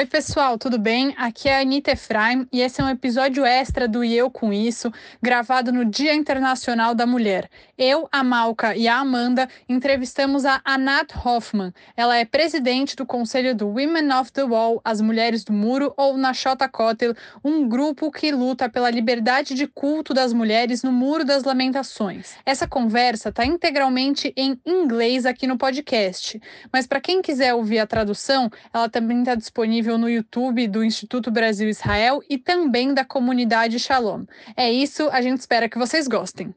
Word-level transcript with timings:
Oi, 0.00 0.06
pessoal, 0.06 0.56
tudo 0.56 0.78
bem? 0.78 1.14
Aqui 1.18 1.46
é 1.46 1.58
a 1.58 1.60
Anitta 1.60 1.90
Efraim 1.90 2.48
e 2.50 2.62
esse 2.62 2.80
é 2.80 2.84
um 2.84 2.88
episódio 2.88 3.44
extra 3.44 3.86
do 3.86 4.02
E 4.02 4.16
Eu 4.16 4.30
Com 4.30 4.50
Isso, 4.50 4.90
gravado 5.20 5.70
no 5.70 5.84
Dia 5.84 6.14
Internacional 6.14 6.94
da 6.94 7.04
Mulher. 7.04 7.50
Eu, 7.76 8.08
a 8.10 8.24
Malca 8.24 8.74
e 8.74 8.88
a 8.88 8.96
Amanda 8.96 9.46
entrevistamos 9.68 10.46
a 10.46 10.58
Anat 10.64 11.12
Hoffman. 11.22 11.70
Ela 11.94 12.16
é 12.16 12.24
presidente 12.24 12.96
do 12.96 13.04
Conselho 13.04 13.54
do 13.54 13.68
Women 13.68 14.10
of 14.18 14.32
the 14.32 14.42
Wall, 14.42 14.80
as 14.82 15.02
Mulheres 15.02 15.44
do 15.44 15.52
Muro, 15.52 15.92
ou 15.98 16.16
Nashota 16.16 16.66
Kotel, 16.66 17.14
um 17.44 17.68
grupo 17.68 18.10
que 18.10 18.32
luta 18.32 18.70
pela 18.70 18.88
liberdade 18.88 19.52
de 19.52 19.66
culto 19.66 20.14
das 20.14 20.32
mulheres 20.32 20.82
no 20.82 20.92
Muro 20.92 21.26
das 21.26 21.44
Lamentações. 21.44 22.36
Essa 22.46 22.66
conversa 22.66 23.28
está 23.28 23.44
integralmente 23.44 24.32
em 24.34 24.58
inglês 24.64 25.26
aqui 25.26 25.46
no 25.46 25.58
podcast, 25.58 26.40
mas 26.72 26.86
para 26.86 27.02
quem 27.02 27.20
quiser 27.20 27.52
ouvir 27.52 27.80
a 27.80 27.86
tradução, 27.86 28.50
ela 28.72 28.88
também 28.88 29.18
está 29.18 29.34
disponível 29.34 29.89
disponível 29.90 29.98
no 29.98 30.08
YouTube 30.08 30.68
do 30.68 30.84
Instituto 30.84 31.30
Brasil 31.30 31.68
Israel 31.68 32.22
e 32.28 32.38
também 32.38 32.94
da 32.94 33.04
comunidade 33.04 33.78
Shalom. 33.78 34.24
É 34.56 34.70
isso, 34.70 35.08
a 35.10 35.20
gente 35.20 35.38
espera 35.38 35.68
que 35.68 35.78
vocês 35.78 36.06
gostem. 36.06 36.54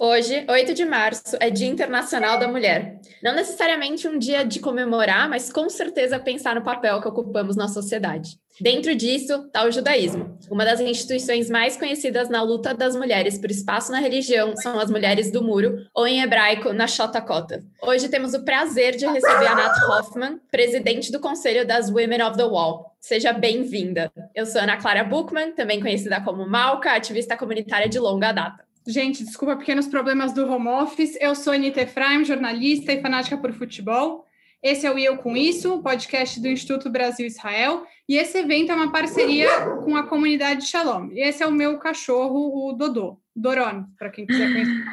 Hoje, 0.00 0.46
8 0.48 0.74
de 0.74 0.84
março, 0.84 1.36
é 1.40 1.50
Dia 1.50 1.66
Internacional 1.66 2.38
da 2.38 2.46
Mulher. 2.46 3.00
Não 3.22 3.34
necessariamente 3.34 4.06
um 4.06 4.16
dia 4.16 4.44
de 4.44 4.60
comemorar, 4.60 5.28
mas 5.28 5.52
com 5.52 5.68
certeza 5.68 6.20
pensar 6.20 6.54
no 6.54 6.62
papel 6.62 7.00
que 7.00 7.08
ocupamos 7.08 7.56
na 7.56 7.66
sociedade. 7.66 8.38
Dentro 8.60 8.94
disso 8.94 9.44
está 9.46 9.64
o 9.64 9.70
judaísmo. 9.70 10.36
Uma 10.50 10.64
das 10.64 10.80
instituições 10.80 11.48
mais 11.48 11.76
conhecidas 11.76 12.28
na 12.28 12.42
luta 12.42 12.74
das 12.74 12.96
mulheres 12.96 13.38
por 13.38 13.50
espaço 13.50 13.92
na 13.92 14.00
religião 14.00 14.56
são 14.56 14.80
as 14.80 14.90
Mulheres 14.90 15.30
do 15.30 15.42
Muro, 15.42 15.86
ou 15.94 16.06
em 16.06 16.20
hebraico, 16.20 16.72
na 16.72 16.86
Kota. 17.26 17.62
Hoje 17.82 18.08
temos 18.08 18.34
o 18.34 18.44
prazer 18.44 18.96
de 18.96 19.06
receber 19.06 19.46
a 19.46 19.54
Nat 19.54 19.76
Hoffman, 19.88 20.40
presidente 20.50 21.12
do 21.12 21.20
Conselho 21.20 21.66
das 21.66 21.88
Women 21.88 22.22
of 22.22 22.36
the 22.36 22.44
Wall. 22.44 22.96
Seja 23.00 23.32
bem-vinda. 23.32 24.10
Eu 24.34 24.44
sou 24.44 24.60
Ana 24.60 24.76
Clara 24.76 25.04
Buchmann, 25.04 25.52
também 25.52 25.80
conhecida 25.80 26.20
como 26.20 26.48
Malca, 26.48 26.92
ativista 26.92 27.36
comunitária 27.36 27.88
de 27.88 27.98
longa 27.98 28.32
data. 28.32 28.64
Gente, 28.86 29.22
desculpa 29.22 29.56
pequenos 29.56 29.86
problemas 29.86 30.32
do 30.32 30.50
home 30.50 30.68
office. 30.68 31.16
Eu 31.20 31.34
sou 31.34 31.52
Anita 31.52 31.82
Efraim, 31.82 32.24
jornalista 32.24 32.92
e 32.92 33.00
fanática 33.00 33.36
por 33.36 33.52
futebol. 33.52 34.24
Esse 34.60 34.86
é 34.86 34.90
o 34.90 34.98
Eu 34.98 35.18
Com 35.18 35.36
Isso, 35.36 35.80
podcast 35.82 36.40
do 36.40 36.48
Instituto 36.48 36.90
Brasil 36.90 37.24
Israel. 37.24 37.86
E 38.08 38.16
esse 38.16 38.38
evento 38.38 38.72
é 38.72 38.74
uma 38.74 38.90
parceria 38.90 39.48
com 39.84 39.94
a 39.94 40.02
comunidade 40.02 40.66
Shalom. 40.66 41.10
E 41.12 41.20
esse 41.20 41.42
é 41.42 41.46
o 41.46 41.52
meu 41.52 41.78
cachorro, 41.78 42.66
o 42.66 42.72
Dodô, 42.72 43.20
Doron, 43.36 43.84
para 43.98 44.08
quem 44.08 44.26
quiser 44.26 44.50
conhecer. 44.50 44.84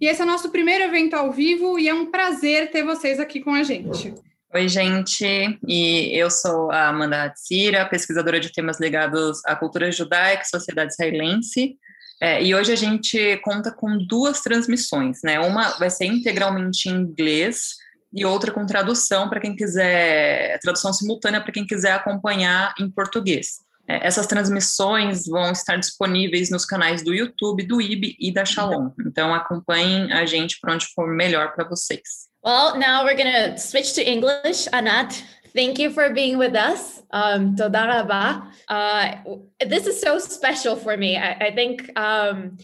E 0.00 0.06
esse 0.08 0.22
é 0.22 0.24
o 0.24 0.26
nosso 0.26 0.50
primeiro 0.50 0.84
evento 0.84 1.14
ao 1.14 1.30
vivo 1.30 1.78
e 1.78 1.86
é 1.86 1.92
um 1.92 2.10
prazer 2.10 2.70
ter 2.70 2.82
vocês 2.82 3.20
aqui 3.20 3.40
com 3.40 3.52
a 3.52 3.62
gente. 3.62 4.14
Oi, 4.54 4.68
gente, 4.68 5.26
e 5.68 6.18
eu 6.18 6.30
sou 6.30 6.70
a 6.70 6.88
Amanda 6.88 7.24
Hatsira, 7.24 7.84
pesquisadora 7.84 8.40
de 8.40 8.50
temas 8.50 8.80
ligados 8.80 9.44
à 9.44 9.54
cultura 9.54 9.92
judaica 9.92 10.42
e 10.42 10.48
sociedade 10.48 10.92
israelense. 10.92 11.76
É, 12.22 12.42
e 12.42 12.54
hoje 12.54 12.72
a 12.72 12.76
gente 12.76 13.36
conta 13.44 13.70
com 13.70 13.98
duas 13.98 14.40
transmissões, 14.40 15.20
né? 15.22 15.38
Uma 15.40 15.76
vai 15.78 15.90
ser 15.90 16.06
integralmente 16.06 16.88
em 16.88 16.92
inglês 16.92 17.74
e 18.12 18.24
outra 18.24 18.52
com 18.52 18.64
tradução 18.64 19.28
para 19.28 19.40
quem 19.40 19.54
quiser, 19.54 20.58
tradução 20.60 20.92
simultânea 20.92 21.40
para 21.40 21.52
quem 21.52 21.66
quiser 21.66 21.92
acompanhar 21.92 22.74
em 22.78 22.90
português. 22.90 23.66
É, 23.88 24.06
essas 24.06 24.26
transmissões 24.26 25.26
vão 25.26 25.52
estar 25.52 25.76
disponíveis 25.76 26.50
nos 26.50 26.64
canais 26.64 27.02
do 27.02 27.14
YouTube, 27.14 27.66
do 27.66 27.80
IB 27.80 28.16
e 28.18 28.32
da 28.32 28.44
Shalom. 28.44 28.90
Então 29.06 29.32
acompanhem 29.32 30.12
a 30.12 30.26
gente 30.26 30.58
para 30.60 30.74
onde 30.74 30.86
for 30.94 31.08
melhor 31.08 31.54
para 31.54 31.68
vocês. 31.68 32.26
Well, 32.44 32.78
now 32.78 33.04
we're 33.04 33.16
going 33.16 33.32
to 33.32 33.58
switch 33.58 33.94
to 33.94 34.00
English. 34.00 34.68
Anat, 34.72 35.24
thank 35.54 35.80
you 35.80 35.90
for 35.90 36.12
being 36.12 36.36
with 36.36 36.54
us. 36.54 37.02
Um, 37.12 37.54
toda 37.56 38.46
uh, 38.68 39.66
this 39.66 39.86
is 39.86 40.00
so 40.00 40.18
special 40.18 40.76
for 40.76 40.96
me. 40.96 41.16
I, 41.16 41.48
I 41.48 41.54
think 41.54 41.90
um, 41.96 42.56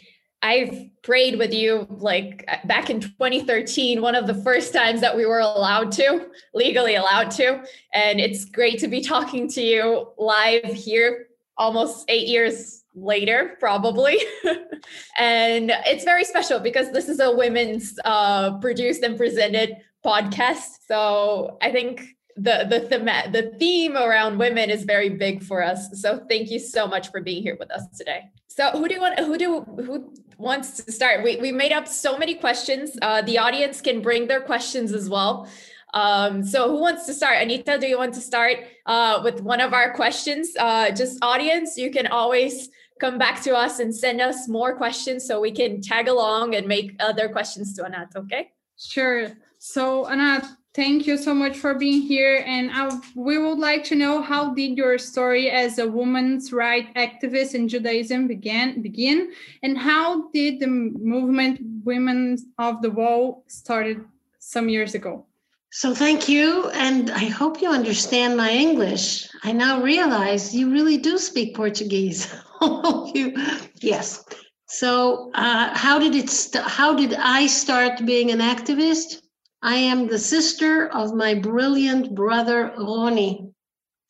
I've 0.43 0.89
prayed 1.03 1.39
with 1.39 1.53
you 1.55 1.87
like 1.89 2.49
back 2.65 2.91
in 2.91 3.01
2013, 3.01 4.03
one 4.03 4.15
of 4.15 4.27
the 4.27 4.35
first 4.35 4.73
times 4.73 5.01
that 5.01 5.17
we 5.17 5.25
were 5.25 5.39
allowed 5.39 5.93
to, 5.93 6.29
legally 6.53 6.97
allowed 6.97 7.31
to. 7.33 7.63
And 7.95 8.21
it's 8.21 8.45
great 8.45 8.79
to 8.81 8.89
be 8.89 9.01
talking 9.01 9.49
to 9.51 9.63
you 9.63 10.09
live 10.19 10.65
here 10.65 11.29
almost 11.57 12.05
eight 12.09 12.27
years 12.27 12.85
later, 12.95 13.57
probably. 13.61 14.19
and 15.19 15.71
it's 15.87 16.05
very 16.05 16.25
special 16.25 16.59
because 16.59 16.91
this 16.91 17.09
is 17.09 17.21
a 17.21 17.31
women's 17.31 17.99
uh, 18.05 18.59
produced 18.59 19.03
and 19.03 19.17
presented 19.17 19.77
podcast. 20.05 20.79
So 20.89 21.59
I 21.63 21.71
think 21.71 22.03
the 22.37 22.67
the 22.69 22.81
theme 22.89 23.05
the 23.05 23.55
theme 23.59 23.97
around 23.97 24.39
women 24.39 24.71
is 24.71 24.85
very 24.85 25.11
big 25.11 25.43
for 25.43 25.63
us. 25.63 26.01
So 26.01 26.25
thank 26.29 26.51
you 26.51 26.59
so 26.59 26.87
much 26.87 27.11
for 27.11 27.21
being 27.21 27.43
here 27.43 27.57
with 27.59 27.71
us 27.71 27.87
today. 27.97 28.23
So 28.49 28.71
who 28.71 28.89
do 28.89 28.95
you 28.95 29.01
want 29.01 29.19
who 29.19 29.39
do 29.39 29.61
who 29.61 30.15
wants 30.43 30.83
to 30.83 30.93
start? 30.93 31.25
We 31.25 31.37
we 31.37 31.53
made 31.53 31.73
up 31.73 31.87
so 31.89 32.19
many 32.19 32.35
questions. 32.35 32.99
Uh, 33.01 33.23
the 33.23 33.39
audience 33.39 33.81
can 33.81 34.03
bring 34.03 34.27
their 34.27 34.41
questions 34.41 34.93
as 34.93 35.09
well. 35.09 35.49
Um, 35.95 36.43
so 36.45 36.71
who 36.71 36.81
wants 36.81 37.07
to 37.07 37.15
start? 37.15 37.43
Anita, 37.43 37.79
do 37.79 37.87
you 37.87 37.99
want 37.99 38.15
to 38.15 38.21
start 38.21 38.57
uh, 38.87 39.21
with 39.23 39.41
one 39.43 39.61
of 39.61 39.73
our 39.73 39.95
questions? 39.95 40.55
Uh, 40.59 40.91
just 40.91 41.19
audience, 41.23 41.77
you 41.77 41.91
can 41.91 42.07
always 42.07 42.71
come 42.99 43.19
back 43.19 43.43
to 43.43 43.55
us 43.55 43.79
and 43.79 43.95
send 43.95 44.21
us 44.21 44.49
more 44.49 44.77
questions 44.77 45.27
so 45.27 45.41
we 45.41 45.51
can 45.51 45.81
tag 45.81 46.09
along 46.09 46.55
and 46.55 46.67
make 46.67 46.97
other 47.01 47.29
questions 47.29 47.75
to 47.75 47.85
Anat, 47.85 48.09
okay? 48.17 48.53
Sure. 48.79 49.33
So 49.59 50.09
Anat, 50.09 50.47
Thank 50.75 51.07
you 51.07 51.19
so 51.19 51.35
much 51.35 51.59
for 51.59 51.75
being 51.75 52.01
here. 52.01 52.43
And 52.47 52.71
I, 52.73 52.99
we 53.15 53.37
would 53.37 53.59
like 53.59 53.85
to 53.85 53.95
know 53.95 54.23
how 54.23 54.55
did 54.55 54.79
your 54.79 54.97
story 54.97 55.51
as 55.51 55.79
a 55.79 55.87
woman's 55.87 56.51
right 56.51 56.93
activist 56.95 57.55
in 57.55 57.69
Judaism 57.69 58.27
began 58.27 58.81
begin, 58.81 59.33
and 59.63 59.77
how 59.77 60.31
did 60.31 60.61
the 60.61 60.69
movement 60.69 61.61
Women 61.85 62.39
of 62.59 62.81
the 62.81 62.91
Wall 62.91 63.45
started 63.49 64.03
some 64.39 64.71
years 64.71 64.95
ago? 64.95 65.27
So 65.73 65.95
thank 65.95 66.29
you, 66.29 66.69
and 66.71 67.11
I 67.11 67.25
hope 67.25 67.63
you 67.63 67.71
understand 67.71 68.37
my 68.37 68.51
English. 68.51 69.27
I 69.43 69.53
now 69.53 69.83
realize 69.83 70.55
you 70.55 70.71
really 70.71 70.99
do 70.99 71.17
speak 71.17 71.57
Portuguese. 71.57 72.33
you, 72.61 73.35
yes. 73.81 74.25
So 74.67 75.31
uh, 75.35 75.75
how 75.75 75.99
did 75.99 76.15
it? 76.15 76.31
How 76.55 76.95
did 76.95 77.15
I 77.15 77.47
start 77.47 78.05
being 78.05 78.31
an 78.31 78.41
activist? 78.41 79.22
I 79.65 79.77
am 79.77 80.09
the 80.09 80.19
sister 80.19 80.89
of 80.89 81.15
my 81.15 81.35
brilliant 81.35 82.17
brother, 82.17 82.75
Roni. 82.77 83.55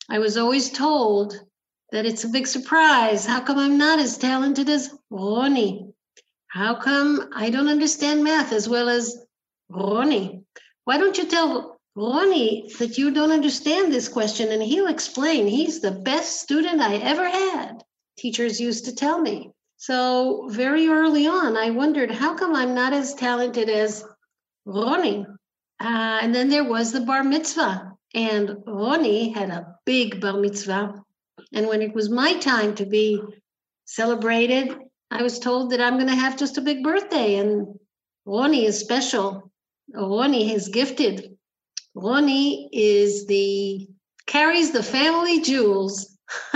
I 0.09 0.17
was 0.17 0.35
always 0.35 0.71
told 0.71 1.39
that 1.91 2.07
it's 2.07 2.23
a 2.23 2.29
big 2.29 2.47
surprise. 2.47 3.27
How 3.27 3.39
come 3.39 3.59
I'm 3.59 3.77
not 3.77 3.99
as 3.99 4.17
talented 4.17 4.67
as 4.67 4.97
Roni? 5.11 5.93
How 6.47 6.73
come 6.73 7.29
I 7.35 7.51
don't 7.51 7.67
understand 7.67 8.23
math 8.23 8.51
as 8.51 8.67
well 8.67 8.89
as 8.89 9.15
Roni? 9.71 10.43
Why 10.85 10.97
don't 10.97 11.19
you 11.19 11.27
tell 11.27 11.79
Roni 11.95 12.75
that 12.79 12.97
you 12.97 13.11
don't 13.11 13.31
understand 13.31 13.93
this 13.93 14.09
question 14.09 14.51
and 14.51 14.63
he'll 14.63 14.87
explain? 14.87 15.45
He's 15.45 15.81
the 15.81 15.91
best 15.91 16.41
student 16.41 16.81
I 16.81 16.95
ever 16.95 17.29
had. 17.29 17.83
Teachers 18.17 18.59
used 18.59 18.85
to 18.85 18.95
tell 18.95 19.21
me. 19.21 19.51
So 19.77 20.47
very 20.49 20.87
early 20.87 21.27
on, 21.27 21.55
I 21.55 21.69
wondered 21.69 22.09
how 22.09 22.33
come 22.33 22.55
I'm 22.55 22.73
not 22.73 22.91
as 22.91 23.13
talented 23.13 23.69
as 23.69 24.03
Roni? 24.67 25.27
Uh, 25.79 26.19
and 26.21 26.33
then 26.33 26.49
there 26.49 26.63
was 26.63 26.91
the 26.91 27.01
bar 27.01 27.23
mitzvah. 27.23 27.93
And 28.13 28.49
Roni 28.67 29.33
had 29.33 29.49
a 29.49 29.75
big 29.85 30.21
bar 30.21 30.39
mitzvah. 30.39 31.03
And 31.51 31.67
when 31.67 31.81
it 31.81 31.93
was 31.93 32.09
my 32.09 32.33
time 32.37 32.75
to 32.75 32.85
be 32.85 33.21
celebrated, 33.85 34.77
I 35.11 35.23
was 35.23 35.39
told 35.39 35.71
that 35.71 35.81
I'm 35.81 35.95
going 35.95 36.07
to 36.07 36.15
have 36.15 36.37
just 36.37 36.57
a 36.57 36.61
big 36.61 36.83
birthday. 36.83 37.35
And 37.35 37.79
Roni 38.27 38.65
is 38.65 38.79
special. 38.79 39.51
Roni 39.93 40.53
is 40.53 40.69
gifted. 40.69 41.37
Roni 41.95 42.69
is 42.71 43.27
the 43.27 43.87
carries 44.25 44.71
the 44.71 44.83
family 44.83 45.41
jewels. 45.41 46.17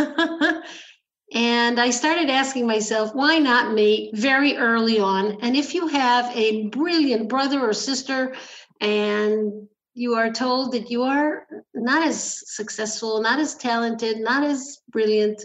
and 1.34 1.80
I 1.80 1.90
started 1.90 2.30
asking 2.30 2.66
myself, 2.66 3.14
why 3.14 3.38
not 3.38 3.74
me 3.74 4.12
very 4.14 4.58
early 4.58 5.00
on? 5.00 5.38
And 5.42 5.56
if 5.56 5.74
you 5.74 5.88
have 5.88 6.36
a 6.36 6.68
brilliant 6.70 7.30
brother 7.30 7.60
or 7.62 7.74
sister 7.74 8.36
and 8.82 9.68
you 9.94 10.16
are 10.16 10.32
told 10.32 10.74
that 10.74 10.92
you 10.92 11.04
are 11.04 11.48
not 11.74 12.06
as 12.06 12.44
successful, 12.54 13.22
not 13.22 13.40
as 13.40 13.56
talented, 13.56 14.20
not 14.20 14.44
as 14.44 14.80
brilliant, 14.90 15.44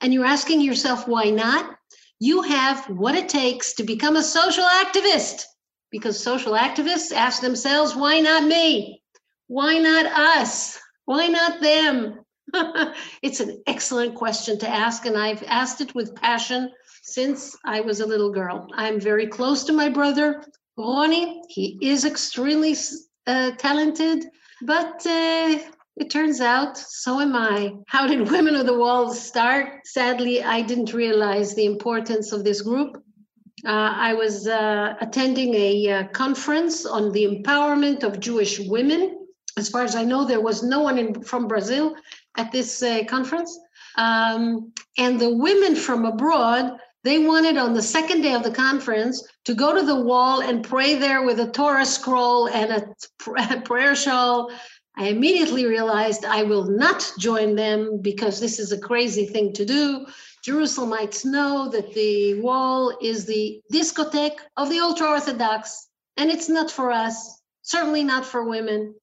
and 0.00 0.12
you're 0.12 0.26
asking 0.26 0.60
yourself, 0.60 1.08
why 1.08 1.30
not? 1.30 1.76
You 2.20 2.42
have 2.42 2.84
what 2.90 3.14
it 3.14 3.28
takes 3.28 3.74
to 3.74 3.84
become 3.84 4.16
a 4.16 4.22
social 4.22 4.64
activist 4.64 5.44
because 5.90 6.22
social 6.22 6.52
activists 6.52 7.12
ask 7.12 7.40
themselves, 7.40 7.94
why 7.94 8.20
not 8.20 8.44
me? 8.44 9.02
Why 9.46 9.78
not 9.78 10.06
us? 10.06 10.78
Why 11.04 11.28
not 11.28 11.60
them? 11.60 12.20
it's 13.22 13.40
an 13.40 13.62
excellent 13.66 14.14
question 14.14 14.58
to 14.58 14.68
ask, 14.68 15.06
and 15.06 15.16
I've 15.16 15.42
asked 15.44 15.80
it 15.80 15.94
with 15.94 16.14
passion 16.14 16.70
since 17.02 17.56
I 17.64 17.80
was 17.80 18.00
a 18.00 18.06
little 18.06 18.30
girl. 18.30 18.68
I'm 18.74 19.00
very 19.00 19.26
close 19.26 19.64
to 19.64 19.72
my 19.72 19.88
brother. 19.88 20.42
Roni, 20.78 21.42
he 21.48 21.78
is 21.80 22.04
extremely 22.04 22.74
uh, 23.26 23.52
talented, 23.52 24.26
but 24.62 25.06
uh, 25.06 25.58
It 25.96 26.10
turns 26.10 26.40
out, 26.40 26.76
so 26.76 27.20
am 27.20 27.36
I. 27.36 27.74
How 27.86 28.06
did 28.06 28.28
Women 28.28 28.56
of 28.56 28.66
the 28.66 28.76
Wall 28.76 29.12
start? 29.12 29.86
Sadly, 29.86 30.42
I 30.42 30.60
didn't 30.60 30.92
realize 30.92 31.54
the 31.54 31.66
importance 31.66 32.32
of 32.32 32.42
this 32.42 32.62
group. 32.62 33.00
Uh, 33.64 33.92
I 33.94 34.12
was 34.12 34.48
uh, 34.48 34.94
attending 35.00 35.54
a 35.54 35.90
uh, 35.90 36.08
conference 36.08 36.84
on 36.84 37.12
the 37.12 37.24
empowerment 37.24 38.02
of 38.02 38.18
Jewish 38.18 38.58
women. 38.58 39.26
As 39.56 39.68
far 39.68 39.84
as 39.84 39.94
I 39.94 40.04
know, 40.04 40.24
there 40.24 40.40
was 40.40 40.64
no 40.64 40.80
one 40.80 40.98
in, 40.98 41.22
from 41.22 41.46
Brazil 41.46 41.94
at 42.36 42.50
this 42.50 42.82
uh, 42.82 43.04
conference. 43.04 43.56
Um, 43.96 44.72
and 44.98 45.20
the 45.20 45.32
women 45.32 45.76
from 45.76 46.04
abroad, 46.04 46.76
they 47.04 47.18
wanted 47.18 47.56
on 47.56 47.74
the 47.74 47.82
second 47.82 48.22
day 48.22 48.34
of 48.34 48.42
the 48.42 48.50
conference 48.50 49.22
to 49.44 49.54
go 49.54 49.74
to 49.74 49.86
the 49.86 50.00
wall 50.00 50.40
and 50.40 50.64
pray 50.64 50.96
there 50.96 51.22
with 51.22 51.38
a 51.38 51.50
Torah 51.50 51.86
scroll 51.86 52.48
and 52.48 52.72
a 53.52 53.60
prayer 53.60 53.94
shawl 53.94 54.50
I 54.96 55.08
immediately 55.08 55.66
realized 55.66 56.24
I 56.24 56.44
will 56.44 56.66
not 56.66 57.12
join 57.18 57.56
them 57.56 58.00
because 58.00 58.38
this 58.38 58.60
is 58.60 58.70
a 58.70 58.78
crazy 58.78 59.26
thing 59.26 59.52
to 59.54 59.64
do. 59.64 60.06
Jerusalemites 60.46 61.24
know 61.24 61.68
that 61.70 61.92
the 61.94 62.40
wall 62.40 62.96
is 63.02 63.24
the 63.24 63.60
discotheque 63.72 64.38
of 64.56 64.70
the 64.70 64.78
ultra 64.78 65.08
Orthodox, 65.08 65.88
and 66.16 66.30
it's 66.30 66.48
not 66.48 66.70
for 66.70 66.92
us, 66.92 67.42
certainly 67.62 68.04
not 68.04 68.24
for 68.24 68.48
women. 68.48 68.94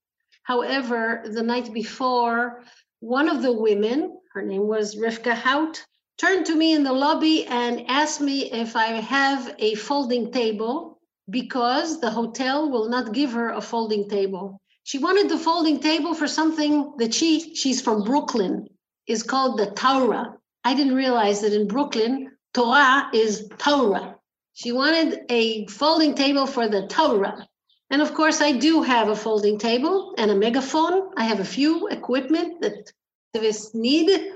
However, 0.43 1.23
the 1.25 1.43
night 1.43 1.73
before, 1.73 2.63
one 3.01 3.27
of 3.27 3.41
the 3.41 3.51
women, 3.51 4.17
her 4.33 4.41
name 4.41 4.67
was 4.67 4.95
Rivka 4.95 5.33
Haut, 5.35 5.83
turned 6.21 6.45
to 6.45 6.55
me 6.55 6.73
in 6.73 6.83
the 6.83 6.93
lobby 6.93 7.47
and 7.47 7.83
asked 7.87 8.21
me 8.21 8.51
if 8.51 8.75
I 8.75 8.89
have 9.01 9.55
a 9.57 9.73
folding 9.73 10.31
table 10.31 10.99
because 11.31 11.99
the 11.99 12.11
hotel 12.11 12.69
will 12.69 12.87
not 12.89 13.11
give 13.11 13.31
her 13.31 13.49
a 13.49 13.61
folding 13.61 14.07
table. 14.07 14.61
She 14.83 14.99
wanted 14.99 15.29
the 15.29 15.39
folding 15.39 15.79
table 15.79 16.13
for 16.13 16.27
something 16.27 16.93
that 16.97 17.11
she, 17.11 17.55
she's 17.55 17.81
from 17.81 18.03
Brooklyn, 18.03 18.67
is 19.07 19.23
called 19.23 19.57
the 19.57 19.71
Torah. 19.71 20.35
I 20.63 20.75
didn't 20.75 20.93
realize 20.93 21.41
that 21.41 21.53
in 21.53 21.67
Brooklyn, 21.67 22.31
Torah 22.53 23.09
is 23.13 23.49
Torah. 23.57 24.15
She 24.53 24.71
wanted 24.71 25.21
a 25.29 25.65
folding 25.67 26.13
table 26.13 26.45
for 26.45 26.67
the 26.67 26.85
Torah. 26.85 27.47
And 27.89 27.99
of 27.99 28.13
course, 28.13 28.41
I 28.41 28.51
do 28.51 28.83
have 28.83 29.09
a 29.09 29.15
folding 29.15 29.57
table 29.57 30.13
and 30.19 30.29
a 30.29 30.35
megaphone. 30.35 31.09
I 31.17 31.23
have 31.23 31.39
a 31.39 31.53
few 31.57 31.87
equipment 31.87 32.61
that 32.61 32.91
activists 33.35 33.73
need. 33.73 34.33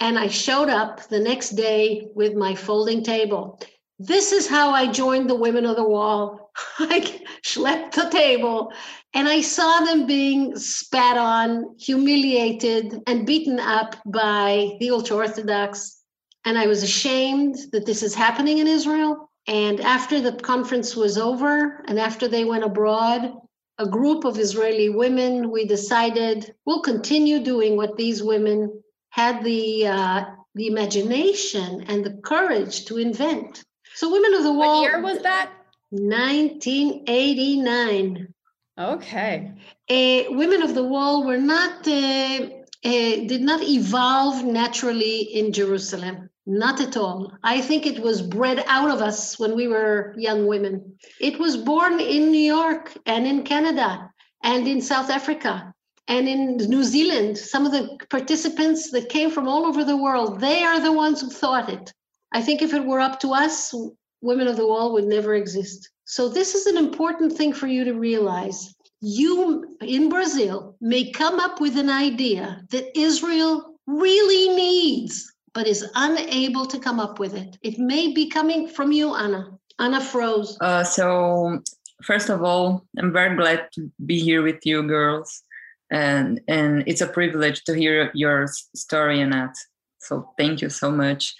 And 0.00 0.18
I 0.18 0.28
showed 0.28 0.68
up 0.68 1.08
the 1.08 1.20
next 1.20 1.50
day 1.50 2.08
with 2.14 2.34
my 2.34 2.54
folding 2.54 3.02
table. 3.02 3.60
This 3.98 4.30
is 4.30 4.46
how 4.46 4.70
I 4.70 4.86
joined 4.86 5.28
the 5.28 5.34
Women 5.34 5.66
of 5.66 5.74
the 5.74 5.88
Wall. 5.88 6.52
I 6.78 7.20
schlepped 7.44 7.94
the 7.94 8.08
table 8.10 8.72
and 9.12 9.28
I 9.28 9.40
saw 9.40 9.80
them 9.80 10.06
being 10.06 10.56
spat 10.56 11.16
on, 11.16 11.74
humiliated, 11.80 13.02
and 13.08 13.26
beaten 13.26 13.58
up 13.58 13.96
by 14.06 14.76
the 14.78 14.90
ultra 14.90 15.16
Orthodox. 15.16 16.02
And 16.44 16.56
I 16.56 16.68
was 16.68 16.84
ashamed 16.84 17.56
that 17.72 17.86
this 17.86 18.04
is 18.04 18.14
happening 18.14 18.58
in 18.58 18.68
Israel. 18.68 19.30
And 19.48 19.80
after 19.80 20.20
the 20.20 20.32
conference 20.32 20.94
was 20.94 21.18
over 21.18 21.82
and 21.88 21.98
after 21.98 22.28
they 22.28 22.44
went 22.44 22.64
abroad, 22.64 23.32
a 23.78 23.88
group 23.88 24.24
of 24.24 24.38
Israeli 24.38 24.90
women, 24.90 25.50
we 25.50 25.64
decided 25.64 26.54
we'll 26.66 26.82
continue 26.82 27.42
doing 27.42 27.76
what 27.76 27.96
these 27.96 28.22
women 28.22 28.82
had 29.10 29.44
the 29.44 29.86
uh, 29.86 30.24
the 30.54 30.66
imagination 30.66 31.84
and 31.88 32.04
the 32.04 32.20
courage 32.22 32.84
to 32.86 32.96
invent. 32.98 33.64
So, 33.94 34.10
Women 34.10 34.34
of 34.34 34.42
the 34.42 34.52
Wall. 34.52 34.82
What 34.82 34.90
year 34.90 35.00
was 35.02 35.22
that? 35.22 35.52
1989. 35.90 38.34
Okay. 38.78 39.52
Uh, 39.90 40.22
women 40.30 40.62
of 40.62 40.74
the 40.74 40.84
wall 40.84 41.24
were 41.24 41.38
not 41.38 41.88
uh, 41.88 42.48
uh, 42.84 42.84
did 42.84 43.40
not 43.40 43.62
evolve 43.62 44.44
naturally 44.44 45.22
in 45.22 45.52
Jerusalem. 45.52 46.30
Not 46.46 46.80
at 46.80 46.96
all. 46.96 47.32
I 47.42 47.60
think 47.60 47.86
it 47.86 48.00
was 48.00 48.22
bred 48.22 48.62
out 48.68 48.90
of 48.90 49.02
us 49.02 49.36
when 49.38 49.56
we 49.56 49.68
were 49.68 50.14
young 50.16 50.46
women. 50.46 50.96
It 51.20 51.38
was 51.38 51.56
born 51.56 52.00
in 52.00 52.30
New 52.30 52.38
York 52.38 52.96
and 53.04 53.26
in 53.26 53.42
Canada 53.42 54.10
and 54.42 54.66
in 54.66 54.80
South 54.80 55.10
Africa 55.10 55.74
and 56.08 56.26
in 56.26 56.56
New 56.56 56.82
Zealand. 56.82 57.36
Some 57.36 57.66
of 57.66 57.72
the 57.72 57.98
participants 58.08 58.90
that 58.90 59.10
came 59.10 59.30
from 59.30 59.46
all 59.46 59.66
over 59.66 59.84
the 59.84 59.96
world, 59.96 60.40
they 60.40 60.64
are 60.64 60.80
the 60.80 60.92
ones 60.92 61.20
who 61.20 61.30
thought 61.30 61.68
it. 61.68 61.92
I 62.32 62.42
think 62.42 62.62
if 62.62 62.72
it 62.74 62.84
were 62.84 63.00
up 63.00 63.20
to 63.20 63.32
us, 63.32 63.74
women 64.20 64.48
of 64.48 64.56
the 64.56 64.66
wall 64.66 64.92
would 64.94 65.04
never 65.04 65.34
exist. 65.34 65.90
So 66.06 66.28
this 66.28 66.54
is 66.54 66.66
an 66.66 66.78
important 66.78 67.34
thing 67.34 67.52
for 67.52 67.66
you 67.66 67.84
to 67.84 67.92
realize. 67.92 68.74
You 69.00 69.76
in 69.80 70.08
Brazil 70.08 70.74
may 70.80 71.10
come 71.12 71.38
up 71.38 71.60
with 71.60 71.76
an 71.76 71.90
idea 71.90 72.62
that 72.70 72.98
Israel 72.98 73.74
really 73.86 74.54
needs, 74.56 75.32
but 75.54 75.66
is 75.66 75.88
unable 75.94 76.66
to 76.66 76.78
come 76.78 76.98
up 76.98 77.18
with 77.18 77.34
it. 77.34 77.56
It 77.62 77.78
may 77.78 78.12
be 78.12 78.28
coming 78.28 78.68
from 78.68 78.90
you, 78.92 79.14
Anna. 79.14 79.50
Anna 79.78 80.00
froze. 80.00 80.58
Uh, 80.60 80.82
so 80.82 81.62
first 82.02 82.28
of 82.28 82.42
all, 82.42 82.84
I'm 82.98 83.12
very 83.12 83.36
glad 83.36 83.68
to 83.74 83.90
be 84.04 84.18
here 84.18 84.42
with 84.42 84.64
you 84.66 84.82
girls. 84.82 85.42
And 85.90 86.40
and 86.48 86.84
it's 86.86 87.00
a 87.00 87.06
privilege 87.06 87.64
to 87.64 87.74
hear 87.74 88.10
your 88.14 88.46
story, 88.74 89.20
Anat. 89.20 89.54
So 89.98 90.30
thank 90.36 90.60
you 90.60 90.70
so 90.70 90.90
much. 90.90 91.34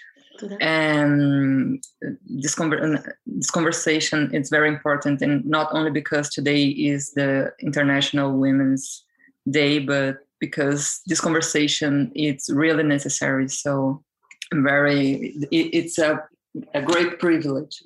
And 0.61 1.83
this, 2.27 2.55
conver- 2.55 3.03
this 3.27 3.51
conversation 3.51 4.33
is 4.33 4.51
very 4.51 4.69
important 4.69 5.21
and 5.21 5.45
not 5.45 5.69
only 5.73 5.91
because 5.91 6.31
today 6.31 6.67
is 6.67 7.11
the 7.13 7.53
international 7.61 8.39
women's 8.39 9.05
day 9.51 9.81
but 9.81 10.19
because 10.41 11.01
this 11.07 11.21
conversation 11.21 12.13
is 12.15 12.49
really 12.49 12.85
necessary. 12.85 13.49
So 13.49 14.03
I'm 14.53 14.63
very 14.63 15.35
it, 15.51 15.71
it's 15.73 15.99
a, 15.99 16.23
a 16.75 16.83
great 16.83 17.19
privilege. 17.19 17.83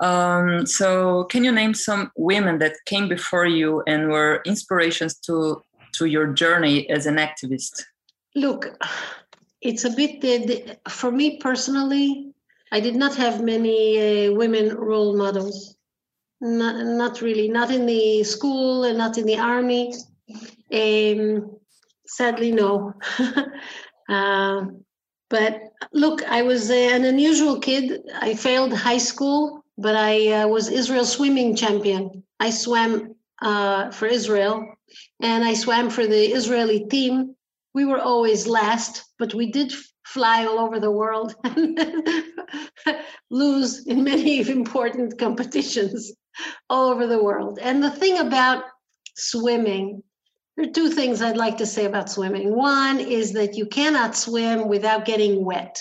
Um, 0.00 0.66
so 0.66 1.24
can 1.24 1.44
you 1.44 1.52
name 1.52 1.74
some 1.74 2.10
women 2.16 2.58
that 2.58 2.74
came 2.86 3.08
before 3.08 3.46
you 3.46 3.82
and 3.86 4.08
were 4.08 4.40
inspirations 4.44 5.18
to 5.26 5.62
to 5.94 6.06
your 6.06 6.28
journey 6.32 6.88
as 6.90 7.06
an 7.06 7.16
activist? 7.16 7.82
Look 8.34 8.66
it's 9.60 9.84
a 9.84 9.90
bit 9.90 10.24
uh, 10.24 10.90
for 10.90 11.10
me 11.10 11.36
personally 11.38 12.32
i 12.72 12.80
did 12.80 12.96
not 12.96 13.14
have 13.16 13.42
many 13.42 14.28
uh, 14.28 14.32
women 14.32 14.74
role 14.76 15.16
models. 15.16 15.76
Not, 16.42 16.86
not 16.86 17.20
really 17.20 17.48
not 17.48 17.70
in 17.70 17.84
the 17.84 18.24
school 18.24 18.84
and 18.84 18.96
not 18.96 19.18
in 19.18 19.26
the 19.26 19.38
army. 19.38 19.92
Um, 20.72 21.56
sadly 22.06 22.52
no. 22.52 22.94
Uh, 24.08 24.64
but 25.28 25.60
look 25.92 26.28
i 26.28 26.42
was 26.42 26.68
an 26.68 27.04
unusual 27.04 27.60
kid. 27.60 28.02
I 28.20 28.34
failed 28.34 28.72
high 28.72 28.98
school 28.98 29.64
but 29.78 29.94
i 29.94 30.14
uh, 30.32 30.48
was 30.48 30.68
israel 30.68 31.04
swimming 31.04 31.54
champion. 31.54 32.24
I 32.40 32.50
swam 32.50 33.14
uh, 33.40 33.92
for 33.92 34.06
israel 34.06 34.56
and 35.20 35.44
i 35.44 35.54
swam 35.54 35.90
for 35.90 36.06
the 36.06 36.32
israeli 36.32 36.86
team 36.86 37.34
we 37.74 37.84
were 37.84 38.00
always 38.00 38.46
last, 38.46 39.04
but 39.18 39.34
we 39.34 39.50
did 39.50 39.72
fly 40.04 40.44
all 40.44 40.58
over 40.58 40.80
the 40.80 40.90
world 40.90 41.34
and 41.44 41.78
lose 43.30 43.86
in 43.86 44.02
many 44.02 44.40
important 44.48 45.18
competitions 45.18 46.12
all 46.68 46.90
over 46.90 47.06
the 47.06 47.22
world. 47.22 47.58
And 47.60 47.82
the 47.82 47.90
thing 47.90 48.18
about 48.18 48.64
swimming, 49.16 50.02
there 50.56 50.68
are 50.68 50.72
two 50.72 50.90
things 50.90 51.22
I'd 51.22 51.36
like 51.36 51.58
to 51.58 51.66
say 51.66 51.84
about 51.84 52.10
swimming. 52.10 52.54
One 52.54 52.98
is 52.98 53.32
that 53.34 53.56
you 53.56 53.66
cannot 53.66 54.16
swim 54.16 54.68
without 54.68 55.04
getting 55.04 55.44
wet. 55.44 55.80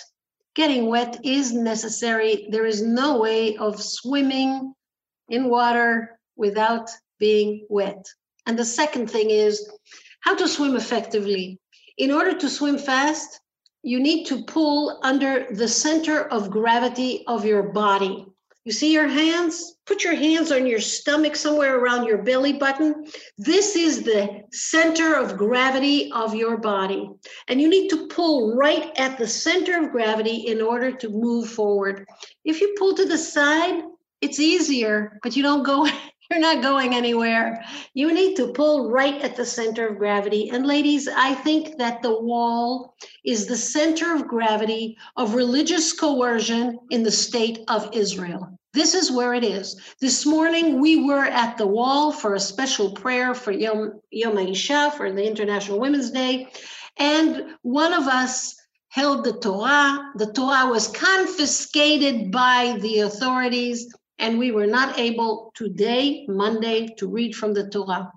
Getting 0.55 0.87
wet 0.87 1.19
is 1.23 1.53
necessary. 1.53 2.47
There 2.51 2.65
is 2.65 2.81
no 2.81 3.19
way 3.19 3.55
of 3.57 3.81
swimming 3.81 4.73
in 5.29 5.49
water 5.49 6.19
without 6.35 6.89
being 7.19 7.65
wet. 7.69 8.05
And 8.49 8.57
the 8.57 8.65
second 8.65 9.11
thing 9.11 9.29
is 9.29 9.69
how 10.21 10.33
to 10.35 10.47
swim 10.47 10.75
effectively 10.75 11.59
in 11.99 12.09
order 12.09 12.35
to 12.35 12.49
swim 12.49 12.79
fast, 12.79 13.41
you 13.83 13.99
need 13.99 14.25
to 14.25 14.43
pull 14.43 14.99
under 15.03 15.45
the 15.51 15.67
center 15.67 16.23
of 16.29 16.49
gravity 16.49 17.23
of 17.27 17.45
your 17.45 17.61
body. 17.61 18.25
You 18.65 18.71
see 18.71 18.91
your 18.91 19.07
hands? 19.07 19.75
Put 19.85 20.03
your 20.03 20.15
hands 20.15 20.51
on 20.51 20.65
your 20.65 20.79
stomach, 20.79 21.35
somewhere 21.35 21.77
around 21.77 22.07
your 22.07 22.23
belly 22.23 22.53
button. 22.53 23.05
This 23.37 23.75
is 23.75 24.01
the 24.01 24.41
center 24.51 25.13
of 25.13 25.37
gravity 25.37 26.11
of 26.11 26.33
your 26.33 26.57
body. 26.57 27.07
And 27.49 27.61
you 27.61 27.69
need 27.69 27.89
to 27.89 28.07
pull 28.07 28.55
right 28.55 28.91
at 28.97 29.19
the 29.19 29.27
center 29.27 29.79
of 29.79 29.91
gravity 29.91 30.47
in 30.47 30.59
order 30.59 30.91
to 30.91 31.09
move 31.09 31.51
forward. 31.51 32.03
If 32.43 32.61
you 32.61 32.73
pull 32.79 32.95
to 32.95 33.05
the 33.05 33.19
side, 33.19 33.83
it's 34.21 34.39
easier, 34.39 35.19
but 35.21 35.35
you 35.35 35.43
don't 35.43 35.61
go 35.61 35.87
you're 36.29 36.39
not 36.39 36.61
going 36.61 36.93
anywhere. 36.93 37.63
You 37.95 38.13
need 38.13 38.35
to 38.35 38.53
pull 38.53 38.91
right 38.91 39.19
at 39.21 39.35
the 39.35 39.45
center 39.45 39.87
of 39.87 39.97
gravity. 39.97 40.49
And 40.49 40.65
ladies, 40.65 41.07
I 41.07 41.33
think 41.33 41.77
that 41.77 42.03
the 42.03 42.21
wall 42.21 42.95
is 43.25 43.47
the 43.47 43.57
center 43.57 44.13
of 44.13 44.27
gravity 44.27 44.97
of 45.17 45.33
religious 45.33 45.91
coercion 45.91 46.77
in 46.91 47.01
the 47.01 47.11
state 47.11 47.59
of 47.67 47.89
Israel. 47.93 48.59
This 48.73 48.93
is 48.93 49.11
where 49.11 49.33
it 49.33 49.43
is. 49.43 49.81
This 49.99 50.27
morning 50.27 50.79
we 50.79 51.03
were 51.03 51.25
at 51.25 51.57
the 51.57 51.65
wall 51.65 52.11
for 52.11 52.35
a 52.35 52.39
special 52.39 52.91
prayer 52.91 53.33
for 53.33 53.51
Yom, 53.51 53.99
Yom 54.11 54.35
HaIsha, 54.35 54.93
for 54.93 55.11
the 55.11 55.25
International 55.25 55.79
Women's 55.79 56.11
Day. 56.11 56.47
And 56.97 57.55
one 57.63 57.93
of 57.93 58.03
us 58.03 58.55
held 58.89 59.23
the 59.23 59.33
Torah. 59.33 60.11
The 60.15 60.31
Torah 60.33 60.69
was 60.69 60.89
confiscated 60.89 62.31
by 62.31 62.77
the 62.81 62.99
authorities, 62.99 63.91
and 64.19 64.37
we 64.37 64.51
were 64.51 64.67
not 64.67 64.99
able 64.99 65.51
today, 65.55 66.25
Monday, 66.27 66.93
to 66.97 67.07
read 67.07 67.35
from 67.35 67.53
the 67.53 67.69
Torah. 67.69 68.11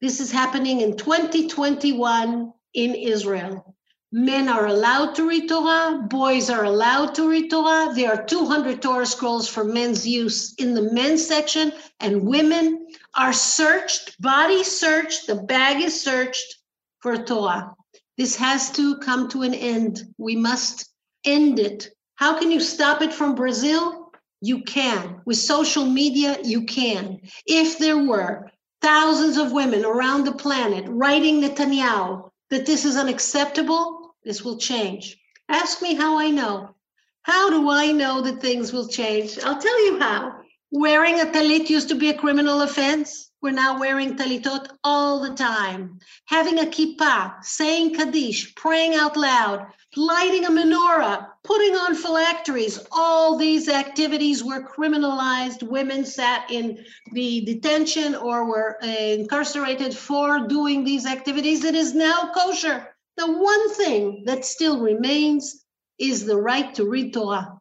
This 0.00 0.20
is 0.20 0.30
happening 0.30 0.82
in 0.82 0.96
2021 0.96 2.52
in 2.74 2.94
Israel. 2.94 3.74
Men 4.12 4.48
are 4.48 4.66
allowed 4.66 5.14
to 5.16 5.28
read 5.28 5.48
Torah, 5.48 6.06
boys 6.08 6.48
are 6.48 6.64
allowed 6.64 7.14
to 7.16 7.28
read 7.28 7.50
Torah. 7.50 7.92
There 7.94 8.10
are 8.10 8.24
200 8.24 8.80
Torah 8.80 9.06
scrolls 9.06 9.48
for 9.48 9.64
men's 9.64 10.06
use 10.06 10.54
in 10.54 10.74
the 10.74 10.92
men's 10.92 11.26
section, 11.26 11.72
and 12.00 12.26
women 12.26 12.86
are 13.14 13.32
searched, 13.32 14.20
body 14.20 14.62
searched, 14.62 15.26
the 15.26 15.34
bag 15.34 15.82
is 15.82 16.00
searched 16.00 16.58
for 17.00 17.16
Torah. 17.16 17.74
This 18.16 18.36
has 18.36 18.70
to 18.72 18.98
come 18.98 19.28
to 19.30 19.42
an 19.42 19.54
end. 19.54 20.02
We 20.18 20.36
must 20.36 20.88
end 21.24 21.58
it. 21.58 21.90
How 22.14 22.38
can 22.38 22.50
you 22.50 22.60
stop 22.60 23.02
it 23.02 23.12
from 23.12 23.34
Brazil? 23.34 23.95
You 24.40 24.62
can. 24.62 25.22
With 25.24 25.38
social 25.38 25.84
media, 25.84 26.38
you 26.44 26.64
can. 26.64 27.20
If 27.46 27.78
there 27.78 27.98
were 27.98 28.50
thousands 28.82 29.36
of 29.36 29.52
women 29.52 29.84
around 29.84 30.24
the 30.24 30.32
planet 30.32 30.84
writing 30.88 31.40
Netanyahu 31.40 32.30
that 32.50 32.66
this 32.66 32.84
is 32.84 32.96
unacceptable, 32.96 34.14
this 34.24 34.42
will 34.42 34.58
change. 34.58 35.18
Ask 35.48 35.82
me 35.82 35.94
how 35.94 36.18
I 36.18 36.30
know. 36.30 36.74
How 37.22 37.50
do 37.50 37.70
I 37.70 37.92
know 37.92 38.20
that 38.22 38.40
things 38.40 38.72
will 38.72 38.88
change? 38.88 39.38
I'll 39.42 39.60
tell 39.60 39.84
you 39.86 39.98
how. 39.98 40.40
Wearing 40.70 41.20
a 41.20 41.26
talit 41.26 41.70
used 41.70 41.88
to 41.88 41.94
be 41.94 42.10
a 42.10 42.18
criminal 42.18 42.62
offense. 42.62 43.30
We're 43.40 43.52
now 43.52 43.78
wearing 43.78 44.16
talitot 44.16 44.68
all 44.82 45.20
the 45.20 45.34
time. 45.34 45.98
Having 46.26 46.58
a 46.58 46.64
kippah, 46.64 47.44
saying 47.44 47.94
kaddish, 47.94 48.54
praying 48.56 48.94
out 48.94 49.16
loud, 49.16 49.66
lighting 49.96 50.44
a 50.44 50.50
menorah, 50.50 51.28
putting 51.42 51.74
on 51.74 51.94
phylacteries, 51.94 52.78
all 52.92 53.36
these 53.36 53.68
activities 53.68 54.44
were 54.44 54.62
criminalized. 54.62 55.62
Women 55.62 56.04
sat 56.04 56.50
in 56.50 56.84
the 57.12 57.42
detention 57.44 58.14
or 58.14 58.44
were 58.44 58.78
incarcerated 58.82 59.96
for 59.96 60.46
doing 60.46 60.84
these 60.84 61.06
activities. 61.06 61.64
It 61.64 61.74
is 61.74 61.94
now 61.94 62.30
kosher. 62.34 62.94
The 63.16 63.32
one 63.32 63.74
thing 63.74 64.24
that 64.26 64.44
still 64.44 64.80
remains 64.80 65.64
is 65.98 66.26
the 66.26 66.36
right 66.36 66.74
to 66.74 66.88
read 66.88 67.14
Torah. 67.14 67.58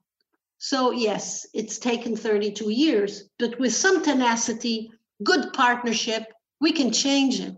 So, 0.57 0.91
yes, 0.91 1.45
it's 1.53 1.77
taken 1.77 2.17
32 2.17 2.69
years, 2.71 3.29
but 3.39 3.59
with 3.59 3.73
some 3.73 4.03
tenacity, 4.03 4.91
good 5.23 5.53
partnership, 5.53 6.23
we 6.59 6.71
can 6.71 6.91
change 6.91 7.39
it. 7.39 7.55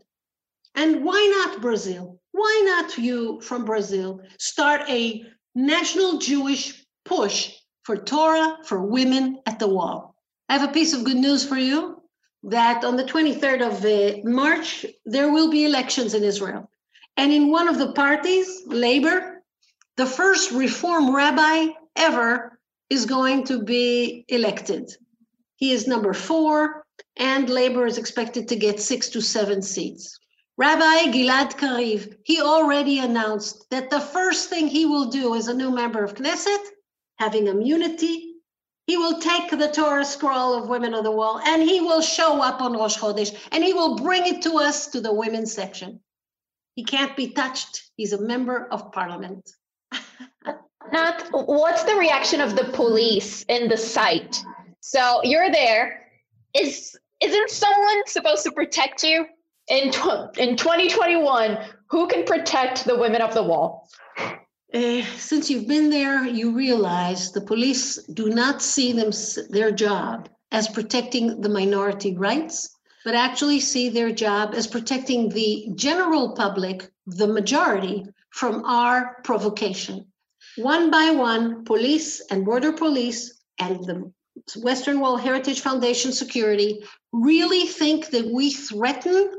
And 0.75 1.03
why 1.03 1.45
not 1.45 1.61
Brazil? 1.61 2.16
Why 2.37 2.61
not 2.65 2.99
you 2.99 3.41
from 3.41 3.65
Brazil 3.65 4.21
start 4.37 4.81
a 4.87 5.25
national 5.55 6.19
Jewish 6.19 6.85
push 7.03 7.51
for 7.81 7.97
Torah 7.97 8.59
for 8.63 8.79
women 8.83 9.39
at 9.47 9.57
the 9.57 9.67
wall? 9.67 10.13
I 10.47 10.53
have 10.55 10.69
a 10.69 10.71
piece 10.71 10.93
of 10.93 11.03
good 11.03 11.17
news 11.17 11.43
for 11.43 11.57
you 11.57 11.99
that 12.43 12.83
on 12.83 12.95
the 12.95 13.05
23rd 13.05 13.61
of 13.69 13.75
uh, 13.83 14.29
March, 14.29 14.85
there 15.03 15.31
will 15.31 15.49
be 15.49 15.65
elections 15.65 16.13
in 16.13 16.23
Israel. 16.23 16.69
And 17.17 17.33
in 17.33 17.49
one 17.49 17.67
of 17.67 17.79
the 17.79 17.93
parties, 17.93 18.47
Labor, 18.67 19.41
the 19.95 20.05
first 20.05 20.51
reform 20.51 21.15
rabbi 21.15 21.69
ever 21.95 22.59
is 22.91 23.07
going 23.07 23.45
to 23.45 23.63
be 23.63 24.25
elected. 24.27 24.91
He 25.55 25.71
is 25.71 25.87
number 25.87 26.13
four, 26.13 26.85
and 27.15 27.49
Labor 27.49 27.87
is 27.87 27.97
expected 27.97 28.47
to 28.49 28.55
get 28.55 28.79
six 28.79 29.09
to 29.09 29.21
seven 29.21 29.63
seats. 29.63 30.19
Rabbi 30.59 31.11
Gilad 31.11 31.55
Kariv, 31.55 32.17
he 32.23 32.41
already 32.41 32.97
announced 32.97 33.69
that 33.69 33.91
the 33.91 33.99
first 33.99 34.49
thing 34.49 34.67
he 34.67 34.87
will 34.87 35.05
do 35.05 35.35
as 35.35 35.47
a 35.47 35.53
new 35.53 35.69
member 35.69 36.03
of 36.03 36.15
Knesset, 36.15 36.63
having 37.19 37.45
immunity, 37.45 38.37
he 38.87 38.97
will 38.97 39.19
take 39.19 39.51
the 39.51 39.69
Torah 39.71 40.03
scroll 40.03 40.55
of 40.55 40.67
Women 40.67 40.95
of 40.95 41.03
the 41.03 41.11
Wall 41.11 41.39
and 41.45 41.61
he 41.61 41.79
will 41.79 42.01
show 42.01 42.41
up 42.41 42.59
on 42.59 42.73
Rosh 42.73 42.97
Chodesh 42.97 43.37
and 43.51 43.63
he 43.63 43.73
will 43.73 43.97
bring 43.97 44.25
it 44.25 44.41
to 44.43 44.57
us 44.57 44.87
to 44.87 45.01
the 45.01 45.13
women's 45.13 45.53
section. 45.53 45.99
He 46.73 46.83
can't 46.83 47.15
be 47.15 47.29
touched. 47.29 47.91
He's 47.95 48.13
a 48.13 48.21
member 48.21 48.67
of 48.71 48.91
parliament. 48.91 49.51
Not 50.91 51.23
what's 51.31 51.83
the 51.83 51.95
reaction 51.95 52.41
of 52.41 52.55
the 52.55 52.63
police 52.63 53.43
in 53.43 53.67
the 53.67 53.77
site? 53.77 54.41
So 54.79 55.21
you're 55.23 55.51
there. 55.51 56.03
Is 56.55 56.97
isn't 57.21 57.49
someone 57.49 58.07
supposed 58.07 58.43
to 58.45 58.51
protect 58.51 59.03
you 59.03 59.27
in 59.69 59.91
tw- 59.91 60.37
in 60.37 60.55
2021? 60.55 61.57
Who 61.89 62.07
can 62.07 62.25
protect 62.25 62.85
the 62.85 62.97
women 62.97 63.21
of 63.21 63.33
the 63.33 63.43
wall? 63.43 63.89
Uh, 64.73 65.01
since 65.17 65.49
you've 65.49 65.67
been 65.67 65.89
there, 65.89 66.25
you 66.25 66.51
realize 66.53 67.31
the 67.31 67.41
police 67.41 67.97
do 68.13 68.29
not 68.29 68.61
see 68.61 68.91
them 68.91 69.11
their 69.49 69.71
job 69.71 70.29
as 70.51 70.67
protecting 70.67 71.41
the 71.41 71.49
minority 71.49 72.15
rights 72.15 72.77
but 73.07 73.15
actually 73.15 73.61
see 73.61 73.87
their 73.87 74.11
job 74.11 74.53
as 74.53 74.67
protecting 74.67 75.29
the 75.29 75.69
general 75.75 76.33
public, 76.33 76.91
the 77.05 77.25
majority, 77.25 78.05
from 78.31 78.65
our 78.65 79.21
provocation. 79.23 80.05
One 80.57 80.91
by 80.91 81.11
one, 81.11 81.63
police 81.63 82.21
and 82.29 82.43
border 82.43 82.73
police 82.73 83.41
and 83.59 83.79
the 83.85 84.11
Western 84.57 84.99
Wall 84.99 85.15
Heritage 85.15 85.61
Foundation 85.61 86.11
security 86.11 86.83
really 87.13 87.65
think 87.65 88.09
that 88.09 88.29
we 88.29 88.51
threaten 88.51 89.31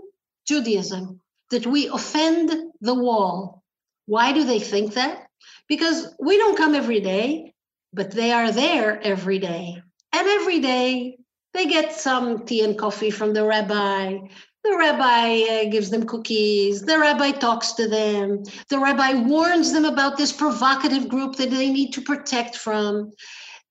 Judaism, 0.48 1.20
that 1.50 1.66
we 1.66 1.88
offend 1.88 2.50
the 2.80 2.94
wall. 2.94 3.62
Why 4.06 4.32
do 4.32 4.44
they 4.44 4.58
think 4.58 4.94
that? 4.94 5.26
Because 5.68 6.14
we 6.18 6.38
don't 6.38 6.56
come 6.56 6.74
every 6.74 7.00
day, 7.00 7.52
but 7.92 8.10
they 8.10 8.32
are 8.32 8.50
there 8.50 9.00
every 9.02 9.38
day. 9.38 9.82
And 10.14 10.26
every 10.26 10.60
day 10.60 11.18
they 11.52 11.66
get 11.66 11.92
some 11.92 12.46
tea 12.46 12.64
and 12.64 12.78
coffee 12.78 13.10
from 13.10 13.34
the 13.34 13.44
rabbi. 13.44 14.18
The 14.64 14.76
rabbi 14.76 15.42
uh, 15.42 15.70
gives 15.70 15.90
them 15.90 16.06
cookies. 16.06 16.82
The 16.82 16.98
rabbi 16.98 17.30
talks 17.30 17.72
to 17.72 17.88
them. 17.88 18.42
The 18.70 18.78
rabbi 18.78 19.14
warns 19.14 19.72
them 19.72 19.84
about 19.84 20.16
this 20.16 20.32
provocative 20.32 21.08
group 21.08 21.36
that 21.36 21.50
they 21.50 21.70
need 21.70 21.92
to 21.92 22.00
protect 22.00 22.56
from. 22.56 23.12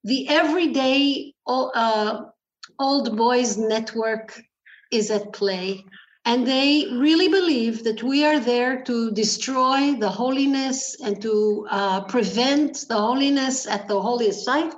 The 0.04 0.30
everyday 0.30 1.34
uh, 1.48 2.22
old 2.80 3.18
boys 3.18 3.58
network 3.58 4.40
is 4.92 5.12
at 5.12 5.34
play. 5.34 5.84
And 6.28 6.46
they 6.46 6.86
really 6.92 7.30
believe 7.30 7.86
that 7.86 8.04
we 8.04 8.26
are 8.26 8.38
there 8.38 8.82
to 8.84 9.12
destroy 9.12 9.94
the 9.94 10.10
holiness 10.10 10.98
and 11.02 11.22
to 11.22 11.66
uh, 11.72 12.02
prevent 12.02 12.86
the 12.90 13.00
holiness 13.00 13.66
at 13.66 13.88
the 13.88 14.02
holiest 14.02 14.44
site 14.44 14.74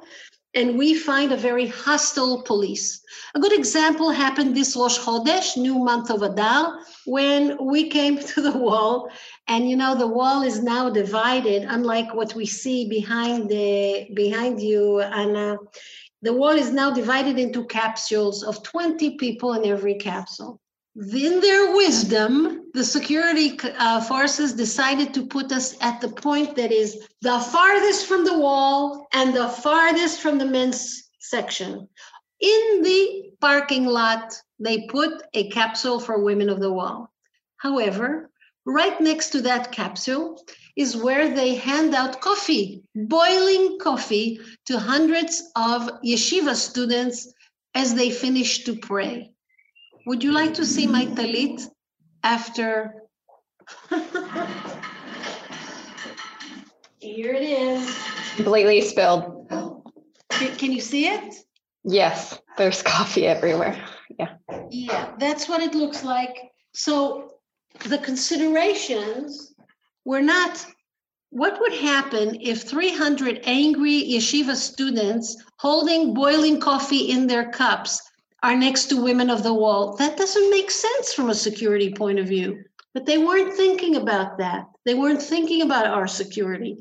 and 0.53 0.77
we 0.77 0.93
find 0.93 1.31
a 1.31 1.37
very 1.37 1.65
hostile 1.67 2.43
police. 2.43 3.01
A 3.33 3.39
good 3.39 3.53
example 3.53 4.11
happened 4.11 4.55
this 4.55 4.75
Rosh 4.75 4.99
Chodesh, 4.99 5.57
new 5.57 5.79
month 5.79 6.11
of 6.11 6.21
Adar, 6.21 6.79
when 7.05 7.57
we 7.65 7.89
came 7.89 8.19
to 8.31 8.41
the 8.41 8.57
wall, 8.57 9.09
and 9.47 9.67
you 9.67 9.75
know 9.75 9.95
the 9.95 10.07
wall 10.07 10.43
is 10.43 10.61
now 10.61 10.89
divided, 10.89 11.63
unlike 11.67 12.13
what 12.13 12.35
we 12.35 12.45
see 12.45 12.87
behind 12.87 13.49
the 13.49 14.07
behind 14.13 14.61
you, 14.61 15.01
Anna. 15.01 15.57
The 16.21 16.33
wall 16.33 16.55
is 16.63 16.71
now 16.71 16.91
divided 16.91 17.39
into 17.39 17.65
capsules 17.65 18.43
of 18.43 18.61
20 18.61 19.17
people 19.17 19.53
in 19.53 19.65
every 19.65 19.95
capsule 19.95 20.59
in 20.95 21.39
their 21.39 21.75
wisdom, 21.75 22.69
the 22.73 22.83
security 22.83 23.59
uh, 23.77 24.01
forces 24.01 24.53
decided 24.53 25.13
to 25.13 25.25
put 25.25 25.51
us 25.51 25.75
at 25.81 26.01
the 26.01 26.09
point 26.09 26.55
that 26.55 26.71
is 26.71 27.07
the 27.21 27.39
farthest 27.39 28.05
from 28.05 28.25
the 28.25 28.37
wall 28.37 29.07
and 29.13 29.33
the 29.33 29.47
farthest 29.47 30.21
from 30.21 30.37
the 30.37 30.45
men's 30.45 31.09
section. 31.19 31.87
In 32.39 32.81
the 32.81 33.31
parking 33.39 33.85
lot, 33.85 34.33
they 34.59 34.87
put 34.87 35.23
a 35.33 35.49
capsule 35.49 35.99
for 35.99 36.23
women 36.23 36.49
of 36.49 36.59
the 36.59 36.71
wall. 36.71 37.11
However, 37.57 38.29
right 38.65 38.99
next 39.01 39.29
to 39.29 39.41
that 39.41 39.71
capsule 39.71 40.43
is 40.75 40.95
where 40.95 41.33
they 41.33 41.55
hand 41.55 41.93
out 41.93 42.21
coffee, 42.21 42.81
boiling 42.95 43.79
coffee 43.79 44.39
to 44.65 44.79
hundreds 44.79 45.51
of 45.55 45.89
yeshiva 46.03 46.55
students 46.55 47.33
as 47.75 47.93
they 47.95 48.09
finish 48.09 48.63
to 48.63 48.75
pray. 48.75 49.31
Would 50.09 50.23
you 50.23 50.31
like 50.31 50.55
to 50.55 50.65
see 50.65 50.87
my 50.87 51.05
talit 51.05 51.61
after? 52.23 53.03
Here 56.97 57.33
it 57.35 57.43
is. 57.43 57.95
Completely 58.35 58.81
spilled. 58.81 59.47
Can 60.57 60.71
you 60.71 60.81
see 60.81 61.05
it? 61.05 61.35
Yes, 61.83 62.41
there's 62.57 62.81
coffee 62.81 63.27
everywhere. 63.27 63.79
Yeah. 64.17 64.33
Yeah, 64.71 65.13
that's 65.19 65.47
what 65.47 65.61
it 65.61 65.75
looks 65.75 66.03
like. 66.03 66.35
So 66.73 67.35
the 67.85 67.99
considerations 67.99 69.53
were 70.05 70.23
not 70.23 70.65
what 71.29 71.59
would 71.59 71.73
happen 71.73 72.35
if 72.41 72.63
300 72.63 73.41
angry 73.43 74.01
yeshiva 74.09 74.55
students 74.55 75.37
holding 75.59 76.15
boiling 76.15 76.59
coffee 76.59 77.11
in 77.11 77.27
their 77.27 77.51
cups 77.51 78.01
are 78.43 78.55
next 78.55 78.85
to 78.85 79.01
women 79.01 79.29
of 79.29 79.43
the 79.43 79.53
wall? 79.53 79.95
That 79.97 80.17
doesn't 80.17 80.49
make 80.49 80.71
sense 80.71 81.13
from 81.13 81.29
a 81.29 81.35
security 81.35 81.93
point 81.93 82.19
of 82.19 82.27
view. 82.27 82.63
But 82.93 83.05
they 83.05 83.17
weren't 83.17 83.53
thinking 83.53 83.97
about 83.97 84.37
that. 84.37 84.65
They 84.85 84.95
weren't 84.95 85.21
thinking 85.21 85.61
about 85.61 85.85
our 85.85 86.07
security. 86.07 86.77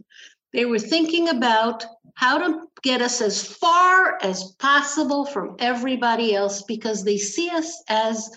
They 0.52 0.64
were 0.64 0.78
thinking 0.78 1.28
about 1.28 1.84
how 2.14 2.38
to 2.38 2.62
get 2.82 3.02
us 3.02 3.20
as 3.20 3.42
far 3.42 4.18
as 4.22 4.52
possible 4.58 5.26
from 5.26 5.56
everybody 5.58 6.34
else 6.34 6.62
because 6.62 7.04
they 7.04 7.18
see 7.18 7.50
us 7.50 7.82
as 7.88 8.30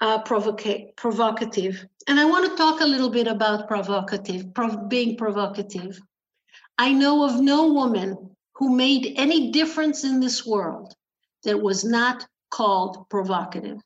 uh, 0.00 0.22
provoca- 0.22 0.94
provocative. 0.96 1.84
And 2.06 2.20
I 2.20 2.24
want 2.24 2.50
to 2.50 2.56
talk 2.56 2.80
a 2.80 2.86
little 2.86 3.10
bit 3.10 3.26
about 3.26 3.66
provocative, 3.66 4.54
prov- 4.54 4.88
being 4.88 5.16
provocative. 5.16 6.00
I 6.78 6.92
know 6.92 7.24
of 7.24 7.40
no 7.40 7.72
woman 7.72 8.30
who 8.54 8.76
made 8.76 9.14
any 9.16 9.50
difference 9.50 10.04
in 10.04 10.20
this 10.20 10.46
world 10.46 10.94
that 11.46 11.60
was 11.60 11.84
not 11.84 12.26
called 12.50 13.08
provocative. 13.08 13.78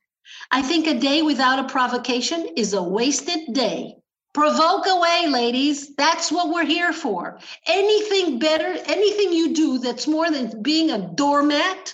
I 0.50 0.62
think 0.62 0.86
a 0.86 0.98
day 0.98 1.22
without 1.22 1.58
a 1.58 1.68
provocation 1.68 2.48
is 2.56 2.74
a 2.74 2.82
wasted 2.82 3.52
day. 3.52 3.96
Provoke 4.32 4.86
away, 4.86 5.26
ladies. 5.28 5.94
That's 5.96 6.30
what 6.30 6.50
we're 6.50 6.64
here 6.64 6.92
for. 6.92 7.40
Anything 7.66 8.38
better, 8.38 8.78
anything 8.86 9.32
you 9.32 9.54
do 9.54 9.78
that's 9.78 10.06
more 10.06 10.30
than 10.30 10.62
being 10.62 10.90
a 10.90 11.10
doormat, 11.14 11.92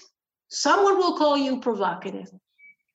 someone 0.48 0.98
will 0.98 1.16
call 1.16 1.38
you 1.38 1.60
provocative. 1.60 2.30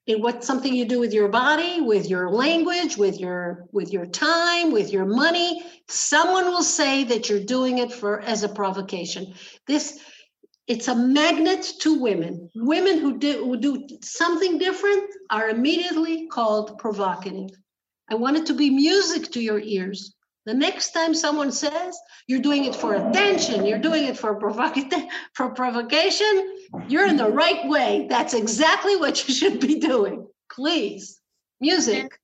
In 0.07 0.21
what 0.21 0.43
something 0.43 0.73
you 0.73 0.85
do 0.85 0.99
with 0.99 1.13
your 1.13 1.29
body, 1.29 1.79
with 1.79 2.09
your 2.09 2.29
language, 2.29 2.97
with 2.97 3.19
your 3.19 3.65
with 3.71 3.93
your 3.93 4.05
time, 4.05 4.71
with 4.71 4.91
your 4.91 5.05
money, 5.05 5.63
someone 5.87 6.45
will 6.45 6.63
say 6.63 7.03
that 7.05 7.29
you're 7.29 7.39
doing 7.43 7.77
it 7.77 7.93
for 7.93 8.19
as 8.21 8.43
a 8.43 8.49
provocation. 8.49 9.33
This 9.67 9.99
it's 10.67 10.87
a 10.87 10.95
magnet 10.95 11.69
to 11.81 11.99
women. 11.99 12.49
Women 12.55 12.99
who 12.99 13.17
do, 13.17 13.43
who 13.43 13.57
do 13.57 13.87
something 14.03 14.57
different 14.57 15.09
are 15.29 15.49
immediately 15.49 16.27
called 16.27 16.77
provocative. 16.77 17.49
I 18.09 18.15
want 18.15 18.37
it 18.37 18.45
to 18.47 18.53
be 18.53 18.69
music 18.69 19.31
to 19.31 19.41
your 19.41 19.59
ears. 19.59 20.15
The 20.45 20.53
next 20.53 20.91
time 20.91 21.13
someone 21.13 21.51
says 21.51 21.97
you're 22.27 22.41
doing 22.41 22.65
it 22.65 22.75
for 22.75 22.95
attention, 22.95 23.65
you're 23.65 23.79
doing 23.79 24.05
it 24.05 24.17
for 24.17 24.35
provocative 24.35 25.03
for 25.35 25.51
provocation, 25.51 26.57
you're 26.87 27.07
in 27.07 27.17
the 27.17 27.29
right 27.29 27.67
way. 27.67 28.07
That's 28.09 28.33
exactly 28.33 28.95
what 28.95 29.27
you 29.27 29.33
should 29.33 29.59
be 29.59 29.79
doing. 29.79 30.27
Please. 30.51 31.19
Music. 31.59 32.17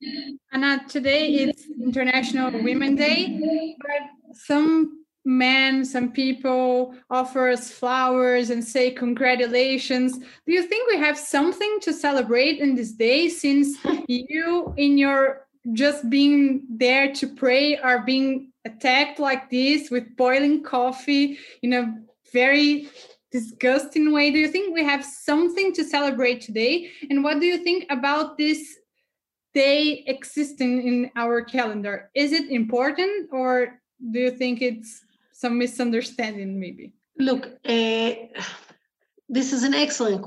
Anna, 0.52 0.82
today 0.88 1.28
it's 1.28 1.62
International 1.80 2.50
Women 2.60 2.96
Day, 2.96 3.76
but 3.78 4.34
some 4.34 4.97
men, 5.28 5.84
some 5.84 6.10
people 6.10 6.94
offer 7.10 7.50
us 7.50 7.70
flowers 7.70 8.48
and 8.48 8.64
say 8.64 8.90
congratulations. 8.90 10.16
Do 10.18 10.52
you 10.52 10.62
think 10.62 10.90
we 10.90 10.96
have 10.96 11.18
something 11.18 11.78
to 11.82 11.92
celebrate 11.92 12.60
in 12.60 12.74
this 12.74 12.92
day 12.92 13.28
since 13.28 13.76
you 14.08 14.74
in 14.78 14.96
your 14.96 15.46
just 15.74 16.08
being 16.08 16.62
there 16.70 17.12
to 17.12 17.26
pray 17.26 17.76
are 17.76 18.02
being 18.04 18.52
attacked 18.64 19.18
like 19.18 19.50
this 19.50 19.90
with 19.90 20.16
boiling 20.16 20.62
coffee 20.62 21.38
in 21.62 21.74
a 21.74 21.94
very 22.32 22.88
disgusting 23.30 24.12
way? 24.12 24.30
Do 24.30 24.38
you 24.38 24.48
think 24.48 24.74
we 24.74 24.82
have 24.82 25.04
something 25.04 25.74
to 25.74 25.84
celebrate 25.84 26.40
today? 26.40 26.90
And 27.10 27.22
what 27.22 27.38
do 27.38 27.44
you 27.44 27.58
think 27.58 27.84
about 27.90 28.38
this 28.38 28.78
day 29.52 30.04
existing 30.06 30.86
in 30.86 31.10
our 31.16 31.42
calendar? 31.42 32.10
Is 32.14 32.32
it 32.32 32.50
important 32.50 33.28
or 33.30 33.78
do 34.10 34.20
you 34.20 34.30
think 34.30 34.62
it's 34.62 35.04
some 35.40 35.54
misunderstanding 35.58 36.50
maybe 36.64 36.86
look 37.28 37.42
uh, 37.76 38.10
this 39.36 39.52
is 39.52 39.62
an 39.68 39.74
excellent 39.84 40.20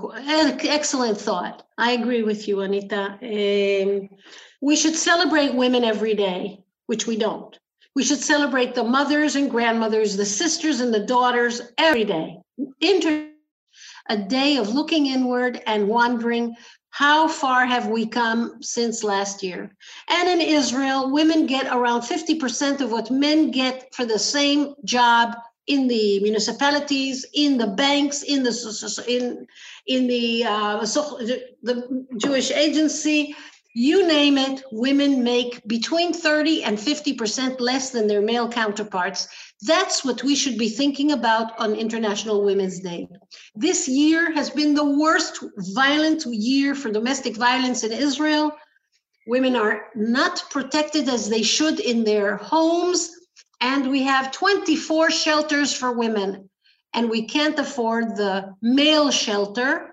excellent 0.80 1.18
thought 1.27 1.58
i 1.77 1.89
agree 2.00 2.24
with 2.30 2.48
you 2.48 2.62
anita 2.62 3.03
um, 3.34 4.10
we 4.62 4.75
should 4.75 4.96
celebrate 4.96 5.55
women 5.55 5.83
every 5.83 6.14
day, 6.14 6.64
which 6.85 7.07
we 7.07 7.18
don't. 7.18 7.57
We 7.96 8.03
should 8.03 8.20
celebrate 8.20 8.75
the 8.75 8.83
mothers 8.83 9.35
and 9.35 9.50
grandmothers, 9.50 10.16
the 10.16 10.25
sisters 10.25 10.79
and 10.79 10.94
the 10.94 11.05
daughters 11.05 11.62
every 11.77 12.05
day. 12.05 12.38
Inter- 12.79 13.27
a 14.09 14.18
day 14.18 14.57
of 14.57 14.70
looking 14.70 15.07
inward 15.07 15.62
and 15.66 15.88
wondering 15.88 16.55
how 16.92 17.27
far 17.27 17.66
have 17.66 17.88
we 17.88 18.06
come 18.06 18.62
since 18.62 19.04
last 19.04 19.42
year? 19.42 19.72
And 20.10 20.30
in 20.30 20.42
Israel, 20.42 21.10
women 21.10 21.48
get 21.48 21.68
around 21.68 22.01
50% 22.01 22.82
of 22.82 22.92
what 22.92 23.10
men 23.10 23.50
get 23.50 23.94
for 23.96 24.06
the 24.06 24.20
same 24.20 24.75
job 24.84 25.36
in 25.68 25.88
the 25.88 26.20
municipalities, 26.20 27.25
in 27.34 27.58
the 27.58 27.68
banks, 27.68 28.24
in 28.24 28.44
the 28.44 28.51
in 29.08 29.48
in 29.88 30.08
the 30.08 30.44
uh, 30.44 30.80
the 30.80 32.06
Jewish 32.18 32.51
agency, 32.51 33.36
you 33.74 34.05
name 34.05 34.38
it, 34.38 34.64
women 34.72 35.24
make 35.24 35.66
between 35.66 36.12
30 36.12 36.64
and 36.64 36.77
50% 36.77 37.62
less 37.62 37.92
than 37.92 38.07
their 38.07 38.22
male 38.22 38.50
counterparts. 38.50 39.29
That's 39.62 40.03
what 40.03 40.24
we 40.24 40.36
should 40.36 40.57
be 40.57 40.70
thinking 40.70 41.14
about 41.14 41.57
on 41.57 41.75
International 41.75 42.44
Women's 42.44 42.79
Day. 42.81 43.07
This 43.55 43.88
year 43.88 44.34
has 44.34 44.50
been 44.50 44.74
the 44.74 44.98
worst 45.00 45.44
violent 45.74 46.25
year 46.25 46.75
for 46.75 46.92
domestic 46.92 47.38
violence 47.38 47.84
in 47.84 47.94
Israel. 47.94 48.51
Women 49.27 49.55
are 49.55 49.86
not 49.96 50.44
protected 50.50 51.07
as 51.07 51.29
they 51.29 51.44
should 51.44 51.79
in 51.79 52.03
their 52.03 52.38
homes, 52.38 53.10
and 53.62 53.90
we 53.90 54.03
have 54.03 54.31
24 54.31 55.12
shelters 55.12 55.74
for 55.74 55.94
women, 55.94 56.50
and 56.94 57.10
we 57.10 57.25
can't 57.25 57.57
afford 57.57 58.18
the 58.18 58.53
male 58.62 59.12
shelter 59.12 59.91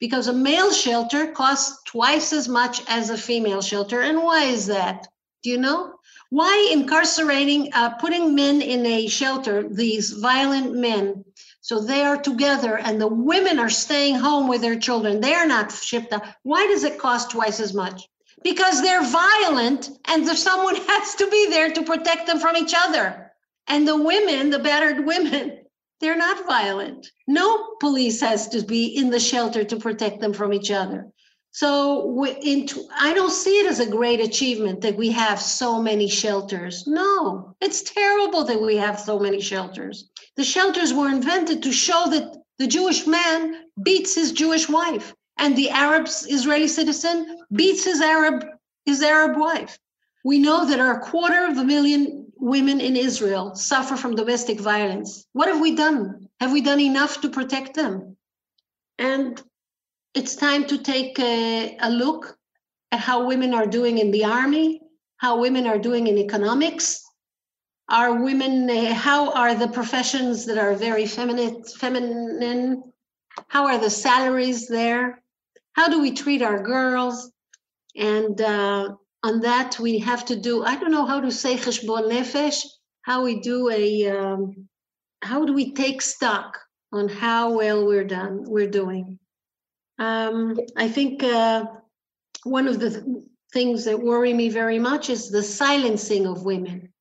because 0.00 0.28
a 0.28 0.32
male 0.32 0.72
shelter 0.72 1.32
costs 1.32 1.82
twice 1.86 2.32
as 2.32 2.48
much 2.48 2.82
as 2.88 3.10
a 3.10 3.18
female 3.18 3.62
shelter. 3.62 4.00
And 4.00 4.22
why 4.22 4.44
is 4.44 4.66
that? 4.66 5.08
Do 5.42 5.50
you 5.50 5.58
know? 5.58 5.94
Why 6.30 6.70
incarcerating, 6.72 7.72
uh, 7.74 7.90
putting 7.96 8.34
men 8.34 8.62
in 8.62 8.86
a 8.86 9.06
shelter, 9.06 9.68
these 9.68 10.12
violent 10.12 10.74
men, 10.74 11.24
so 11.60 11.78
they 11.78 12.02
are 12.02 12.16
together 12.16 12.78
and 12.78 13.00
the 13.00 13.06
women 13.06 13.58
are 13.58 13.68
staying 13.68 14.16
home 14.16 14.48
with 14.48 14.62
their 14.62 14.78
children, 14.78 15.20
they're 15.20 15.46
not 15.46 15.70
shipped 15.70 16.12
out. 16.12 16.24
Why 16.42 16.66
does 16.66 16.84
it 16.84 16.98
cost 16.98 17.30
twice 17.30 17.60
as 17.60 17.74
much? 17.74 18.08
Because 18.42 18.80
they're 18.80 19.04
violent 19.04 19.90
and 20.06 20.26
someone 20.26 20.76
has 20.88 21.14
to 21.16 21.30
be 21.30 21.50
there 21.50 21.70
to 21.70 21.82
protect 21.82 22.26
them 22.26 22.40
from 22.40 22.56
each 22.56 22.74
other. 22.74 23.30
And 23.68 23.86
the 23.86 23.96
women, 23.96 24.50
the 24.50 24.58
battered 24.58 25.04
women, 25.04 25.61
they're 26.02 26.16
not 26.16 26.46
violent. 26.46 27.06
No 27.28 27.76
police 27.80 28.20
has 28.20 28.48
to 28.48 28.62
be 28.62 28.86
in 28.86 29.10
the 29.10 29.20
shelter 29.20 29.64
to 29.64 29.76
protect 29.76 30.20
them 30.20 30.32
from 30.32 30.52
each 30.52 30.70
other. 30.70 31.06
So 31.52 32.24
into, 32.24 32.82
I 32.98 33.14
don't 33.14 33.30
see 33.30 33.60
it 33.60 33.66
as 33.66 33.78
a 33.78 33.90
great 33.90 34.20
achievement 34.20 34.80
that 34.80 34.96
we 34.96 35.10
have 35.10 35.40
so 35.40 35.80
many 35.80 36.08
shelters. 36.08 36.86
No, 36.86 37.54
it's 37.60 37.82
terrible 37.82 38.42
that 38.44 38.60
we 38.60 38.76
have 38.76 38.98
so 38.98 39.18
many 39.18 39.40
shelters. 39.40 40.08
The 40.36 40.44
shelters 40.44 40.92
were 40.92 41.08
invented 41.08 41.62
to 41.62 41.72
show 41.72 42.08
that 42.10 42.36
the 42.58 42.66
Jewish 42.66 43.06
man 43.06 43.66
beats 43.82 44.14
his 44.14 44.32
Jewish 44.32 44.68
wife 44.68 45.14
and 45.36 45.56
the 45.56 45.70
Arab 45.70 46.06
Israeli 46.06 46.68
citizen 46.68 47.38
beats 47.52 47.84
his 47.84 48.00
Arab 48.00 48.44
his 48.84 49.02
Arab 49.02 49.38
wife. 49.38 49.78
We 50.24 50.38
know 50.38 50.66
that 50.66 50.80
our 50.80 51.00
quarter 51.00 51.44
of 51.46 51.58
a 51.58 51.64
million 51.64 52.21
women 52.42 52.80
in 52.80 52.96
Israel 52.96 53.54
suffer 53.54 53.96
from 53.96 54.16
domestic 54.16 54.58
violence. 54.58 55.24
What 55.32 55.46
have 55.46 55.60
we 55.60 55.76
done? 55.76 56.28
Have 56.40 56.50
we 56.50 56.60
done 56.60 56.80
enough 56.80 57.20
to 57.20 57.28
protect 57.28 57.74
them? 57.74 58.16
And 58.98 59.40
it's 60.12 60.34
time 60.34 60.66
to 60.66 60.76
take 60.78 61.20
a, 61.20 61.76
a 61.80 61.88
look 61.88 62.36
at 62.90 62.98
how 62.98 63.26
women 63.28 63.54
are 63.54 63.66
doing 63.66 63.98
in 63.98 64.10
the 64.10 64.24
army, 64.24 64.80
how 65.18 65.38
women 65.38 65.68
are 65.68 65.78
doing 65.78 66.08
in 66.08 66.18
economics. 66.18 67.00
Are 67.88 68.22
women, 68.24 68.68
uh, 68.68 68.92
how 68.92 69.32
are 69.32 69.54
the 69.54 69.68
professions 69.68 70.44
that 70.46 70.58
are 70.58 70.74
very 70.74 71.06
feminine, 71.06 71.62
feminine? 71.62 72.82
How 73.48 73.66
are 73.66 73.78
the 73.78 73.90
salaries 73.90 74.66
there? 74.66 75.22
How 75.74 75.88
do 75.88 76.00
we 76.00 76.10
treat 76.10 76.42
our 76.42 76.60
girls? 76.60 77.30
And 77.94 78.40
uh, 78.40 78.96
on 79.22 79.40
that 79.40 79.78
we 79.78 79.98
have 79.98 80.24
to 80.24 80.36
do 80.36 80.64
i 80.64 80.76
don't 80.76 80.90
know 80.90 81.06
how 81.06 81.20
to 81.20 81.30
say 81.30 81.56
cheshbon 81.56 82.10
nefesh 82.10 82.64
how 83.02 83.24
we 83.24 83.40
do 83.40 83.68
a 83.70 84.08
um, 84.08 84.68
how 85.22 85.44
do 85.44 85.52
we 85.52 85.72
take 85.72 86.02
stock 86.02 86.58
on 86.92 87.08
how 87.08 87.52
well 87.52 87.86
we're 87.86 88.04
done 88.04 88.44
we're 88.46 88.70
doing? 88.70 89.18
Um, 89.98 90.58
i 90.76 90.88
think 90.88 91.22
uh, 91.22 91.66
one 92.44 92.68
of 92.68 92.80
the 92.80 92.90
th- 92.90 93.04
things 93.52 93.84
that 93.84 94.00
worry 94.00 94.32
me 94.32 94.48
very 94.48 94.78
much 94.78 95.10
is 95.10 95.30
the 95.30 95.42
silencing 95.42 96.26
of 96.26 96.42
women. 96.42 96.92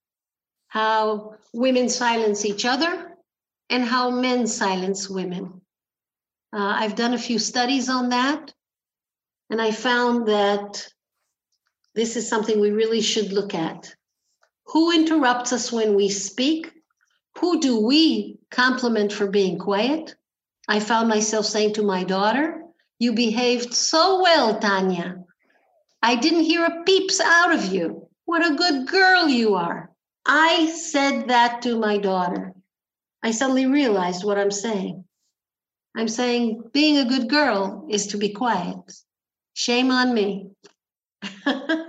How 0.68 1.36
women 1.54 1.90
silence 1.90 2.46
each 2.46 2.66
other 2.66 3.16
and 3.70 3.84
how 3.84 4.12
men 4.12 4.48
silence 4.48 5.10
women. 5.10 5.62
Uh, 6.54 6.74
i've 6.82 6.96
done 6.96 7.14
a 7.14 7.26
few 7.30 7.40
studies 7.40 7.90
on 7.90 8.10
that 8.10 8.54
and 9.50 9.62
i 9.62 9.72
found 9.72 10.28
that 10.28 10.88
this 11.94 12.16
is 12.16 12.28
something 12.28 12.60
we 12.60 12.72
really 12.72 13.02
should 13.02 13.32
look 13.32 13.54
at. 13.54 13.94
Who 14.68 14.92
interrupts 14.92 15.52
us 15.52 15.72
when 15.72 15.96
we 15.96 16.10
speak? 16.10 16.72
Who 17.40 17.60
do 17.60 17.80
we 17.80 18.38
compliment 18.50 19.12
for 19.12 19.28
being 19.28 19.58
quiet? 19.58 20.16
I 20.68 20.80
found 20.80 21.10
myself 21.10 21.46
saying 21.46 21.74
to 21.74 21.84
my 21.84 22.04
daughter, 22.04 22.64
You 23.00 23.14
behaved 23.14 23.74
so 23.74 24.22
well, 24.22 24.60
Tanya. 24.60 25.24
I 26.02 26.16
didn't 26.16 26.46
hear 26.46 26.66
a 26.66 26.84
peeps 26.84 27.20
out 27.20 27.54
of 27.54 27.66
you. 27.66 28.08
What 28.26 28.46
a 28.46 28.56
good 28.56 28.88
girl 28.88 29.28
you 29.28 29.56
are. 29.56 29.92
I 30.26 30.68
said 30.68 31.28
that 31.28 31.62
to 31.64 31.78
my 31.78 31.98
daughter. 31.98 32.54
I 33.24 33.32
suddenly 33.32 33.66
realized 33.66 34.24
what 34.24 34.38
I'm 34.38 34.52
saying. 34.52 35.04
I'm 35.96 36.08
saying 36.08 36.70
being 36.72 36.98
a 36.98 37.10
good 37.10 37.30
girl 37.30 37.88
is 37.90 38.08
to 38.08 38.18
be 38.18 38.30
quiet. 38.30 38.78
Shame 39.54 39.92
on 39.92 40.14
me. 40.14 40.52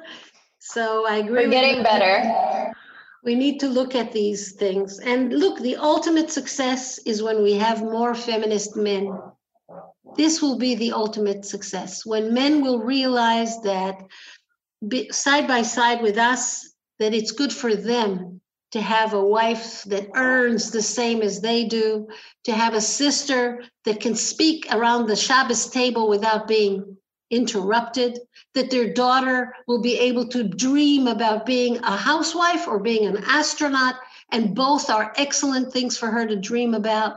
so 0.58 1.06
I 1.06 1.16
agree. 1.16 1.46
We're 1.46 1.50
getting 1.50 1.82
better. 1.82 2.72
We 3.24 3.34
need 3.34 3.60
to 3.60 3.68
look 3.68 3.94
at 3.94 4.12
these 4.12 4.52
things. 4.52 4.98
And 4.98 5.32
look, 5.32 5.60
the 5.60 5.76
ultimate 5.76 6.30
success 6.30 6.98
is 7.06 7.22
when 7.22 7.42
we 7.42 7.54
have 7.54 7.82
more 7.82 8.14
feminist 8.14 8.76
men. 8.76 9.16
This 10.16 10.42
will 10.42 10.58
be 10.58 10.74
the 10.74 10.92
ultimate 10.92 11.44
success 11.44 12.04
when 12.04 12.34
men 12.34 12.62
will 12.62 12.80
realize 12.80 13.60
that 13.62 13.94
be, 14.88 15.08
side 15.10 15.46
by 15.46 15.62
side 15.62 16.02
with 16.02 16.18
us, 16.18 16.74
that 16.98 17.14
it's 17.14 17.30
good 17.30 17.52
for 17.52 17.74
them 17.74 18.40
to 18.72 18.80
have 18.80 19.12
a 19.14 19.24
wife 19.24 19.82
that 19.84 20.08
earns 20.14 20.70
the 20.70 20.82
same 20.82 21.22
as 21.22 21.40
they 21.40 21.64
do, 21.64 22.08
to 22.44 22.52
have 22.52 22.74
a 22.74 22.80
sister 22.80 23.62
that 23.84 24.00
can 24.00 24.14
speak 24.14 24.66
around 24.72 25.06
the 25.06 25.16
Shabbos 25.16 25.68
table 25.68 26.08
without 26.08 26.48
being 26.48 26.96
interrupted, 27.32 28.20
that 28.54 28.70
their 28.70 28.92
daughter 28.92 29.54
will 29.66 29.80
be 29.80 29.98
able 29.98 30.28
to 30.28 30.44
dream 30.44 31.08
about 31.08 31.46
being 31.46 31.78
a 31.78 31.96
housewife 31.96 32.68
or 32.68 32.78
being 32.78 33.06
an 33.06 33.24
astronaut, 33.26 33.96
and 34.30 34.54
both 34.54 34.88
are 34.90 35.12
excellent 35.16 35.72
things 35.72 35.98
for 35.98 36.08
her 36.08 36.26
to 36.26 36.36
dream 36.36 36.74
about. 36.74 37.16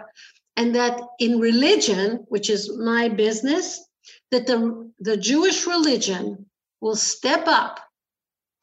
And 0.58 0.74
that 0.74 1.00
in 1.20 1.40
religion, 1.40 2.26
which 2.30 2.50
is 2.50 2.76
my 2.78 3.10
business, 3.10 3.86
that 4.32 4.48
the, 4.48 4.90
the 5.00 5.18
Jewish 5.18 5.68
religion 5.68 6.46
will 6.82 6.96
step 6.96 7.44
up 7.48 7.80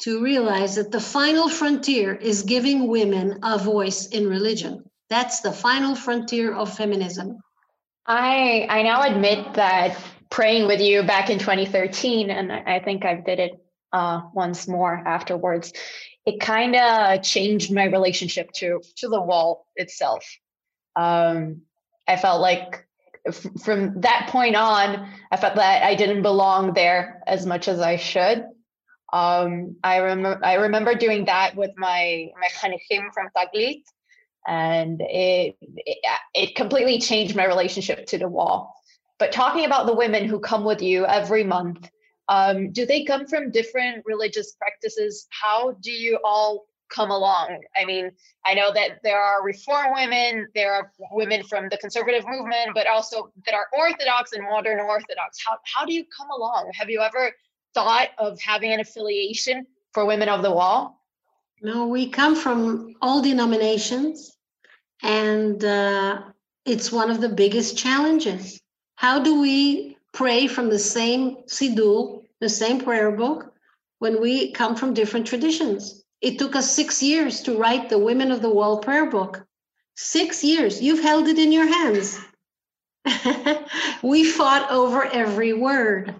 to 0.00 0.22
realize 0.22 0.74
that 0.74 0.90
the 0.90 1.00
final 1.00 1.48
frontier 1.48 2.14
is 2.14 2.42
giving 2.42 2.88
women 2.88 3.38
a 3.42 3.58
voice 3.58 4.06
in 4.06 4.26
religion. 4.26 4.84
That's 5.10 5.40
the 5.40 5.52
final 5.52 5.94
frontier 5.94 6.54
of 6.54 6.74
feminism. 6.74 7.38
I 8.06 8.66
I 8.68 8.82
now 8.82 9.02
admit 9.02 9.54
that 9.54 9.96
praying 10.32 10.66
with 10.66 10.80
you 10.80 11.02
back 11.02 11.28
in 11.28 11.38
2013, 11.38 12.30
and 12.30 12.50
I 12.50 12.80
think 12.80 13.04
I 13.04 13.14
did 13.16 13.38
it 13.38 13.52
uh, 13.92 14.22
once 14.32 14.66
more 14.66 14.94
afterwards. 14.94 15.74
It 16.24 16.40
kind 16.40 16.74
of 16.74 17.22
changed 17.22 17.72
my 17.72 17.84
relationship 17.84 18.50
to 18.56 18.80
to 18.96 19.08
the 19.08 19.20
wall 19.20 19.66
itself. 19.76 20.24
Um, 20.96 21.62
I 22.08 22.16
felt 22.16 22.40
like 22.40 22.86
f- 23.26 23.46
from 23.62 24.00
that 24.00 24.28
point 24.30 24.56
on, 24.56 25.08
I 25.30 25.36
felt 25.36 25.56
that 25.56 25.82
I 25.82 25.94
didn't 25.94 26.22
belong 26.22 26.72
there 26.72 27.22
as 27.26 27.44
much 27.44 27.68
as 27.68 27.80
I 27.80 27.96
should. 27.96 28.44
Um, 29.12 29.76
I 29.84 29.98
remember 29.98 30.40
I 30.42 30.54
remember 30.54 30.94
doing 30.94 31.26
that 31.26 31.56
with 31.56 31.72
my 31.76 32.28
my 32.40 32.48
chanichim 32.48 33.12
from 33.12 33.28
Taglit, 33.36 33.82
and 34.46 35.02
it, 35.02 35.56
it 35.60 35.98
it 36.34 36.54
completely 36.56 37.00
changed 37.00 37.36
my 37.36 37.44
relationship 37.44 38.06
to 38.06 38.18
the 38.18 38.28
wall. 38.28 38.74
But 39.18 39.32
talking 39.32 39.64
about 39.64 39.86
the 39.86 39.94
women 39.94 40.24
who 40.24 40.40
come 40.40 40.64
with 40.64 40.82
you 40.82 41.06
every 41.06 41.44
month, 41.44 41.88
um, 42.28 42.70
do 42.72 42.86
they 42.86 43.04
come 43.04 43.26
from 43.26 43.50
different 43.50 44.04
religious 44.06 44.52
practices? 44.52 45.26
How 45.30 45.72
do 45.82 45.90
you 45.90 46.18
all 46.24 46.66
come 46.90 47.10
along? 47.10 47.58
I 47.76 47.84
mean, 47.84 48.10
I 48.46 48.54
know 48.54 48.72
that 48.72 49.00
there 49.02 49.20
are 49.20 49.44
reform 49.44 49.92
women, 49.94 50.48
there 50.54 50.72
are 50.72 50.92
women 51.12 51.42
from 51.44 51.68
the 51.68 51.78
conservative 51.78 52.24
movement, 52.26 52.70
but 52.74 52.86
also 52.86 53.32
that 53.46 53.54
are 53.54 53.66
Orthodox 53.76 54.32
and 54.32 54.44
modern 54.44 54.80
Orthodox. 54.80 55.38
How, 55.44 55.58
how 55.64 55.84
do 55.84 55.92
you 55.92 56.04
come 56.16 56.30
along? 56.30 56.70
Have 56.74 56.90
you 56.90 57.00
ever 57.00 57.32
thought 57.74 58.08
of 58.18 58.40
having 58.40 58.72
an 58.72 58.80
affiliation 58.80 59.66
for 59.92 60.04
Women 60.04 60.28
of 60.28 60.42
the 60.42 60.50
Wall? 60.50 60.98
No, 61.62 61.86
we 61.86 62.08
come 62.08 62.34
from 62.34 62.94
all 63.00 63.22
denominations, 63.22 64.36
and 65.02 65.64
uh, 65.64 66.22
it's 66.64 66.90
one 66.90 67.10
of 67.10 67.20
the 67.20 67.28
biggest 67.28 67.78
challenges. 67.78 68.60
How 69.02 69.18
do 69.18 69.40
we 69.40 69.96
pray 70.12 70.46
from 70.46 70.70
the 70.70 70.78
same 70.78 71.38
Siddur, 71.48 72.22
the 72.40 72.48
same 72.48 72.80
prayer 72.80 73.10
book, 73.10 73.52
when 73.98 74.20
we 74.20 74.52
come 74.52 74.76
from 74.76 74.94
different 74.94 75.26
traditions? 75.26 76.04
It 76.20 76.38
took 76.38 76.54
us 76.54 76.70
six 76.70 77.02
years 77.02 77.40
to 77.40 77.58
write 77.58 77.88
the 77.88 77.98
Women 77.98 78.30
of 78.30 78.42
the 78.42 78.54
Wall 78.54 78.78
prayer 78.78 79.10
book. 79.10 79.44
Six 79.96 80.44
years. 80.44 80.80
You've 80.80 81.02
held 81.02 81.26
it 81.26 81.40
in 81.40 81.50
your 81.50 81.66
hands. 81.66 82.16
we 84.04 84.22
fought 84.22 84.70
over 84.70 85.06
every 85.06 85.52
word, 85.52 86.14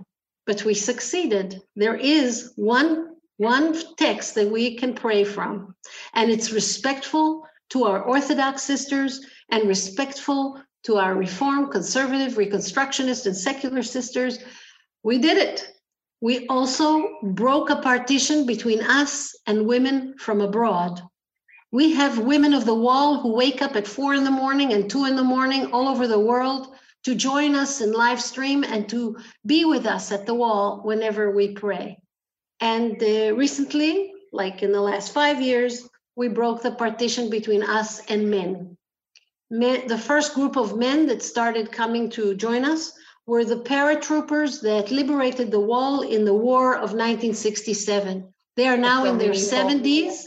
but 0.45 0.65
we 0.65 0.75
succeeded. 0.75 1.63
There 1.77 1.95
is 1.97 2.53
one 2.57 3.15
one 3.37 3.81
text 3.97 4.35
that 4.35 4.51
we 4.51 4.77
can 4.77 4.93
pray 4.93 5.23
from, 5.23 5.77
and 6.15 6.33
it's 6.33 6.51
respectful 6.51 7.47
to 7.71 7.85
our 7.85 8.03
Orthodox 8.03 8.63
sisters 8.63 9.25
and 9.53 9.69
respectful 9.69 10.61
to 10.85 10.97
our 10.97 11.15
reform, 11.15 11.71
conservative, 11.71 12.35
reconstructionist, 12.35 13.27
and 13.27 13.37
secular 13.37 13.83
sisters. 13.83 14.39
We 15.03 15.19
did 15.19 15.39
it. 15.39 15.69
We 16.21 16.47
also 16.47 17.19
broke 17.23 17.71
a 17.71 17.77
partition 17.77 18.47
between 18.47 18.81
us 18.83 19.35
and 19.47 19.67
women 19.67 20.15
from 20.19 20.41
abroad. 20.41 21.03
We 21.73 21.95
have 21.95 22.19
women 22.19 22.53
of 22.53 22.65
the 22.65 22.75
wall 22.75 23.21
who 23.21 23.33
wake 23.33 23.63
up 23.63 23.77
at 23.77 23.87
four 23.87 24.15
in 24.15 24.25
the 24.25 24.31
morning 24.31 24.73
and 24.73 24.91
two 24.91 25.07
in 25.07 25.17
the 25.17 25.25
morning 25.25 25.73
all 25.73 25.89
over 25.89 26.07
the 26.07 26.21
world 26.21 26.75
to 27.05 27.15
join 27.15 27.55
us 27.55 27.81
in 27.81 27.93
live 27.93 28.21
stream 28.21 28.63
and 28.63 28.89
to 28.91 29.17
be 29.47 29.65
with 29.65 29.87
us 29.87 30.13
at 30.13 30.27
the 30.27 30.35
wall 30.35 30.83
whenever 30.85 31.31
we 31.31 31.53
pray. 31.55 31.99
And 32.61 33.03
uh, 33.03 33.35
recently, 33.35 34.13
like 34.33 34.63
in 34.63 34.71
the 34.71 34.81
last 34.81 35.13
five 35.13 35.41
years, 35.41 35.89
we 36.15 36.29
broke 36.29 36.63
the 36.63 36.73
partition 36.73 37.31
between 37.31 37.63
us 37.63 38.01
and 38.07 38.31
men 38.31 38.77
men, 39.53 39.87
the 39.87 39.99
first 39.99 40.35
group 40.35 40.57
of 40.57 40.79
men 40.79 41.07
that 41.07 41.23
started 41.23 41.71
coming 41.71 42.09
to 42.11 42.35
join 42.35 42.65
us 42.65 42.93
were 43.27 43.45
the 43.45 43.57
paratroopers 43.57 44.63
that 44.63 44.91
liberated 44.91 45.51
the 45.51 45.61
wall 45.61 46.01
in 46.01 46.25
the 46.25 46.35
war 46.35 46.75
of 46.75 46.95
1967. 46.95 48.33
They 48.57 48.67
are 48.67 48.79
now 48.79 49.05
in 49.05 49.19
their 49.19 49.33
70s, 49.33 50.25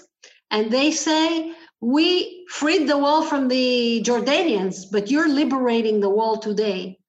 and 0.52 0.72
they 0.72 0.92
say, 0.92 1.54
We 1.82 2.46
freed 2.50 2.88
the 2.88 3.00
wall 3.00 3.24
from 3.24 3.48
the 3.48 4.04
Jordanians, 4.06 4.86
but 4.92 5.10
you're 5.10 5.28
liberating 5.28 6.00
the 6.00 6.10
wall 6.10 6.38
today. 6.38 7.00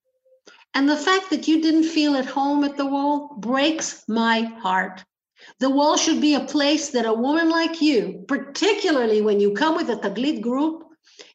And 0.73 0.89
the 0.89 0.97
fact 0.97 1.29
that 1.29 1.47
you 1.47 1.61
didn't 1.61 1.91
feel 1.95 2.15
at 2.15 2.25
home 2.25 2.63
at 2.63 2.77
the 2.77 2.85
wall 2.85 3.35
breaks 3.37 4.03
my 4.07 4.41
heart. 4.63 5.05
The 5.59 5.69
wall 5.69 5.97
should 5.97 6.19
be 6.19 6.33
a 6.33 6.49
place 6.55 6.89
that 6.89 7.05
a 7.05 7.13
woman 7.13 7.49
like 7.49 7.79
you, 7.79 8.25
particularly 8.27 9.21
when 9.21 9.39
you 9.39 9.53
come 9.53 9.75
with 9.75 9.89
a 9.89 9.95
Taglit 9.97 10.41
group, 10.41 10.86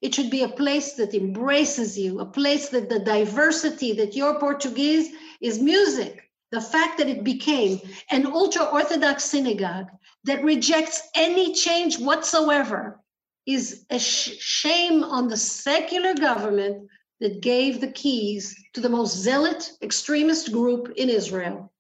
it 0.03 0.15
should 0.15 0.31
be 0.31 0.43
a 0.43 0.49
place 0.49 0.95
that 0.95 1.15
embraces 1.15 1.97
you, 1.97 2.19
a 2.19 2.27
place 2.27 2.69
that 2.71 2.89
the 2.89 2.99
diversity 2.99 3.93
that 3.93 4.17
your 4.17 4.39
Portuguese 4.39 5.15
is 5.41 5.61
music. 5.61 6.29
The 6.51 6.61
fact 6.61 6.99
that 6.99 7.09
it 7.09 7.25
became 7.25 7.81
an 8.11 8.27
ultra 8.27 8.65
Orthodox 8.65 9.25
synagogue 9.25 9.87
that 10.25 10.45
rejects 10.45 11.09
any 11.15 11.55
change 11.55 11.99
whatsoever 11.99 13.01
is 13.47 13.87
a 13.91 13.99
sh- 13.99 14.39
shame 14.39 15.03
on 15.05 15.29
the 15.29 15.37
secular 15.37 16.15
government 16.15 16.89
that 17.21 17.41
gave 17.41 17.81
the 17.81 17.93
keys 17.93 18.55
to 18.75 18.81
the 18.81 18.89
most 18.89 19.17
zealot 19.17 19.71
extremist 19.83 20.53
group 20.53 20.93
in 20.97 21.09
Israel. 21.09 21.73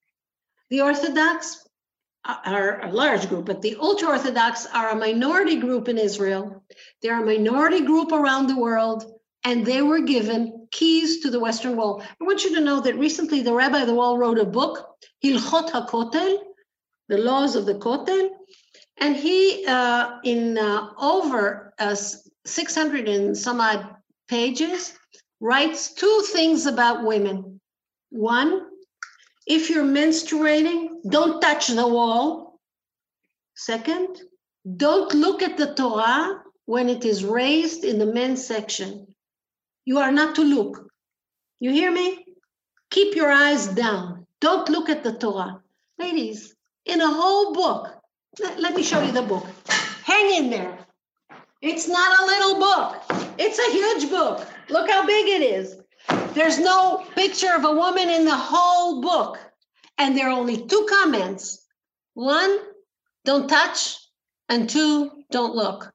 The 0.70 0.80
Orthodox 0.80 1.61
are 2.24 2.80
a 2.82 2.92
large 2.92 3.28
group, 3.28 3.46
but 3.46 3.62
the 3.62 3.76
ultra 3.80 4.08
Orthodox 4.08 4.66
are 4.66 4.90
a 4.90 4.96
minority 4.96 5.56
group 5.56 5.88
in 5.88 5.98
Israel. 5.98 6.62
They're 7.00 7.22
a 7.22 7.26
minority 7.26 7.84
group 7.84 8.12
around 8.12 8.46
the 8.46 8.58
world, 8.58 9.04
and 9.44 9.66
they 9.66 9.82
were 9.82 10.00
given 10.00 10.68
keys 10.70 11.20
to 11.20 11.30
the 11.30 11.40
Western 11.40 11.76
Wall. 11.76 12.02
I 12.02 12.24
want 12.24 12.44
you 12.44 12.54
to 12.54 12.60
know 12.60 12.80
that 12.80 12.98
recently 12.98 13.42
the 13.42 13.52
Rabbi 13.52 13.80
of 13.80 13.86
the 13.88 13.94
Wall 13.94 14.18
wrote 14.18 14.38
a 14.38 14.44
book, 14.44 14.86
Hilchot 15.22 15.70
HaKotel, 15.70 16.38
the 17.08 17.18
laws 17.18 17.56
of 17.56 17.66
the 17.66 17.74
Kotel, 17.74 18.30
and 18.98 19.16
he, 19.16 19.64
uh, 19.66 20.18
in 20.22 20.58
uh, 20.58 20.90
over 20.98 21.74
uh, 21.78 21.96
600 22.46 23.08
and 23.08 23.36
some 23.36 23.60
odd 23.60 23.96
pages, 24.28 24.96
writes 25.40 25.92
two 25.92 26.22
things 26.32 26.66
about 26.66 27.04
women. 27.04 27.60
One, 28.10 28.66
if 29.54 29.68
you're 29.68 29.84
menstruating, 29.84 30.88
don't 31.08 31.40
touch 31.40 31.68
the 31.68 31.86
wall. 31.86 32.58
Second, 33.54 34.18
don't 34.76 35.12
look 35.12 35.42
at 35.42 35.58
the 35.58 35.74
Torah 35.74 36.42
when 36.64 36.88
it 36.88 37.04
is 37.04 37.24
raised 37.24 37.84
in 37.84 37.98
the 37.98 38.06
men's 38.06 38.46
section. 38.46 39.14
You 39.84 39.98
are 39.98 40.12
not 40.12 40.34
to 40.36 40.42
look. 40.42 40.88
You 41.60 41.70
hear 41.70 41.92
me? 41.92 42.24
Keep 42.90 43.14
your 43.14 43.30
eyes 43.30 43.66
down. 43.68 44.26
Don't 44.40 44.70
look 44.70 44.88
at 44.88 45.04
the 45.04 45.12
Torah. 45.12 45.60
Ladies, 45.98 46.54
in 46.86 47.00
a 47.02 47.12
whole 47.12 47.52
book, 47.52 47.94
let, 48.40 48.74
me 48.74 48.82
show 48.82 49.02
you 49.02 49.12
the 49.12 49.22
book. 49.22 49.46
Hang 50.04 50.34
in 50.34 50.50
there. 50.50 50.78
It's 51.60 51.88
not 51.88 52.20
a 52.20 52.26
little 52.26 52.58
book. 52.58 53.02
It's 53.38 53.58
a 53.58 53.70
huge 53.70 54.10
book. 54.10 54.46
Look 54.70 54.90
how 54.90 55.06
big 55.06 55.28
it 55.28 55.42
is. 55.42 55.81
There's 56.34 56.58
no 56.58 57.04
picture 57.14 57.54
of 57.54 57.64
a 57.64 57.74
woman 57.74 58.08
in 58.08 58.24
the 58.24 58.36
whole 58.36 59.02
book. 59.02 59.38
And 59.98 60.16
there 60.16 60.28
are 60.28 60.38
only 60.38 60.66
two 60.66 60.86
comments. 60.88 61.64
One, 62.14 62.58
don't 63.24 63.48
touch, 63.48 63.98
and 64.48 64.68
two, 64.68 65.10
don't 65.30 65.54
look. 65.54 65.92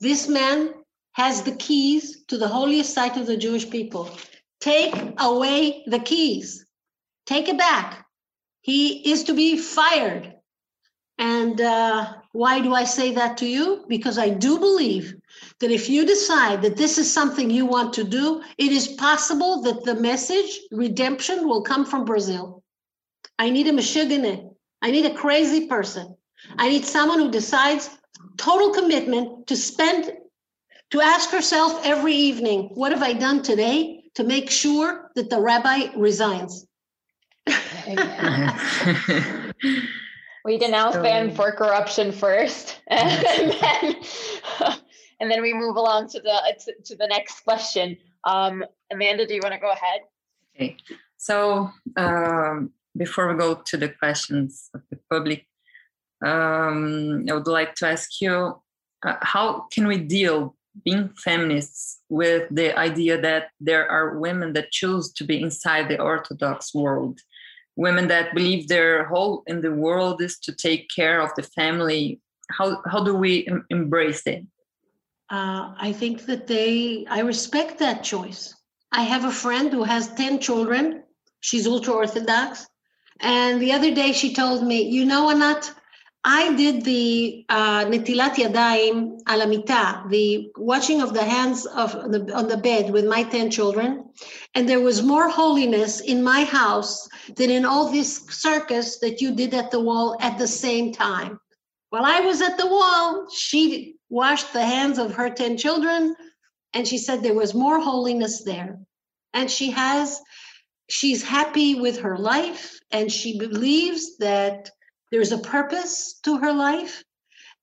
This 0.00 0.28
man 0.28 0.74
has 1.12 1.42
the 1.42 1.52
keys 1.56 2.24
to 2.26 2.38
the 2.38 2.48
holiest 2.48 2.92
site 2.92 3.16
of 3.16 3.26
the 3.26 3.36
Jewish 3.36 3.70
people. 3.70 4.10
Take 4.60 4.94
away 5.18 5.84
the 5.86 6.00
keys. 6.00 6.66
Take 7.24 7.48
it 7.48 7.56
back. 7.56 8.06
He 8.60 9.10
is 9.10 9.24
to 9.24 9.34
be 9.34 9.56
fired. 9.58 10.34
And 11.18 11.60
uh, 11.60 12.14
why 12.32 12.60
do 12.60 12.74
I 12.74 12.84
say 12.84 13.14
that 13.14 13.38
to 13.38 13.46
you? 13.46 13.84
Because 13.88 14.18
I 14.18 14.28
do 14.28 14.58
believe 14.58 15.14
that 15.60 15.70
if 15.70 15.88
you 15.88 16.04
decide 16.04 16.62
that 16.62 16.76
this 16.76 16.98
is 16.98 17.12
something 17.12 17.50
you 17.50 17.66
want 17.66 17.92
to 17.94 18.04
do, 18.04 18.42
it 18.58 18.72
is 18.72 18.88
possible 18.88 19.62
that 19.62 19.84
the 19.84 19.94
message, 19.94 20.60
redemption, 20.70 21.48
will 21.48 21.62
come 21.62 21.84
from 21.84 22.04
Brazil. 22.04 22.62
I 23.38 23.50
need 23.50 23.66
a 23.66 23.72
mashigane. 23.72 24.50
I 24.82 24.90
need 24.90 25.06
a 25.06 25.14
crazy 25.14 25.66
person. 25.66 26.16
I 26.58 26.68
need 26.68 26.84
someone 26.84 27.18
who 27.18 27.30
decides 27.30 27.90
total 28.36 28.70
commitment 28.70 29.46
to 29.46 29.56
spend, 29.56 30.12
to 30.90 31.00
ask 31.00 31.30
herself 31.30 31.80
every 31.84 32.14
evening, 32.14 32.70
what 32.74 32.92
have 32.92 33.02
I 33.02 33.12
done 33.12 33.42
today 33.42 34.04
to 34.14 34.24
make 34.24 34.50
sure 34.50 35.10
that 35.14 35.30
the 35.30 35.40
rabbi 35.40 35.88
resigns? 35.96 36.66
we 40.44 40.58
denounce 40.58 40.94
so, 40.94 41.02
ban 41.02 41.34
for 41.34 41.52
corruption 41.52 42.12
first, 42.12 42.80
and 42.88 43.54
then 43.60 43.96
and 45.20 45.30
then 45.30 45.42
we 45.42 45.52
move 45.52 45.76
along 45.76 46.08
to 46.10 46.20
the 46.20 46.56
to, 46.64 46.74
to 46.84 46.96
the 46.96 47.06
next 47.06 47.40
question. 47.40 47.96
Um, 48.24 48.64
Amanda, 48.92 49.26
do 49.26 49.34
you 49.34 49.40
want 49.42 49.54
to 49.54 49.60
go 49.60 49.70
ahead? 49.70 50.00
Okay. 50.54 50.76
So 51.16 51.70
um, 51.96 52.70
before 52.96 53.28
we 53.28 53.38
go 53.38 53.54
to 53.54 53.76
the 53.76 53.88
questions 53.88 54.70
of 54.74 54.82
the 54.90 54.98
public, 55.10 55.46
um, 56.24 57.26
I 57.28 57.34
would 57.34 57.46
like 57.46 57.74
to 57.76 57.88
ask 57.88 58.20
you, 58.20 58.60
uh, 59.04 59.16
how 59.22 59.66
can 59.72 59.86
we 59.86 59.98
deal 59.98 60.56
being 60.84 61.10
feminists 61.16 62.00
with 62.08 62.48
the 62.50 62.78
idea 62.78 63.20
that 63.20 63.48
there 63.60 63.88
are 63.90 64.18
women 64.18 64.52
that 64.52 64.70
choose 64.70 65.12
to 65.14 65.24
be 65.24 65.40
inside 65.40 65.88
the 65.88 66.00
Orthodox 66.00 66.74
world? 66.74 67.20
women 67.76 68.08
that 68.08 68.34
believe 68.34 68.68
their 68.68 69.04
whole 69.04 69.42
in 69.46 69.60
the 69.60 69.70
world 69.72 70.20
is 70.22 70.38
to 70.38 70.52
take 70.52 70.88
care 70.88 71.20
of 71.20 71.30
the 71.36 71.42
family 71.42 72.20
how 72.50 72.80
how 72.90 73.02
do 73.02 73.14
we 73.14 73.46
em- 73.46 73.66
embrace 73.70 74.22
it 74.26 74.44
uh, 75.30 75.74
i 75.78 75.92
think 75.92 76.26
that 76.26 76.46
they 76.46 77.04
i 77.10 77.20
respect 77.20 77.78
that 77.78 78.02
choice 78.02 78.54
i 78.92 79.02
have 79.02 79.24
a 79.24 79.30
friend 79.30 79.72
who 79.72 79.82
has 79.82 80.14
10 80.14 80.38
children 80.40 81.02
she's 81.40 81.66
ultra 81.66 81.94
orthodox 81.94 82.66
and 83.20 83.60
the 83.60 83.72
other 83.72 83.94
day 83.94 84.12
she 84.12 84.34
told 84.34 84.66
me 84.66 84.82
you 84.82 85.04
know 85.04 85.30
anat 85.30 85.72
I 86.28 86.56
did 86.56 86.82
the 86.82 87.46
uh, 87.48 87.84
netilat 87.84 88.34
yadayim 88.34 89.22
alamita, 89.28 90.10
the 90.10 90.50
washing 90.56 91.00
of 91.00 91.14
the 91.14 91.22
hands 91.22 91.66
of 91.66 91.92
the, 92.10 92.34
on 92.34 92.48
the 92.48 92.56
bed 92.56 92.90
with 92.90 93.06
my 93.06 93.22
10 93.22 93.48
children. 93.52 94.04
And 94.56 94.68
there 94.68 94.80
was 94.80 95.04
more 95.04 95.28
holiness 95.28 96.00
in 96.00 96.24
my 96.24 96.42
house 96.42 97.08
than 97.36 97.50
in 97.50 97.64
all 97.64 97.92
this 97.92 98.26
circus 98.28 98.98
that 98.98 99.20
you 99.20 99.36
did 99.36 99.54
at 99.54 99.70
the 99.70 99.78
wall 99.78 100.16
at 100.20 100.36
the 100.36 100.48
same 100.48 100.92
time. 100.92 101.38
While 101.90 102.04
I 102.04 102.18
was 102.18 102.42
at 102.42 102.58
the 102.58 102.66
wall, 102.66 103.28
she 103.32 103.94
washed 104.08 104.52
the 104.52 104.64
hands 104.64 104.98
of 104.98 105.14
her 105.14 105.30
10 105.30 105.56
children. 105.56 106.14
And 106.74 106.86
she 106.86 106.98
said 106.98 107.22
there 107.22 107.34
was 107.34 107.54
more 107.54 107.80
holiness 107.80 108.44
there. 108.44 108.78
And 109.32 109.50
she 109.50 109.70
has, 109.70 110.20
she's 110.88 111.22
happy 111.22 111.80
with 111.80 112.00
her 112.00 112.18
life. 112.18 112.78
And 112.90 113.10
she 113.10 113.38
believes 113.38 114.18
that 114.18 114.70
there's 115.10 115.32
a 115.32 115.38
purpose 115.38 116.18
to 116.24 116.38
her 116.38 116.52
life. 116.52 117.02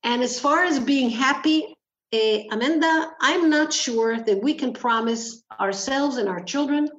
And 0.03 0.21
as 0.21 0.39
far 0.39 0.63
as 0.63 0.79
being 0.79 1.09
happy, 1.09 1.75
uh, 2.13 2.39
Amanda, 2.51 3.11
I'm 3.21 3.49
not 3.49 3.73
sure 3.73 4.19
that 4.19 4.43
we 4.43 4.53
can 4.53 4.73
promise 4.73 5.43
ourselves 5.59 6.17
and 6.17 6.29
our 6.29 6.43
children 6.43 6.89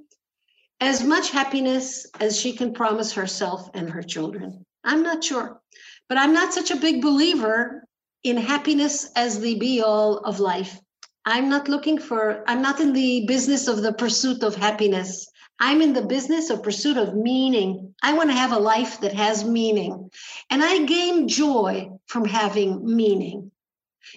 as 0.81 1.03
much 1.03 1.31
happiness 1.31 2.07
as 2.21 2.39
she 2.39 2.53
can 2.53 2.73
promise 2.73 3.13
herself 3.13 3.71
and 3.75 3.89
her 3.91 4.03
children. 4.03 4.65
I'm 4.83 5.03
not 5.03 5.23
sure. 5.23 5.61
But 6.09 6.19
I'm 6.19 6.33
not 6.33 6.53
such 6.53 6.71
a 6.71 6.77
big 6.77 7.01
believer 7.01 7.85
in 8.25 8.39
happiness 8.39 9.11
as 9.15 9.39
the 9.39 9.55
be 9.55 9.83
all 9.83 10.17
of 10.19 10.41
life. 10.41 10.81
I'm 11.27 11.49
not 11.49 11.69
looking 11.69 11.99
for, 11.99 12.43
I'm 12.49 12.63
not 12.63 12.81
in 12.81 12.93
the 12.93 13.27
business 13.27 13.69
of 13.69 13.83
the 13.83 13.93
pursuit 13.93 14.43
of 14.43 14.57
happiness. 14.57 15.29
I'm 15.61 15.81
in 15.81 15.93
the 15.93 16.03
business 16.03 16.51
of 16.51 16.63
pursuit 16.63 16.97
of 16.97 17.15
meaning. 17.15 17.95
I 18.03 18.15
want 18.15 18.31
to 18.31 18.37
have 18.37 18.53
a 18.53 18.59
life 18.59 19.01
that 19.01 19.13
has 19.13 19.45
meaning. 19.45 20.11
And 20.51 20.65
I 20.65 20.85
gain 20.85 21.29
joy 21.29 21.91
from 22.07 22.25
having 22.25 22.85
meaning. 22.97 23.51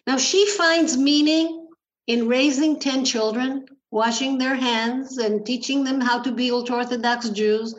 Now, 0.06 0.18
she 0.18 0.48
finds 0.48 0.98
meaning 0.98 1.68
in 2.08 2.28
raising 2.28 2.80
10 2.80 3.06
children, 3.06 3.66
washing 3.92 4.38
their 4.38 4.56
hands, 4.56 5.18
and 5.18 5.46
teaching 5.46 5.84
them 5.84 6.02
how 6.02 6.22
to 6.22 6.32
be 6.32 6.52
ultra 6.52 6.78
Orthodox 6.78 7.30
Jews. 7.30 7.76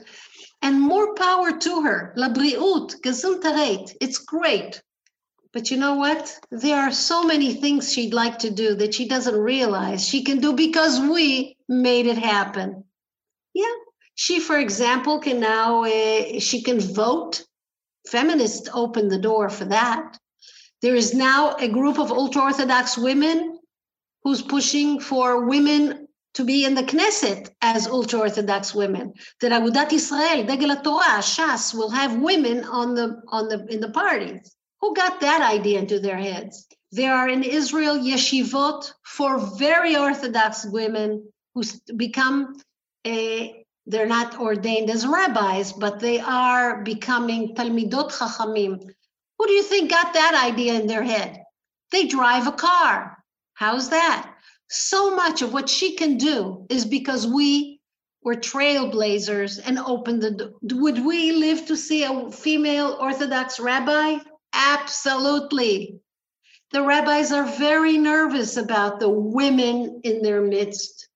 And 0.63 0.81
more 0.81 1.15
power 1.15 1.59
to 1.59 1.83
her. 1.83 2.13
La 2.17 2.29
briut, 2.29 3.01
gesundheit. 3.03 3.95
It's 4.01 4.19
great. 4.19 4.83
But 5.53 5.71
you 5.71 5.79
know 5.79 5.95
what? 5.95 6.39
There 6.51 6.79
are 6.79 6.93
so 6.93 7.25
many 7.25 7.55
things 7.55 7.93
she'd 7.93 8.13
like 8.13 8.39
to 8.41 8.51
do 8.51 8.75
that 8.75 8.95
she 8.95 9.09
doesn't 9.09 9.35
realize 9.35 10.07
she 10.07 10.23
can 10.23 10.41
do 10.41 10.53
because 10.53 11.01
we 11.01 11.57
made 11.69 12.07
it 12.07 12.19
happen. 12.19 12.85
Yeah. 13.55 13.75
She, 14.15 14.41
for 14.41 14.59
example, 14.59 15.21
can 15.21 15.41
now, 15.41 15.85
uh, 15.85 16.39
she 16.39 16.63
can 16.63 16.81
vote. 16.81 17.45
Feminists 18.07 18.69
opened 18.75 19.11
the 19.11 19.19
door 19.19 19.49
for 19.49 19.65
that. 19.67 20.19
There 20.83 20.95
is 20.95 21.15
now 21.15 21.57
a 21.57 21.69
group 21.69 21.99
of 21.99 22.13
ultra 22.13 22.43
Orthodox 22.43 22.99
women 22.99 23.59
who's 24.23 24.43
pushing 24.43 25.01
for 25.01 25.47
women 25.47 26.09
to 26.35 26.45
be 26.45 26.65
in 26.65 26.75
the 26.75 26.83
Knesset 26.83 27.51
as 27.63 27.87
ultra 27.87 28.21
Orthodox 28.21 28.75
women. 28.75 29.15
That 29.41 29.53
Agudat 29.53 29.93
Israel, 29.93 30.45
Degel 30.45 30.77
Torah, 30.83 31.23
Shas 31.23 31.75
will 31.75 31.91
have 31.91 32.21
women 32.21 32.65
on 32.65 32.95
the 32.95 33.23
on 33.29 33.49
the 33.49 33.67
in 33.67 33.81
the 33.81 33.91
parties. 33.91 34.55
Who 34.81 34.95
got 34.95 35.21
that 35.21 35.43
idea 35.43 35.79
into 35.79 35.99
their 35.99 36.19
heads? 36.19 36.67
There 36.93 37.15
are 37.15 37.29
in 37.29 37.43
Israel 37.43 37.97
yeshivot 37.99 38.93
for 39.05 39.39
very 39.59 39.97
Orthodox 39.97 40.65
women 40.65 41.31
who 41.55 41.63
become 41.97 42.61
a, 43.07 43.65
they're 43.87 44.07
not 44.07 44.39
ordained 44.39 44.91
as 44.91 45.07
rabbis, 45.07 45.73
but 45.73 46.01
they 46.01 46.21
are 46.21 46.83
becoming 46.83 47.55
Talmidot 47.55 48.13
Chachamim. 48.13 48.81
Who 49.39 49.47
do 49.47 49.53
you 49.53 49.63
think 49.63 49.91
got 49.91 50.15
that 50.15 50.35
idea 50.51 50.75
in 50.75 50.87
their 50.87 51.03
head? 51.03 51.43
They 51.93 52.07
drive 52.07 52.47
a 52.47 52.53
car. 52.53 53.19
How's 53.55 53.91
that? 53.91 54.35
So 54.71 55.15
much 55.15 55.43
of 55.43 55.53
what 55.53 55.69
she 55.69 55.97
can 55.97 56.17
do 56.19 56.67
is 56.69 56.85
because 56.85 57.27
we 57.27 57.81
were 58.23 58.35
trailblazers 58.35 59.61
and 59.65 59.79
opened 59.79 60.23
the 60.23 60.31
door. 60.31 60.51
Would 60.63 61.05
we 61.05 61.33
live 61.33 61.67
to 61.67 61.77
see 61.77 62.05
a 62.05 62.31
female 62.31 62.97
Orthodox 63.01 63.59
rabbi? 63.59 64.19
Absolutely. 64.59 66.01
The 66.73 66.83
rabbis 66.83 67.33
are 67.33 67.47
very 67.47 67.97
nervous 67.97 68.59
about 68.59 69.01
the 69.01 69.09
women 69.09 70.03
in 70.05 70.21
their 70.21 70.43
midst 70.43 71.09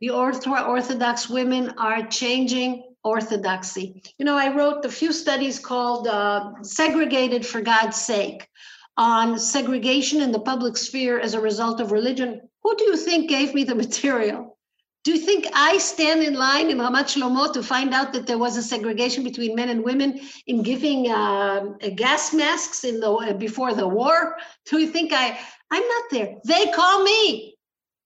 the 0.00 0.10
Orthodox 0.10 1.28
women 1.28 1.74
are 1.76 2.06
changing 2.06 2.94
orthodoxy. 3.04 4.02
You 4.18 4.24
know, 4.24 4.36
I 4.36 4.54
wrote 4.54 4.84
a 4.84 4.90
few 4.90 5.12
studies 5.12 5.58
called 5.58 6.08
uh, 6.08 6.52
Segregated 6.62 7.44
for 7.46 7.60
God's 7.60 7.96
Sake 7.96 8.48
on 8.96 9.38
segregation 9.38 10.20
in 10.22 10.32
the 10.32 10.40
public 10.40 10.76
sphere 10.76 11.20
as 11.20 11.34
a 11.34 11.40
result 11.40 11.80
of 11.80 11.92
religion. 11.92 12.40
Who 12.62 12.76
do 12.76 12.84
you 12.84 12.96
think 12.96 13.28
gave 13.28 13.54
me 13.54 13.64
the 13.64 13.74
material? 13.84 14.58
Do 15.02 15.12
you 15.12 15.18
think 15.18 15.46
I 15.54 15.78
stand 15.78 16.22
in 16.22 16.34
line 16.34 16.70
in 16.70 16.76
Ramat 16.76 17.06
Shlomo 17.08 17.52
to 17.54 17.62
find 17.62 17.94
out 17.94 18.12
that 18.12 18.26
there 18.26 18.36
was 18.36 18.58
a 18.58 18.62
segregation 18.62 19.24
between 19.24 19.54
men 19.54 19.70
and 19.70 19.82
women 19.82 20.20
in 20.46 20.62
giving 20.62 21.10
uh, 21.10 21.60
gas 21.96 22.34
masks 22.34 22.84
in 22.84 23.00
the 23.00 23.10
uh, 23.10 23.32
before 23.32 23.72
the 23.72 23.88
war? 23.88 24.36
Do 24.66 24.78
you 24.78 24.88
think 24.88 25.12
I? 25.14 25.38
I'm 25.70 25.86
not 25.86 26.04
there. 26.10 26.36
They 26.44 26.70
call 26.72 27.02
me. 27.02 27.56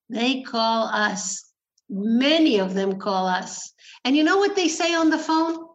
They 0.08 0.42
call 0.42 0.86
us. 0.86 1.44
Many 1.90 2.60
of 2.60 2.74
them 2.74 3.00
call 3.00 3.26
us. 3.26 3.72
And 4.04 4.16
you 4.16 4.22
know 4.22 4.38
what 4.38 4.54
they 4.54 4.68
say 4.68 4.94
on 4.94 5.10
the 5.10 5.18
phone? 5.18 5.66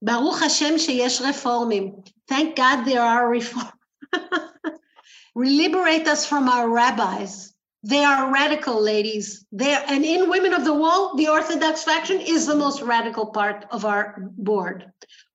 Baruch 0.00 0.40
Hashem 0.40 0.76
sheyesh 0.76 1.20
reformim. 1.20 2.06
Thank 2.26 2.56
God 2.56 2.84
there 2.84 3.02
are 3.02 3.28
reform. 3.28 3.72
Liberate 5.34 6.06
us 6.06 6.24
from 6.24 6.48
our 6.48 6.68
rabbis. 6.68 7.52
They 7.84 8.02
are 8.02 8.32
radical 8.32 8.80
ladies. 8.82 9.46
There 9.52 9.84
and 9.86 10.04
in 10.04 10.28
Women 10.28 10.52
of 10.52 10.64
the 10.64 10.74
Wall, 10.74 11.14
the 11.16 11.28
Orthodox 11.28 11.84
faction 11.84 12.20
is 12.20 12.46
the 12.46 12.56
most 12.56 12.82
radical 12.82 13.26
part 13.26 13.66
of 13.70 13.84
our 13.84 14.16
board. 14.36 14.90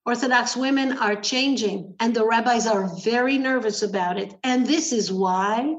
Orthodox 0.06 0.58
women 0.58 0.98
are 0.98 1.16
changing, 1.16 1.96
and 2.02 2.14
the 2.14 2.26
rabbis 2.26 2.68
are 2.68 2.94
very 3.02 3.38
nervous 3.38 3.82
about 3.82 4.20
it. 4.20 4.34
And 4.44 4.68
this 4.68 4.92
is 4.92 5.14
why 5.14 5.76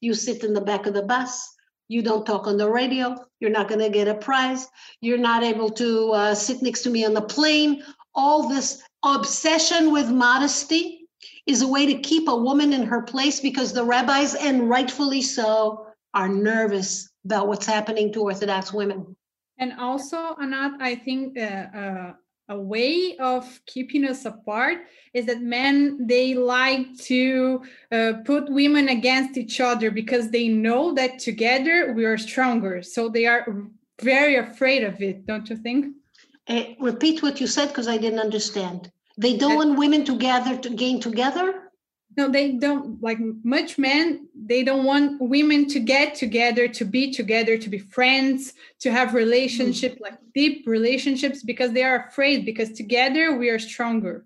you 0.00 0.14
sit 0.14 0.42
in 0.42 0.54
the 0.54 0.60
back 0.60 0.86
of 0.86 0.94
the 0.94 1.02
bus. 1.02 1.54
You 1.86 2.02
don't 2.02 2.26
talk 2.26 2.48
on 2.48 2.56
the 2.56 2.68
radio. 2.68 3.16
You're 3.38 3.50
not 3.50 3.68
going 3.68 3.80
to 3.80 3.88
get 3.88 4.08
a 4.08 4.14
prize. 4.14 4.66
You're 5.00 5.18
not 5.18 5.44
able 5.44 5.70
to 5.70 6.10
uh, 6.10 6.34
sit 6.34 6.62
next 6.62 6.82
to 6.82 6.90
me 6.90 7.04
on 7.06 7.14
the 7.14 7.22
plane. 7.22 7.84
All 8.16 8.48
this 8.48 8.82
obsession 9.04 9.92
with 9.92 10.10
modesty 10.10 11.08
is 11.46 11.62
a 11.62 11.68
way 11.68 11.86
to 11.86 12.00
keep 12.00 12.26
a 12.26 12.36
woman 12.36 12.72
in 12.72 12.82
her 12.82 13.02
place 13.02 13.38
because 13.38 13.72
the 13.72 13.84
rabbis, 13.84 14.34
and 14.34 14.68
rightfully 14.68 15.22
so, 15.22 15.86
are 16.14 16.28
nervous 16.28 17.10
about 17.24 17.48
what's 17.48 17.66
happening 17.66 18.12
to 18.12 18.22
Orthodox 18.22 18.72
women. 18.72 19.16
And 19.58 19.74
also, 19.78 20.36
Anat, 20.40 20.80
I 20.80 20.94
think 20.94 21.38
uh, 21.38 21.42
uh, 21.42 22.12
a 22.48 22.58
way 22.58 23.16
of 23.18 23.60
keeping 23.66 24.04
us 24.04 24.24
apart 24.24 24.78
is 25.12 25.26
that 25.26 25.42
men 25.42 26.06
they 26.06 26.34
like 26.34 26.96
to 26.98 27.62
uh, 27.92 28.12
put 28.24 28.50
women 28.50 28.88
against 28.88 29.36
each 29.36 29.60
other 29.60 29.90
because 29.90 30.30
they 30.30 30.48
know 30.48 30.94
that 30.94 31.18
together 31.18 31.92
we 31.92 32.04
are 32.04 32.16
stronger. 32.16 32.82
So 32.82 33.08
they 33.08 33.26
are 33.26 33.68
very 34.00 34.36
afraid 34.36 34.84
of 34.84 35.02
it, 35.02 35.26
don't 35.26 35.48
you 35.50 35.56
think? 35.56 35.94
Uh, 36.48 36.62
repeat 36.80 37.22
what 37.22 37.40
you 37.40 37.46
said 37.46 37.68
because 37.68 37.88
I 37.88 37.98
didn't 37.98 38.20
understand. 38.20 38.90
They 39.18 39.36
don't 39.36 39.56
want 39.56 39.78
women 39.78 40.04
to 40.06 40.16
gather 40.16 40.56
to 40.56 40.70
gain 40.70 41.00
together 41.00 41.67
no 42.18 42.28
they 42.28 42.52
don't 42.52 43.00
like 43.00 43.18
much 43.44 43.78
men 43.78 44.28
they 44.34 44.62
don't 44.68 44.84
want 44.84 45.20
women 45.20 45.66
to 45.68 45.78
get 45.78 46.14
together 46.14 46.66
to 46.78 46.84
be 46.84 47.12
together 47.20 47.56
to 47.56 47.68
be 47.70 47.78
friends 47.78 48.52
to 48.80 48.90
have 48.90 49.14
relationship 49.14 49.92
mm. 49.94 50.02
like 50.06 50.18
deep 50.34 50.66
relationships 50.66 51.42
because 51.42 51.70
they 51.72 51.84
are 51.90 52.06
afraid 52.08 52.44
because 52.44 52.70
together 52.72 53.24
we 53.40 53.48
are 53.48 53.58
stronger. 53.58 54.24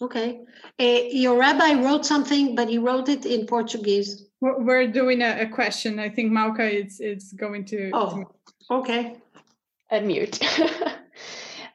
Okay. 0.00 0.40
Uh, 0.78 1.00
your 1.22 1.36
rabbi 1.38 1.72
wrote 1.84 2.04
something 2.04 2.54
but 2.54 2.68
he 2.68 2.78
wrote 2.78 3.08
it 3.08 3.24
in 3.26 3.46
portuguese. 3.46 4.10
We're 4.40 4.86
doing 5.00 5.22
a, 5.22 5.30
a 5.46 5.48
question. 5.58 5.98
I 5.98 6.08
think 6.08 6.32
malka 6.32 6.66
is 6.82 7.00
is 7.00 7.32
going 7.44 7.64
to 7.72 7.90
oh 7.92 8.10
to... 8.16 8.74
okay. 8.78 9.02
unmute 9.92 10.36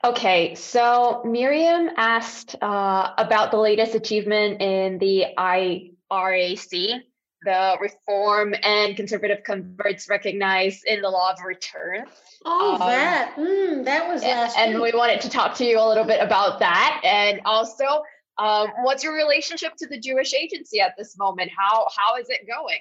Okay, 0.05 0.53
so 0.55 1.21
Miriam 1.23 1.89
asked 1.95 2.55
uh, 2.61 3.13
about 3.17 3.51
the 3.51 3.57
latest 3.57 3.95
achievement 3.95 4.61
in 4.61 4.97
the 4.97 5.27
IRAC, 5.37 6.99
the 7.45 7.77
reform 7.79 8.53
and 8.63 8.97
conservative 8.97 9.45
converts 9.45 10.09
recognized 10.09 10.83
in 10.85 11.01
the 11.01 11.09
law 11.09 11.31
of 11.31 11.37
return. 11.45 12.03
Oh, 12.43 12.73
um, 12.73 12.79
that 12.79 13.35
mm, 13.37 13.85
that 13.85 14.09
was 14.09 14.23
last. 14.23 14.57
And 14.57 14.81
we 14.81 14.91
wanted 14.91 15.21
to 15.21 15.29
talk 15.29 15.55
to 15.55 15.65
you 15.65 15.79
a 15.79 15.87
little 15.87 16.03
bit 16.03 16.21
about 16.21 16.59
that, 16.59 16.99
and 17.05 17.39
also, 17.45 18.03
um, 18.37 18.67
what's 18.81 19.05
your 19.05 19.15
relationship 19.15 19.73
to 19.77 19.87
the 19.87 19.97
Jewish 19.97 20.33
Agency 20.33 20.81
at 20.81 20.95
this 20.97 21.17
moment? 21.17 21.49
How 21.57 21.87
how 21.95 22.17
is 22.17 22.27
it 22.29 22.45
going? 22.45 22.79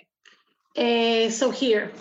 Uh, 0.76 1.30
so 1.30 1.52
here, 1.52 1.92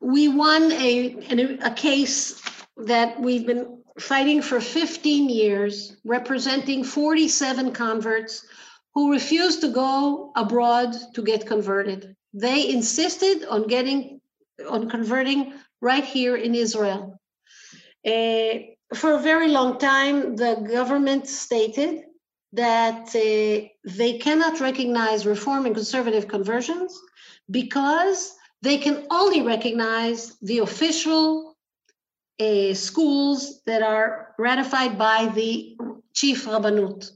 we 0.00 0.26
won 0.26 0.72
a 0.72 1.58
a 1.62 1.70
case 1.70 2.42
that 2.76 3.20
we've 3.20 3.46
been 3.46 3.79
fighting 4.00 4.42
for 4.42 4.60
15 4.60 5.28
years, 5.28 5.96
representing 6.04 6.84
47 6.84 7.72
converts 7.72 8.46
who 8.94 9.12
refused 9.12 9.60
to 9.60 9.68
go 9.68 10.32
abroad 10.36 10.94
to 11.14 11.22
get 11.22 11.46
converted. 11.46 12.16
They 12.32 12.70
insisted 12.70 13.44
on 13.44 13.66
getting, 13.66 14.20
on 14.68 14.88
converting 14.88 15.54
right 15.80 16.04
here 16.04 16.36
in 16.36 16.54
Israel. 16.54 17.20
Uh, 18.06 18.52
for 18.94 19.14
a 19.14 19.22
very 19.22 19.48
long 19.48 19.78
time, 19.78 20.36
the 20.36 20.66
government 20.68 21.28
stated 21.28 22.02
that 22.52 23.08
uh, 23.14 23.68
they 23.84 24.18
cannot 24.18 24.60
recognize 24.60 25.26
reform 25.26 25.66
and 25.66 25.74
conservative 25.74 26.26
conversions 26.26 26.98
because 27.50 28.34
they 28.62 28.78
can 28.78 29.06
only 29.10 29.42
recognize 29.42 30.36
the 30.42 30.58
official 30.58 31.49
schools 32.74 33.62
that 33.66 33.82
are 33.82 34.34
ratified 34.38 34.98
by 34.98 35.30
the 35.34 35.76
chief 36.14 36.46
rabbanut, 36.46 37.10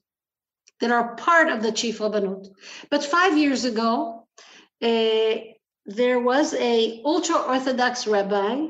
that 0.80 0.90
are 0.90 1.16
part 1.16 1.48
of 1.48 1.62
the 1.62 1.72
chief 1.72 1.98
rabbanut. 1.98 2.48
But 2.90 3.04
five 3.04 3.38
years 3.38 3.64
ago, 3.64 4.26
uh, 4.82 5.34
there 5.86 6.20
was 6.20 6.54
a 6.54 7.00
ultra-orthodox 7.04 8.06
rabbi, 8.06 8.66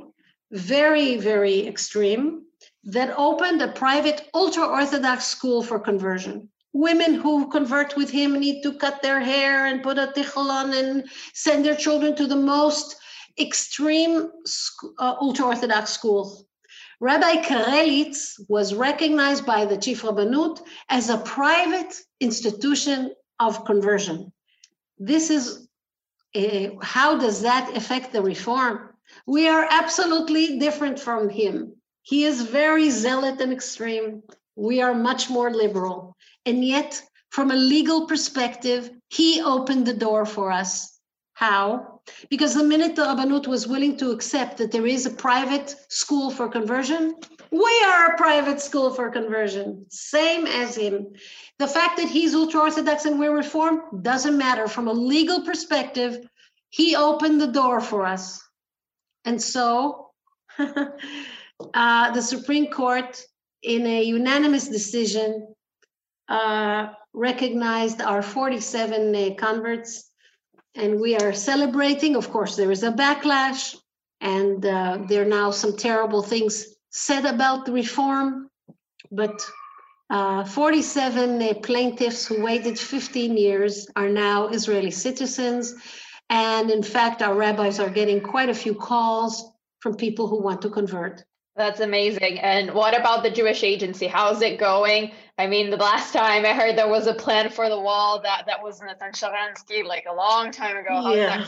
very, 0.53 1.17
very 1.17 1.67
extreme, 1.67 2.43
that 2.85 3.15
opened 3.17 3.63
a 3.63 3.69
private 3.69 4.29
ultra-orthodox 4.35 5.25
school 5.25 5.63
for 5.63 5.79
conversion. 5.79 6.49
Women 6.73 7.15
who 7.15 7.49
convert 7.51 7.97
with 7.97 8.11
him 8.11 8.39
need 8.39 8.63
to 8.63 8.75
cut 8.75 9.01
their 9.01 9.21
hair 9.21 9.67
and 9.67 9.83
put 9.83 9.99
a 9.99 10.13
tichel 10.15 10.51
on 10.51 10.73
and 10.73 11.09
send 11.33 11.65
their 11.65 11.77
children 11.77 12.15
to 12.17 12.27
the 12.27 12.37
most 12.37 12.97
extreme 13.39 14.31
uh, 14.99 15.15
ultra-Orthodox 15.21 15.91
school. 15.91 16.47
Rabbi 17.01 17.43
Karelitz 17.43 18.41
was 18.49 18.75
recognized 18.75 19.45
by 19.45 19.67
the 19.67 19.77
Chief 19.77 20.03
Rabbanut 20.03 20.61
as 20.89 21.11
a 21.11 21.19
private 21.19 21.95
institution 22.21 23.13
of 23.41 23.65
conversion. 23.65 24.33
This 24.99 25.31
is 25.31 25.69
uh, 26.37 26.69
how 26.83 27.19
does 27.19 27.43
that 27.43 27.77
affect 27.77 28.13
the 28.13 28.23
reform? 28.23 28.91
We 29.27 29.49
are 29.49 29.67
absolutely 29.71 30.59
different 30.59 30.99
from 30.99 31.29
him. 31.29 31.75
He 32.03 32.25
is 32.25 32.43
very 32.43 32.91
zealot 32.91 33.41
and 33.41 33.53
extreme. 33.53 34.23
We 34.57 34.83
are 34.83 34.95
much 34.95 35.31
more 35.31 35.51
liberal. 35.51 36.17
And 36.47 36.65
yet, 36.65 37.01
from 37.31 37.51
a 37.51 37.57
legal 37.57 38.07
perspective, 38.07 38.91
he 39.09 39.43
opened 39.43 39.87
the 39.87 39.95
door 39.95 40.27
for 40.27 40.51
us 40.51 40.95
how? 41.35 41.94
Because 42.29 42.55
the 42.55 42.65
minute 42.65 42.97
the 42.97 43.03
Rabbanut 43.03 43.47
was 43.47 43.67
willing 43.67 43.97
to 43.99 44.11
accept 44.11 44.59
that 44.59 44.73
there 44.73 44.87
is 44.87 45.07
a 45.07 45.11
private 45.11 45.75
school 45.89 46.31
for 46.31 46.49
conversion, 46.49 47.15
we 47.51 47.85
are 47.87 48.13
a 48.13 48.17
private 48.17 48.61
school 48.61 48.93
for 48.93 49.11
conversion, 49.11 49.87
same 49.89 50.47
as 50.47 50.77
him. 50.77 51.13
The 51.59 51.69
fact 51.69 51.97
that 51.99 52.09
he's 52.09 52.35
ultra 52.35 52.63
Orthodox 52.63 53.05
and 53.05 53.19
we're 53.19 53.37
Reform 53.37 54.03
doesn't 54.03 54.37
matter. 54.37 54.67
From 54.67 54.89
a 54.89 54.93
legal 54.93 55.43
perspective, 55.43 56.29
he 56.71 56.97
opened 56.97 57.41
the 57.41 57.53
door 57.53 57.81
for 57.81 58.05
us. 58.05 58.43
And 59.25 59.41
so 59.41 60.11
uh, 60.59 62.11
the 62.11 62.23
Supreme 62.23 62.67
Court, 62.67 63.23
in 63.63 63.87
a 63.87 64.03
unanimous 64.03 64.69
decision, 64.69 65.55
uh, 66.29 66.89
recognized 67.13 68.01
our 68.01 68.23
47 68.23 69.15
uh, 69.15 69.35
converts 69.37 70.11
and 70.75 71.01
we 71.01 71.17
are 71.17 71.33
celebrating. 71.33 72.17
Of 72.17 72.31
course, 72.31 72.57
there 72.57 72.71
is 72.71 72.83
a 72.83 72.93
backlash, 72.93 73.77
and 74.21 74.65
uh, 74.65 74.99
there 75.09 75.23
are 75.23 75.37
now 75.41 75.51
some 75.51 75.77
terrible 75.77 76.23
things 76.23 76.67
said 76.91 77.25
about 77.25 77.67
the 77.67 77.73
reform, 77.73 78.49
but 79.11 79.45
uh, 80.11 80.45
47 80.45 81.43
uh, 81.43 81.55
plaintiffs 81.55 82.27
who 82.27 82.43
waited 82.43 82.79
15 82.79 83.37
years 83.37 83.89
are 83.97 84.09
now 84.09 84.49
Israeli 84.49 84.91
citizens. 84.91 85.75
And 86.31 86.71
in 86.71 86.83
fact, 86.83 87.23
our 87.23 87.35
rabbis 87.35 87.81
are 87.81 87.91
getting 87.91 88.21
quite 88.21 88.49
a 88.49 88.55
few 88.55 88.75
calls 88.75 89.51
from 89.81 89.97
people 89.97 90.29
who 90.29 90.41
want 90.41 90.63
to 90.63 90.71
convert. 90.71 91.25
That's 91.57 91.81
amazing. 91.81 92.41
And 92.41 92.73
what 92.73 92.99
about 92.99 93.23
the 93.23 93.31
Jewish 93.31 93.63
agency? 93.63 94.09
How's 94.09 94.43
it 94.43 94.59
going? 94.59 95.13
I 95.39 95.47
mean, 95.47 95.71
the 95.71 95.77
last 95.77 96.13
time 96.13 96.45
I 96.45 96.53
heard 96.53 96.77
there 96.77 96.89
was 96.89 97.07
a 97.07 97.15
plan 97.15 97.49
for 97.49 97.69
the 97.69 97.79
wall 97.79 98.21
that 98.23 98.45
that 98.47 98.63
was 98.63 98.81
Nathan 98.81 99.13
Sharansky 99.13 99.85
like 99.85 100.05
a 100.11 100.15
long 100.15 100.51
time 100.51 100.77
ago. 100.77 101.01
How's 101.03 101.17
yeah. 101.17 101.47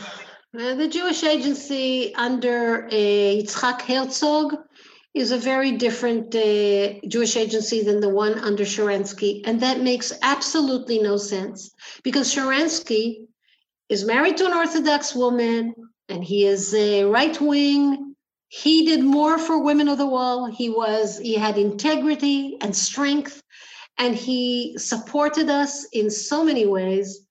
Uh, 0.57 0.75
the 0.75 0.87
Jewish 0.87 1.23
agency 1.23 2.15
under 2.15 2.85
uh, 2.85 2.89
Yitzhak 2.89 3.81
Herzog 3.81 4.55
is 5.13 5.31
a 5.31 5.37
very 5.37 5.73
different 5.73 6.33
uh, 6.33 6.93
Jewish 7.07 7.35
agency 7.35 7.83
than 7.83 7.99
the 7.99 8.09
one 8.09 8.39
under 8.39 8.63
Sharansky. 8.63 9.41
And 9.45 9.59
that 9.59 9.81
makes 9.81 10.13
absolutely 10.21 10.99
no 10.99 11.17
sense 11.17 11.71
because 12.03 12.33
Sharansky 12.33 13.25
is 13.89 14.05
married 14.05 14.37
to 14.37 14.45
an 14.45 14.53
Orthodox 14.53 15.13
woman 15.13 15.75
and 16.07 16.23
he 16.23 16.45
is 16.45 16.73
a 16.73 17.03
right 17.03 17.39
wing 17.41 18.06
he 18.49 18.85
did 18.85 19.03
more 19.03 19.37
for 19.37 19.61
women 19.61 19.87
of 19.87 19.97
the 19.97 20.05
wall 20.05 20.45
he 20.45 20.69
was 20.69 21.17
he 21.17 21.35
had 21.35 21.57
integrity 21.57 22.57
and 22.61 22.75
strength 22.75 23.41
and 23.97 24.15
he 24.15 24.75
supported 24.77 25.49
us 25.49 25.85
in 25.93 26.09
so 26.09 26.43
many 26.43 26.65
ways 26.65 27.27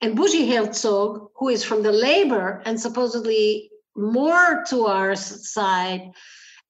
and 0.00 0.14
Bougie 0.14 0.48
Herzog, 0.48 1.30
who 1.36 1.48
is 1.48 1.64
from 1.64 1.82
the 1.82 1.92
labor 1.92 2.62
and 2.64 2.80
supposedly 2.80 3.70
more 3.96 4.64
to 4.68 4.86
our 4.86 5.16
side 5.16 6.10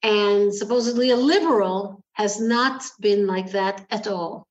and 0.02 0.54
supposedly 0.54 1.10
a 1.10 1.16
liberal, 1.16 2.02
has 2.12 2.40
not 2.40 2.84
been 3.00 3.26
like 3.26 3.50
that 3.52 3.86
at 3.90 4.06
all. 4.06 4.46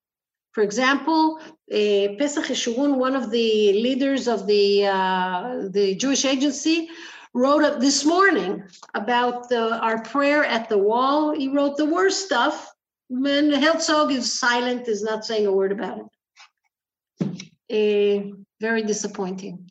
For 0.52 0.64
example, 0.64 1.40
uh, 1.72 2.16
Pesach 2.18 2.46
Yeshurun, 2.46 2.96
one 2.98 3.16
of 3.16 3.32
the 3.32 3.74
leaders 3.74 4.28
of 4.28 4.48
the, 4.48 4.86
uh, 4.86 5.68
the 5.70 5.96
Jewish 5.96 6.26
agency, 6.26 6.90
wrote 7.38 7.64
up 7.64 7.80
this 7.80 8.04
morning 8.04 8.64
about 8.96 9.48
the, 9.48 9.80
our 9.80 10.02
prayer 10.02 10.44
at 10.44 10.68
the 10.70 10.78
wall. 10.78 11.36
He 11.36 11.48
wrote 11.48 11.78
the 11.78 11.86
worst 11.86 12.26
stuff. 12.26 12.74
And 13.10 13.54
Herzog 13.54 14.12
is 14.12 14.40
silent, 14.40 14.88
is 14.88 15.04
not 15.04 15.24
saying 15.24 15.46
a 15.46 15.52
word 15.52 15.72
about 15.72 16.10
it. 17.70 18.34
Very 18.60 18.82
disappointing. 18.82 19.70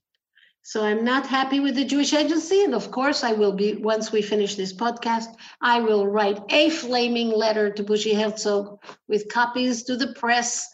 So 0.63 0.85
I'm 0.85 1.05
not 1.05 1.27
happy 1.27 1.61
with 1.61 1.75
the 1.75 1.85
Jewish 1.85 2.13
Agency. 2.13 2.63
And 2.65 2.75
of 2.75 2.91
course, 2.91 3.25
I 3.25 3.33
will 3.33 3.53
be, 3.53 3.75
once 3.75 4.11
we 4.13 4.23
finish 4.23 4.55
this 4.55 4.73
podcast, 4.73 5.29
I 5.61 5.81
will 5.81 6.07
write 6.07 6.41
a 6.51 6.71
flaming 6.71 7.31
letter 7.31 7.71
to 7.71 7.83
Bougie 7.83 8.15
Herzog 8.15 8.79
with 9.09 9.29
copies 9.29 9.83
to 9.85 9.97
the 9.97 10.13
press 10.15 10.69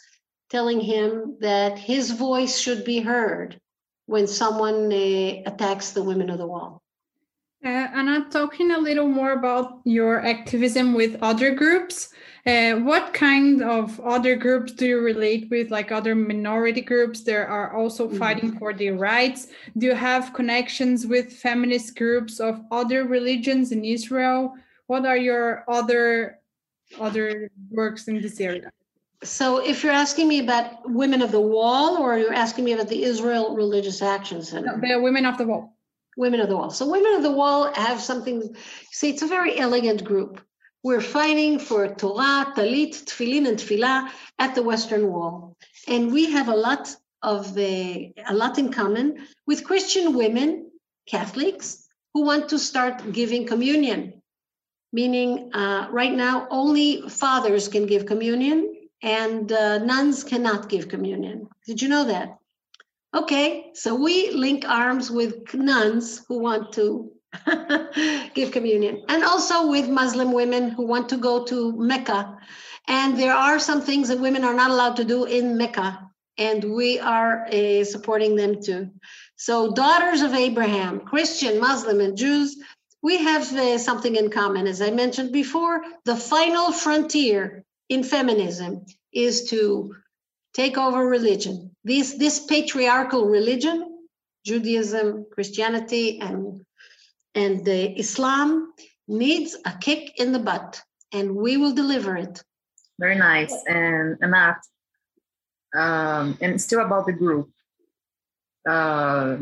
telling 0.50 0.80
him 0.80 1.38
that 1.40 1.78
his 1.78 2.10
voice 2.10 2.58
should 2.58 2.84
be 2.84 3.00
heard 3.00 3.58
when 4.06 4.26
someone 4.26 4.92
uh, 4.92 5.42
attacks 5.46 5.92
the 5.92 6.02
women 6.02 6.28
of 6.28 6.38
the 6.38 6.46
wall. 6.46 6.81
Uh, 7.64 7.86
Anna, 7.94 8.26
talking 8.28 8.72
a 8.72 8.78
little 8.78 9.06
more 9.06 9.32
about 9.32 9.80
your 9.84 10.20
activism 10.26 10.94
with 10.94 11.16
other 11.22 11.54
groups. 11.54 12.08
Uh, 12.44 12.74
what 12.74 13.14
kind 13.14 13.62
of 13.62 14.00
other 14.00 14.34
groups 14.34 14.72
do 14.72 14.84
you 14.84 14.98
relate 14.98 15.48
with, 15.48 15.70
like 15.70 15.92
other 15.92 16.16
minority 16.16 16.80
groups 16.80 17.22
that 17.22 17.46
are 17.46 17.72
also 17.76 18.08
mm-hmm. 18.08 18.18
fighting 18.18 18.58
for 18.58 18.72
their 18.72 18.94
rights? 18.94 19.46
Do 19.78 19.86
you 19.86 19.94
have 19.94 20.34
connections 20.34 21.06
with 21.06 21.32
feminist 21.32 21.96
groups 21.96 22.40
of 22.40 22.60
other 22.72 23.04
religions 23.04 23.70
in 23.70 23.84
Israel? 23.84 24.54
What 24.88 25.06
are 25.06 25.16
your 25.16 25.64
other 25.68 26.40
other 26.98 27.48
works 27.70 28.08
in 28.08 28.20
this 28.20 28.40
area? 28.40 28.72
So, 29.22 29.64
if 29.64 29.84
you're 29.84 29.92
asking 29.92 30.26
me 30.26 30.40
about 30.40 30.90
Women 30.90 31.22
of 31.22 31.30
the 31.30 31.40
Wall, 31.40 31.96
or 31.96 32.18
you're 32.18 32.34
asking 32.34 32.64
me 32.64 32.72
about 32.72 32.88
the 32.88 33.04
Israel 33.04 33.54
Religious 33.54 34.02
Action 34.02 34.42
Center? 34.42 34.76
No, 34.76 34.96
the 34.96 35.00
Women 35.00 35.26
of 35.26 35.38
the 35.38 35.46
Wall. 35.46 35.72
Women 36.16 36.40
of 36.40 36.48
the 36.48 36.56
Wall. 36.56 36.70
So, 36.70 36.90
Women 36.90 37.14
of 37.14 37.22
the 37.22 37.32
Wall 37.32 37.72
have 37.74 38.00
something. 38.00 38.54
See, 38.90 39.10
it's 39.10 39.22
a 39.22 39.26
very 39.26 39.58
elegant 39.58 40.04
group. 40.04 40.40
We're 40.82 41.00
fighting 41.00 41.58
for 41.58 41.94
Torah, 41.94 42.52
Talit, 42.56 43.04
Tfilin, 43.04 43.46
and 43.46 43.58
Tfilah 43.58 44.10
at 44.38 44.54
the 44.54 44.62
Western 44.62 45.12
Wall, 45.12 45.56
and 45.86 46.12
we 46.12 46.30
have 46.32 46.48
a 46.48 46.56
lot 46.56 46.94
of 47.22 47.54
the 47.54 48.12
a 48.26 48.34
lot 48.34 48.58
in 48.58 48.72
common 48.72 49.26
with 49.46 49.64
Christian 49.64 50.14
women, 50.14 50.70
Catholics, 51.06 51.86
who 52.14 52.22
want 52.22 52.48
to 52.48 52.58
start 52.58 53.12
giving 53.12 53.46
communion. 53.46 54.22
Meaning, 54.92 55.50
uh, 55.54 55.88
right 55.90 56.12
now, 56.12 56.46
only 56.50 57.08
fathers 57.08 57.68
can 57.68 57.86
give 57.86 58.04
communion 58.04 58.74
and 59.02 59.50
uh, 59.50 59.78
nuns 59.78 60.22
cannot 60.22 60.68
give 60.68 60.88
communion. 60.88 61.48
Did 61.66 61.80
you 61.80 61.88
know 61.88 62.04
that? 62.04 62.36
Okay, 63.14 63.70
so 63.74 63.94
we 63.94 64.30
link 64.30 64.64
arms 64.66 65.10
with 65.10 65.52
nuns 65.52 66.24
who 66.28 66.38
want 66.38 66.72
to 66.72 67.12
give 68.34 68.52
communion, 68.52 69.04
and 69.08 69.22
also 69.22 69.70
with 69.70 69.88
Muslim 69.88 70.32
women 70.32 70.70
who 70.70 70.86
want 70.86 71.10
to 71.10 71.18
go 71.18 71.44
to 71.44 71.72
Mecca. 71.76 72.38
And 72.88 73.18
there 73.18 73.34
are 73.34 73.58
some 73.58 73.82
things 73.82 74.08
that 74.08 74.18
women 74.18 74.44
are 74.44 74.54
not 74.54 74.70
allowed 74.70 74.96
to 74.96 75.04
do 75.04 75.24
in 75.24 75.58
Mecca, 75.58 76.08
and 76.38 76.74
we 76.74 76.98
are 77.00 77.46
uh, 77.46 77.84
supporting 77.84 78.34
them 78.34 78.62
too. 78.62 78.90
So, 79.36 79.72
daughters 79.72 80.22
of 80.22 80.32
Abraham, 80.32 81.00
Christian, 81.00 81.60
Muslim, 81.60 82.00
and 82.00 82.16
Jews, 82.16 82.56
we 83.02 83.18
have 83.18 83.52
uh, 83.52 83.76
something 83.76 84.16
in 84.16 84.30
common. 84.30 84.66
As 84.66 84.80
I 84.80 84.90
mentioned 84.90 85.32
before, 85.32 85.82
the 86.06 86.16
final 86.16 86.72
frontier 86.72 87.64
in 87.90 88.04
feminism 88.04 88.86
is 89.12 89.50
to 89.50 89.94
take 90.54 90.76
over 90.78 91.06
religion. 91.06 91.74
This, 91.84 92.14
this 92.14 92.40
patriarchal 92.46 93.26
religion, 93.26 94.06
Judaism, 94.44 95.26
Christianity, 95.32 96.20
and, 96.20 96.64
and 97.34 97.66
Islam, 97.66 98.72
needs 99.08 99.56
a 99.64 99.72
kick 99.80 100.18
in 100.20 100.32
the 100.32 100.38
butt, 100.38 100.80
and 101.12 101.34
we 101.34 101.56
will 101.56 101.72
deliver 101.72 102.16
it. 102.16 102.42
Very 102.98 103.16
nice. 103.16 103.54
And 103.66 104.16
Anat, 104.22 104.58
um, 105.74 106.38
and 106.40 106.60
still 106.60 106.84
about 106.84 107.06
the 107.06 107.12
group. 107.12 107.50
Uh, 108.68 109.38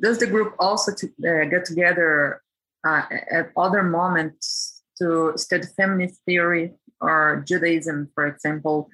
does 0.00 0.18
the 0.18 0.26
group 0.26 0.54
also 0.58 0.92
to, 0.94 1.06
uh, 1.06 1.44
get 1.44 1.64
together 1.64 2.42
uh, 2.86 3.02
at 3.30 3.50
other 3.56 3.82
moments 3.82 4.82
to 4.98 5.32
study 5.36 5.66
feminist 5.76 6.20
theory 6.26 6.72
or 7.00 7.44
Judaism, 7.46 8.10
for 8.14 8.26
example? 8.26 8.88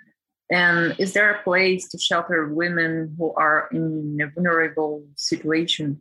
And 0.50 0.94
is 0.98 1.12
there 1.12 1.30
a 1.32 1.42
place 1.42 1.88
to 1.90 1.98
shelter 1.98 2.48
women 2.48 3.14
who 3.18 3.34
are 3.34 3.68
in 3.70 4.18
a 4.22 4.28
vulnerable 4.28 5.04
situation? 5.14 6.00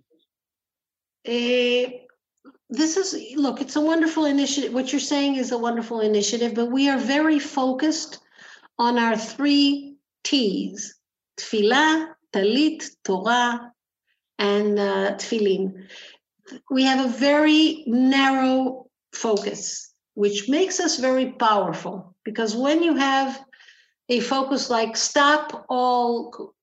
Uh, 1.28 1.92
this 2.70 2.96
is, 2.96 3.36
look, 3.36 3.60
it's 3.60 3.76
a 3.76 3.82
wonderful 3.82 4.26
initiative. 4.26 4.74
What 4.74 4.92
you're 4.92 5.02
saying 5.02 5.36
is 5.36 5.52
a 5.52 5.58
wonderful 5.58 6.00
initiative, 6.00 6.54
but 6.54 6.72
we 6.72 6.90
are 6.90 6.98
very 6.98 7.40
focused 7.40 8.20
on 8.80 8.98
our 8.98 9.18
three 9.18 9.96
T's 10.24 10.96
Tfilah, 11.38 12.14
Talit, 12.34 12.86
Torah, 13.04 13.72
and 14.40 14.80
uh, 14.80 15.16
Tfilin. 15.16 15.88
We 16.72 16.84
have 16.84 17.06
a 17.06 17.10
very 17.10 17.84
narrow 17.88 18.88
focus 19.12 19.94
which 20.18 20.50
makes 20.50 20.80
us 20.80 20.98
very 20.98 21.32
powerful 21.34 22.16
because 22.24 22.56
when 22.56 22.82
you 22.82 22.96
have 22.96 23.40
a 24.10 24.20
focus 24.20 24.70
like 24.70 24.96
stop 24.96 25.66
all 25.70 26.54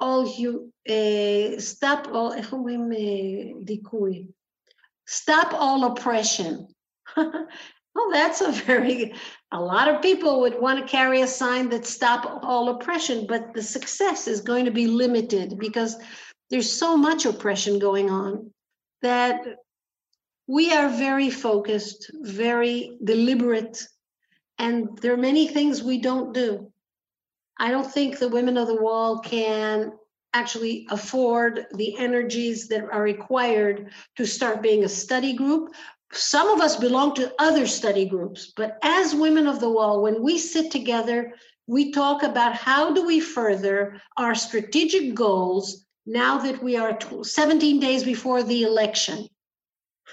all 0.00 0.26
you 0.36 0.72
uh, 0.88 1.60
stop 1.60 2.08
all 2.12 2.32
stop 5.06 5.54
all 5.54 5.84
oppression. 5.84 6.68
Well 7.94 8.10
that's 8.10 8.40
a 8.40 8.50
very 8.50 9.12
a 9.50 9.60
lot 9.60 9.86
of 9.86 10.00
people 10.00 10.40
would 10.40 10.58
want 10.58 10.78
to 10.78 10.90
carry 10.90 11.20
a 11.20 11.26
sign 11.26 11.68
that 11.68 11.84
stop 11.84 12.42
all 12.42 12.70
oppression 12.70 13.26
but 13.26 13.52
the 13.52 13.62
success 13.62 14.26
is 14.26 14.40
going 14.40 14.64
to 14.64 14.70
be 14.70 14.86
limited 14.86 15.58
because 15.58 15.98
there's 16.48 16.72
so 16.72 16.96
much 16.96 17.26
oppression 17.26 17.78
going 17.78 18.08
on 18.08 18.50
that 19.02 19.42
we 20.46 20.72
are 20.72 20.88
very 20.88 21.30
focused, 21.30 22.10
very 22.20 22.98
deliberate, 23.04 23.82
and 24.62 24.96
there 24.98 25.12
are 25.12 25.28
many 25.30 25.48
things 25.48 25.82
we 25.82 25.98
don't 25.98 26.32
do. 26.32 26.72
I 27.58 27.72
don't 27.72 27.92
think 27.92 28.18
the 28.18 28.28
women 28.28 28.56
of 28.56 28.68
the 28.68 28.80
wall 28.80 29.18
can 29.18 29.92
actually 30.34 30.86
afford 30.88 31.66
the 31.74 31.98
energies 31.98 32.68
that 32.68 32.84
are 32.84 33.02
required 33.02 33.90
to 34.16 34.24
start 34.24 34.62
being 34.62 34.84
a 34.84 34.88
study 34.88 35.32
group. 35.32 35.74
Some 36.12 36.48
of 36.48 36.60
us 36.60 36.76
belong 36.76 37.14
to 37.16 37.34
other 37.40 37.66
study 37.66 38.06
groups, 38.06 38.52
but 38.56 38.78
as 38.82 39.16
women 39.16 39.48
of 39.48 39.58
the 39.58 39.68
wall, 39.68 40.00
when 40.00 40.22
we 40.22 40.38
sit 40.38 40.70
together, 40.70 41.34
we 41.66 41.90
talk 41.90 42.22
about 42.22 42.54
how 42.54 42.92
do 42.92 43.04
we 43.04 43.18
further 43.18 44.00
our 44.16 44.34
strategic 44.34 45.14
goals 45.14 45.86
now 46.06 46.38
that 46.38 46.62
we 46.62 46.76
are 46.76 46.96
17 47.22 47.80
days 47.80 48.04
before 48.04 48.44
the 48.44 48.62
election 48.62 49.26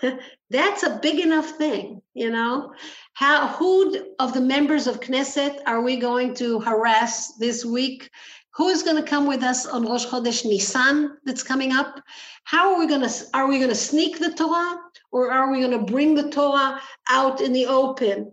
That's 0.50 0.84
a 0.84 1.00
big 1.02 1.20
enough 1.20 1.52
thing, 1.52 2.02
you 2.14 2.30
know. 2.30 2.74
How 3.14 3.48
who 3.48 4.14
of 4.20 4.34
the 4.34 4.42
members 4.42 4.88
of 4.88 5.00
Knesset 5.00 5.60
are 5.66 5.82
we 5.82 5.98
going 5.98 6.34
to 6.36 6.60
harass 6.60 7.34
this 7.38 7.66
week? 7.66 8.10
Who 8.56 8.70
is 8.70 8.84
going 8.84 8.98
to 8.98 9.10
come 9.10 9.28
with 9.28 9.44
us 9.44 9.66
on 9.66 9.86
Rosh 9.86 10.06
Chodesh 10.06 10.46
Nisan 10.46 11.18
that's 11.26 11.44
coming 11.44 11.72
up? 11.72 12.02
How 12.46 12.74
are 12.74 12.80
we 12.80 12.88
going 12.88 13.08
to 13.08 13.14
are 13.34 13.48
we 13.48 13.58
going 13.58 13.70
to 13.70 13.76
sneak 13.76 14.20
the 14.20 14.34
Torah 14.34 14.80
or 15.12 15.32
are 15.32 15.52
we 15.52 15.60
going 15.60 15.72
to 15.72 15.92
bring 15.92 16.16
the 16.16 16.30
Torah 16.30 16.82
out 17.10 17.42
in 17.42 17.54
the 17.54 17.66
open? 17.66 18.32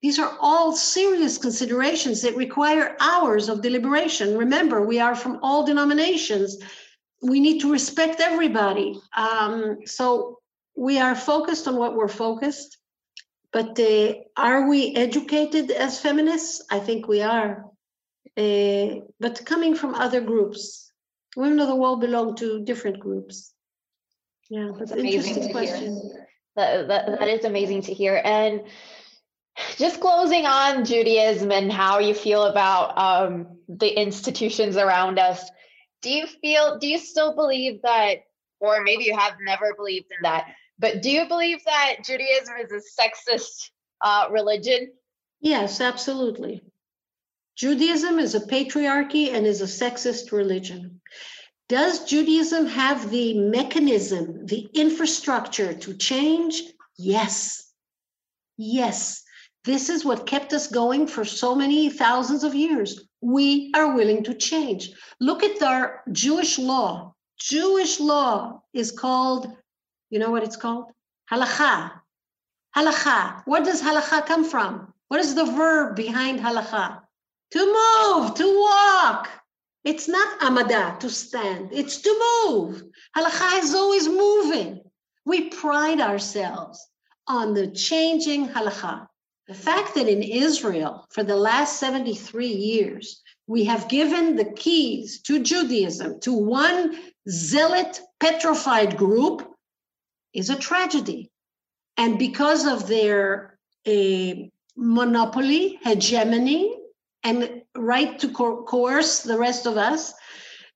These 0.00 0.18
are 0.18 0.36
all 0.40 0.72
serious 0.72 1.38
considerations 1.38 2.22
that 2.22 2.36
require 2.36 2.96
hours 3.00 3.48
of 3.48 3.62
deliberation. 3.62 4.38
Remember, 4.38 4.86
we 4.86 5.00
are 5.00 5.16
from 5.16 5.40
all 5.42 5.66
denominations. 5.66 6.56
We 7.20 7.40
need 7.40 7.60
to 7.62 7.72
respect 7.72 8.20
everybody. 8.20 9.00
Um, 9.16 9.78
so 9.86 10.38
we 10.78 11.00
are 11.00 11.16
focused 11.16 11.66
on 11.66 11.76
what 11.76 11.96
we're 11.96 12.06
focused, 12.06 12.78
but 13.52 13.78
uh, 13.80 14.14
are 14.36 14.68
we 14.68 14.94
educated 14.94 15.72
as 15.72 16.00
feminists? 16.00 16.64
I 16.70 16.78
think 16.78 17.08
we 17.08 17.20
are. 17.22 17.64
Uh, 18.36 19.00
but 19.18 19.44
coming 19.44 19.74
from 19.74 19.96
other 19.96 20.20
groups, 20.20 20.92
women 21.36 21.58
of 21.58 21.66
the 21.66 21.74
wall 21.74 21.96
belong 21.96 22.36
to 22.36 22.64
different 22.64 23.00
groups. 23.00 23.52
Yeah, 24.48 24.70
that's 24.78 24.92
an 24.92 25.04
interesting 25.04 25.50
question. 25.50 26.00
That, 26.54 26.86
that, 26.86 27.18
that 27.18 27.28
is 27.28 27.44
amazing 27.44 27.82
to 27.82 27.94
hear. 27.94 28.20
And 28.24 28.62
just 29.76 30.00
closing 30.00 30.46
on 30.46 30.84
Judaism 30.84 31.50
and 31.50 31.72
how 31.72 31.98
you 31.98 32.14
feel 32.14 32.44
about 32.44 32.96
um, 32.96 33.58
the 33.68 33.88
institutions 33.88 34.76
around 34.76 35.18
us. 35.18 35.50
Do 36.02 36.10
you 36.10 36.28
feel, 36.28 36.78
do 36.78 36.86
you 36.86 36.98
still 36.98 37.34
believe 37.34 37.82
that, 37.82 38.18
or 38.60 38.82
maybe 38.84 39.04
you 39.04 39.16
have 39.16 39.34
never 39.44 39.74
believed 39.76 40.06
in 40.16 40.22
that, 40.22 40.46
but 40.78 41.02
do 41.02 41.10
you 41.10 41.26
believe 41.26 41.64
that 41.64 41.96
Judaism 42.04 42.54
is 42.62 42.72
a 42.72 43.02
sexist 43.02 43.70
uh, 44.04 44.28
religion? 44.30 44.92
Yes, 45.40 45.80
absolutely. 45.80 46.62
Judaism 47.56 48.18
is 48.18 48.34
a 48.34 48.40
patriarchy 48.40 49.32
and 49.32 49.46
is 49.46 49.60
a 49.60 49.64
sexist 49.64 50.30
religion. 50.30 51.00
Does 51.68 52.04
Judaism 52.04 52.66
have 52.66 53.10
the 53.10 53.38
mechanism, 53.38 54.46
the 54.46 54.68
infrastructure 54.72 55.74
to 55.74 55.94
change? 55.94 56.62
Yes. 56.96 57.72
Yes. 58.56 59.22
This 59.64 59.88
is 59.90 60.04
what 60.04 60.26
kept 60.26 60.52
us 60.52 60.68
going 60.68 61.06
for 61.06 61.24
so 61.24 61.54
many 61.54 61.90
thousands 61.90 62.42
of 62.42 62.54
years. 62.54 63.02
We 63.20 63.70
are 63.74 63.94
willing 63.94 64.24
to 64.24 64.34
change. 64.34 64.92
Look 65.20 65.42
at 65.42 65.62
our 65.62 66.02
Jewish 66.12 66.58
law. 66.58 67.14
Jewish 67.38 68.00
law 68.00 68.62
is 68.72 68.90
called, 68.90 69.52
you 70.10 70.18
know 70.18 70.30
what 70.30 70.42
it's 70.42 70.56
called? 70.56 70.86
Halacha. 71.30 71.92
Halacha. 72.76 73.42
Where 73.44 73.62
does 73.62 73.82
halacha 73.82 74.26
come 74.26 74.44
from? 74.44 74.92
What 75.08 75.20
is 75.20 75.34
the 75.34 75.44
verb 75.44 75.96
behind 75.96 76.40
halacha? 76.40 77.00
To 77.52 77.58
move, 77.58 78.34
to 78.34 78.60
walk. 78.60 79.28
It's 79.84 80.08
not 80.08 80.42
amada, 80.42 80.96
to 81.00 81.08
stand. 81.08 81.70
It's 81.72 81.98
to 81.98 82.44
move. 82.46 82.82
Halacha 83.16 83.62
is 83.62 83.74
always 83.74 84.08
moving. 84.08 84.80
We 85.24 85.48
pride 85.48 86.00
ourselves 86.00 86.86
on 87.26 87.54
the 87.54 87.68
changing 87.68 88.48
halacha. 88.48 89.06
The 89.46 89.54
fact 89.54 89.94
that 89.94 90.08
in 90.08 90.22
Israel, 90.22 91.06
for 91.10 91.22
the 91.22 91.36
last 91.36 91.80
73 91.80 92.46
years, 92.46 93.22
we 93.46 93.64
have 93.64 93.88
given 93.88 94.36
the 94.36 94.52
keys 94.52 95.22
to 95.22 95.42
Judaism 95.42 96.20
to 96.20 96.32
one 96.34 96.98
zealot, 97.28 98.00
petrified 98.20 98.96
group 98.96 99.54
is 100.38 100.50
a 100.50 100.56
tragedy. 100.56 101.30
And 101.96 102.18
because 102.18 102.66
of 102.66 102.86
their 102.86 103.58
uh, 103.86 104.34
monopoly, 104.76 105.78
hegemony, 105.82 106.76
and 107.24 107.62
right 107.76 108.18
to 108.20 108.28
co- 108.30 108.62
coerce 108.62 109.22
the 109.22 109.38
rest 109.38 109.66
of 109.66 109.76
us, 109.76 110.14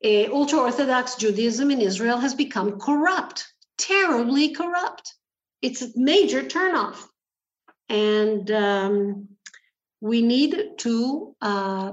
ultra 0.05 0.59
Orthodox 0.59 1.15
Judaism 1.15 1.71
in 1.71 1.81
Israel 1.81 2.19
has 2.19 2.35
become 2.35 2.79
corrupt, 2.79 3.47
terribly 3.79 4.53
corrupt. 4.53 5.15
It's 5.61 5.83
a 5.83 5.89
major 5.95 6.43
turnoff. 6.43 6.99
And 7.89 8.51
um, 8.51 9.29
we 10.01 10.23
need 10.23 10.53
to 10.79 11.37
uh, 11.41 11.93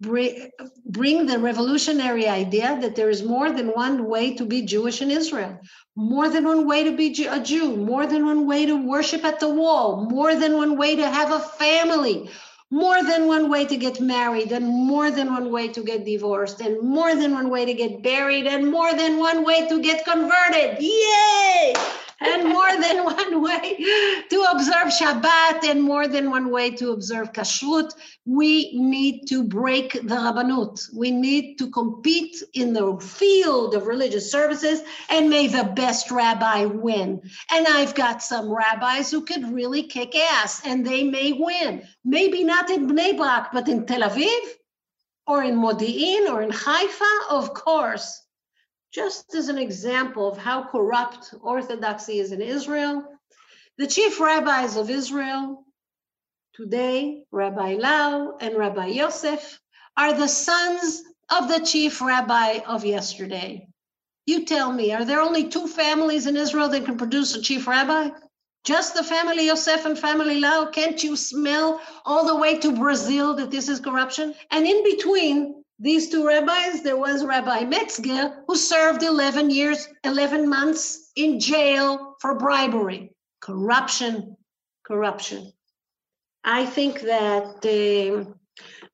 bring, 0.00 1.26
the 1.26 1.38
revolutionary 1.38 2.28
idea 2.28 2.78
that 2.80 2.94
there 2.94 3.10
is 3.10 3.22
more 3.22 3.50
than 3.50 3.68
one 3.68 4.06
way 4.06 4.34
to 4.34 4.44
be 4.44 4.62
Jewish 4.62 5.02
in 5.02 5.10
Israel, 5.10 5.58
more 5.96 6.28
than 6.28 6.44
one 6.44 6.66
way 6.66 6.84
to 6.84 6.96
be 6.96 7.26
a 7.26 7.40
Jew, 7.40 7.76
more 7.76 8.06
than 8.06 8.24
one 8.24 8.46
way 8.46 8.66
to 8.66 8.76
worship 8.76 9.24
at 9.24 9.40
the 9.40 9.48
wall, 9.48 10.06
more 10.10 10.34
than 10.34 10.56
one 10.56 10.76
way 10.76 10.94
to 10.96 11.08
have 11.08 11.32
a 11.32 11.40
family, 11.40 12.30
more 12.70 13.02
than 13.02 13.26
one 13.26 13.50
way 13.50 13.64
to 13.64 13.76
get 13.76 14.00
married, 14.00 14.52
and 14.52 14.66
more 14.66 15.10
than 15.10 15.32
one 15.32 15.50
way 15.50 15.68
to 15.68 15.82
get 15.82 16.04
divorced, 16.04 16.60
and 16.60 16.80
more 16.82 17.14
than 17.14 17.32
one 17.32 17.50
way 17.50 17.64
to 17.64 17.74
get 17.74 18.02
buried, 18.02 18.46
and 18.46 18.70
more 18.70 18.94
than 18.94 19.18
one 19.18 19.44
way 19.44 19.66
to 19.68 19.80
get 19.80 20.04
converted. 20.04 20.76
Yay! 20.80 21.74
And 22.20 22.48
more 22.48 22.76
than 22.80 23.04
one 23.04 23.42
way 23.42 23.76
to 24.30 24.46
observe 24.50 24.88
Shabbat 24.88 25.64
and 25.68 25.82
more 25.82 26.08
than 26.08 26.30
one 26.30 26.50
way 26.50 26.70
to 26.72 26.90
observe 26.90 27.32
Kashrut. 27.32 27.92
We 28.24 28.78
need 28.78 29.26
to 29.28 29.44
break 29.44 29.92
the 29.92 30.00
Rabbanut. 30.00 30.80
We 30.94 31.10
need 31.10 31.58
to 31.58 31.70
compete 31.70 32.42
in 32.54 32.72
the 32.72 32.98
field 33.00 33.74
of 33.74 33.86
religious 33.86 34.30
services 34.30 34.82
and 35.08 35.30
may 35.30 35.46
the 35.46 35.64
best 35.64 36.10
rabbi 36.10 36.64
win. 36.64 37.20
And 37.52 37.66
I've 37.66 37.94
got 37.94 38.22
some 38.22 38.50
rabbis 38.50 39.10
who 39.10 39.24
could 39.24 39.52
really 39.52 39.84
kick 39.84 40.14
ass 40.16 40.62
and 40.64 40.86
they 40.86 41.04
may 41.04 41.32
win. 41.32 41.82
Maybe 42.04 42.44
not 42.44 42.70
in 42.70 42.88
Bnei 42.88 43.16
Brak, 43.16 43.50
but 43.52 43.68
in 43.68 43.86
Tel 43.86 44.08
Aviv 44.08 44.40
or 45.26 45.42
in 45.42 45.56
Modi'in 45.56 46.30
or 46.30 46.42
in 46.42 46.50
Haifa, 46.50 47.30
of 47.30 47.54
course 47.54 48.22
just 48.98 49.32
as 49.36 49.48
an 49.48 49.58
example 49.58 50.26
of 50.26 50.36
how 50.36 50.60
corrupt 50.60 51.32
orthodoxy 51.40 52.18
is 52.18 52.32
in 52.32 52.42
Israel, 52.42 53.04
the 53.76 53.86
chief 53.86 54.18
rabbis 54.18 54.76
of 54.76 54.90
Israel 54.90 55.64
today, 56.52 57.22
Rabbi 57.30 57.74
Lau 57.74 58.36
and 58.40 58.56
Rabbi 58.56 58.86
Yosef, 58.86 59.60
are 59.96 60.12
the 60.12 60.26
sons 60.26 61.04
of 61.30 61.46
the 61.46 61.60
chief 61.64 62.00
rabbi 62.00 62.58
of 62.66 62.84
yesterday. 62.84 63.68
You 64.26 64.44
tell 64.44 64.72
me, 64.72 64.92
are 64.92 65.04
there 65.04 65.20
only 65.20 65.44
two 65.48 65.68
families 65.68 66.26
in 66.26 66.36
Israel 66.36 66.68
that 66.70 66.84
can 66.84 66.98
produce 66.98 67.36
a 67.36 67.40
chief 67.40 67.68
rabbi? 67.68 68.10
Just 68.64 68.96
the 68.96 69.04
family 69.04 69.46
Yosef 69.46 69.84
and 69.84 69.96
family 69.96 70.40
Lau? 70.40 70.70
Can't 70.72 71.04
you 71.04 71.14
smell 71.14 71.80
all 72.04 72.26
the 72.26 72.34
way 72.34 72.58
to 72.58 72.74
Brazil 72.74 73.34
that 73.36 73.52
this 73.52 73.68
is 73.68 73.78
corruption? 73.78 74.34
And 74.50 74.66
in 74.66 74.82
between, 74.82 75.62
these 75.80 76.08
two 76.08 76.26
rabbis, 76.26 76.82
there 76.82 76.96
was 76.96 77.24
Rabbi 77.24 77.64
Metzger, 77.64 78.42
who 78.48 78.56
served 78.56 79.04
11 79.04 79.50
years, 79.50 79.88
11 80.02 80.48
months 80.48 81.12
in 81.14 81.38
jail 81.38 82.16
for 82.20 82.34
bribery, 82.34 83.14
corruption, 83.40 84.36
corruption. 84.84 85.52
I 86.42 86.66
think 86.66 87.02
that 87.02 87.64
uh, 87.64 88.32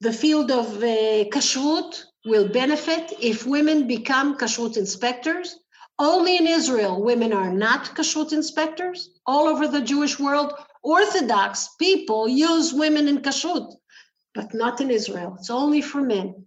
the 0.01 0.13
field 0.13 0.51
of 0.51 0.67
uh, 0.83 1.25
kashrut 1.33 2.03
will 2.27 2.49
benefit 2.49 3.13
if 3.19 3.47
women 3.47 3.87
become 3.87 4.37
kashrut 4.37 4.77
inspectors. 4.77 5.57
Only 5.99 6.37
in 6.37 6.47
Israel, 6.47 7.03
women 7.03 7.33
are 7.33 7.53
not 7.53 7.95
kashrut 7.95 8.33
inspectors. 8.35 9.11
All 9.27 9.49
over 9.49 9.69
the 9.69 9.81
Jewish 9.81 10.19
world, 10.19 10.53
Orthodox 10.83 11.71
people 11.79 12.29
use 12.29 12.75
women 12.75 13.09
in 13.09 13.23
kashrut, 13.23 13.73
but 14.35 14.53
not 14.53 14.83
in 14.83 14.91
Israel. 14.91 15.37
It's 15.39 15.51
only 15.51 15.81
for 15.81 16.03
men. 16.03 16.45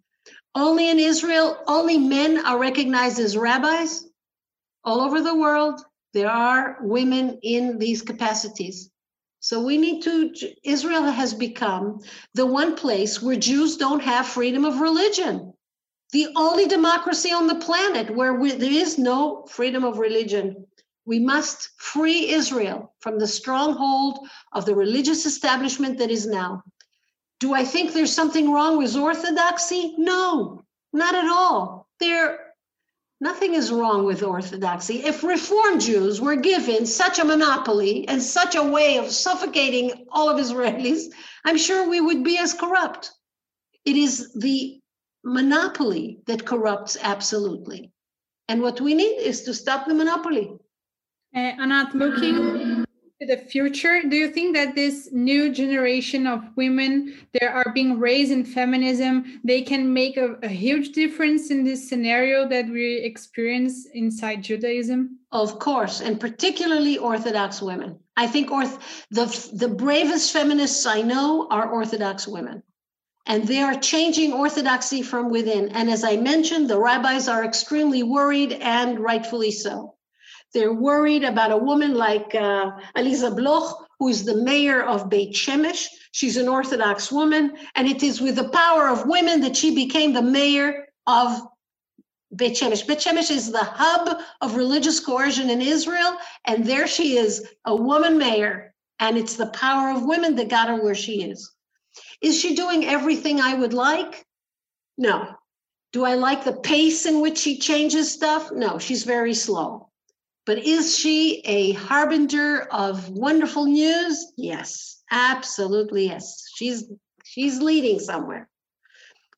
Only 0.55 0.89
in 0.89 0.99
Israel, 0.99 1.57
only 1.67 1.97
men 1.97 2.45
are 2.45 2.59
recognized 2.59 3.19
as 3.19 3.37
rabbis. 3.37 4.03
All 4.83 5.01
over 5.01 5.21
the 5.21 5.35
world, 5.35 5.81
there 6.13 6.31
are 6.31 6.77
women 6.81 7.39
in 7.43 7.77
these 7.77 8.01
capacities. 8.01 8.89
So 9.39 9.61
we 9.61 9.77
need 9.77 10.01
to, 10.03 10.33
Israel 10.63 11.03
has 11.03 11.33
become 11.33 11.99
the 12.33 12.45
one 12.45 12.75
place 12.75 13.21
where 13.21 13.35
Jews 13.35 13.77
don't 13.77 14.01
have 14.01 14.27
freedom 14.27 14.65
of 14.65 14.81
religion. 14.81 15.53
The 16.11 16.29
only 16.35 16.67
democracy 16.67 17.31
on 17.31 17.47
the 17.47 17.55
planet 17.55 18.09
where 18.09 18.33
we, 18.33 18.53
there 18.53 18.71
is 18.71 18.97
no 18.97 19.45
freedom 19.49 19.83
of 19.83 19.99
religion. 19.99 20.65
We 21.05 21.19
must 21.19 21.69
free 21.77 22.29
Israel 22.29 22.93
from 22.99 23.19
the 23.19 23.27
stronghold 23.27 24.27
of 24.53 24.65
the 24.65 24.75
religious 24.75 25.25
establishment 25.25 25.99
that 25.99 26.11
is 26.11 26.25
now. 26.25 26.63
Do 27.39 27.53
I 27.53 27.63
think 27.63 27.93
there's 27.93 28.13
something 28.13 28.51
wrong 28.51 28.77
with 28.77 28.95
orthodoxy? 28.95 29.93
No, 29.97 30.63
not 30.93 31.13
at 31.15 31.29
all. 31.29 31.88
There 31.99 32.39
nothing 33.19 33.53
is 33.53 33.71
wrong 33.71 34.05
with 34.05 34.23
orthodoxy. 34.23 35.03
If 35.03 35.23
reform 35.23 35.79
Jews 35.79 36.19
were 36.21 36.35
given 36.35 36.85
such 36.85 37.19
a 37.19 37.25
monopoly 37.25 38.07
and 38.07 38.21
such 38.21 38.55
a 38.55 38.63
way 38.63 38.97
of 38.97 39.11
suffocating 39.11 40.05
all 40.11 40.29
of 40.29 40.39
Israelis, 40.39 41.05
I'm 41.45 41.57
sure 41.57 41.88
we 41.89 42.01
would 42.01 42.23
be 42.23 42.38
as 42.38 42.53
corrupt. 42.53 43.11
It 43.85 43.95
is 43.95 44.33
the 44.33 44.79
monopoly 45.23 46.19
that 46.25 46.45
corrupts 46.45 46.97
absolutely. 47.01 47.91
And 48.47 48.61
what 48.61 48.81
we 48.81 48.93
need 48.93 49.19
is 49.19 49.43
to 49.43 49.53
stop 49.53 49.88
the 49.88 49.93
monopoly. 49.93 50.57
Uh, 51.35 51.39
Anat, 51.39 51.93
looking 51.93 52.86
the 53.20 53.38
future. 53.38 54.01
Do 54.03 54.15
you 54.15 54.30
think 54.30 54.55
that 54.55 54.76
this 54.76 55.09
new 55.11 55.51
generation 55.51 56.28
of 56.28 56.43
women 56.55 57.18
that 57.34 57.51
are 57.51 57.72
being 57.74 57.99
raised 57.99 58.32
in 58.32 58.45
feminism 58.45 59.41
they 59.43 59.61
can 59.61 59.91
make 59.91 60.18
a, 60.18 60.36
a, 60.43 60.47
huge 60.47 60.91
difference 60.91 61.49
in 61.49 61.63
this 61.63 61.89
scenario 61.89 62.47
that 62.47 62.68
we 62.68 62.97
experience 62.97 63.88
inside 63.93 64.43
judaism? 64.43 65.18
Of 65.32 65.57
course 65.57 65.99
and 65.99 66.20
particularly 66.20 66.99
orthodox 66.99 67.59
women. 67.59 67.97
I 68.15 68.28
think 68.28 68.51
orth- 68.51 69.07
the, 69.09 69.26
the 69.53 69.68
bravest 69.68 70.32
feminists 70.32 70.86
i 70.86 71.01
know 71.01 71.47
are 71.49 71.72
orthodox 71.72 72.28
women. 72.28 72.61
And 73.26 73.45
they 73.45 73.61
are 73.61 73.76
changing 73.76 74.32
orthodoxy 74.32 75.01
from 75.01 75.32
within. 75.32 75.70
And 75.70 75.89
as 75.89 76.03
i 76.03 76.18
mentioned 76.18 76.70
the 76.70 76.80
rabbis 76.80 77.28
are 77.28 77.43
extremely 77.43 78.03
worried 78.03 78.53
and 78.53 78.99
rightfully 78.99 79.51
so 79.51 79.96
they're 80.53 80.73
worried 80.73 81.23
about 81.23 81.51
a 81.51 81.57
woman 81.57 81.93
like 81.93 82.33
uh, 82.33 82.71
Aliza 82.95 83.35
Bloch, 83.35 83.87
who 83.99 84.07
is 84.07 84.23
the 84.23 84.35
mayor 84.35 84.83
of 84.83 85.09
Beit 85.09 85.33
Shemesh. 85.33 85.87
She's 86.11 86.37
an 86.37 86.47
Orthodox 86.47 87.11
woman, 87.11 87.57
and 87.75 87.87
it 87.87 88.03
is 88.03 88.21
with 88.21 88.35
the 88.35 88.49
power 88.49 88.87
of 88.87 89.07
women 89.07 89.41
that 89.41 89.55
she 89.55 89.75
became 89.75 90.13
the 90.13 90.21
mayor 90.21 90.87
of 91.05 91.41
Beit 92.35 92.53
Shemesh. 92.53 92.87
Beit 92.87 92.99
Shemesh 92.99 93.31
is 93.31 93.51
the 93.51 93.63
hub 93.63 94.19
of 94.41 94.55
religious 94.55 94.99
coercion 94.99 95.49
in 95.49 95.61
Israel, 95.61 96.17
and 96.45 96.65
there 96.65 96.87
she 96.87 97.17
is, 97.17 97.45
a 97.65 97.75
woman 97.75 98.17
mayor, 98.17 98.73
and 98.99 99.17
it's 99.17 99.35
the 99.35 99.47
power 99.47 99.89
of 99.89 100.05
women 100.05 100.35
that 100.35 100.49
got 100.49 100.69
her 100.69 100.81
where 100.81 100.95
she 100.95 101.23
is. 101.23 101.51
Is 102.21 102.39
she 102.39 102.55
doing 102.55 102.85
everything 102.85 103.39
I 103.39 103.53
would 103.53 103.73
like? 103.73 104.25
No. 104.97 105.35
Do 105.93 106.03
I 106.03 106.15
like 106.15 106.43
the 106.43 106.53
pace 106.53 107.05
in 107.05 107.21
which 107.21 107.37
she 107.37 107.59
changes 107.59 108.11
stuff? 108.11 108.51
No, 108.51 108.77
she's 108.77 109.03
very 109.03 109.33
slow. 109.33 109.89
But 110.47 110.59
is 110.59 110.97
she 110.97 111.41
a 111.43 111.73
harbinger 111.73 112.61
of 112.71 113.09
wonderful 113.09 113.65
news? 113.65 114.31
Yes, 114.37 115.03
absolutely 115.11 116.05
yes. 116.05 116.45
She's 116.55 116.85
she's 117.25 117.61
leading 117.61 117.99
somewhere. 117.99 118.47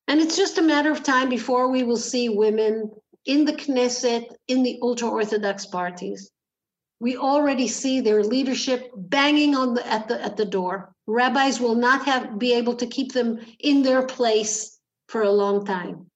And 0.07 0.21
it's 0.21 0.37
just 0.37 0.59
a 0.59 0.61
matter 0.61 0.91
of 0.91 1.01
time 1.01 1.27
before 1.27 1.71
we 1.71 1.81
will 1.81 1.97
see 1.97 2.29
women 2.29 2.91
in 3.25 3.45
the 3.45 3.53
Knesset, 3.53 4.25
in 4.47 4.61
the 4.61 4.77
ultra 4.83 5.09
Orthodox 5.09 5.65
parties. 5.65 6.29
We 6.99 7.17
already 7.17 7.67
see 7.67 8.01
their 8.01 8.23
leadership 8.23 8.91
banging 8.95 9.55
on 9.55 9.73
the 9.73 9.87
at 9.87 10.07
the 10.07 10.23
at 10.23 10.37
the 10.37 10.45
door. 10.45 10.93
Rabbis 11.07 11.59
will 11.59 11.75
not 11.75 12.05
have 12.05 12.37
be 12.37 12.53
able 12.53 12.75
to 12.75 12.85
keep 12.85 13.13
them 13.13 13.39
in 13.59 13.81
their 13.81 14.05
place 14.05 14.79
for 15.07 15.23
a 15.23 15.31
long 15.31 15.65
time. 15.65 16.11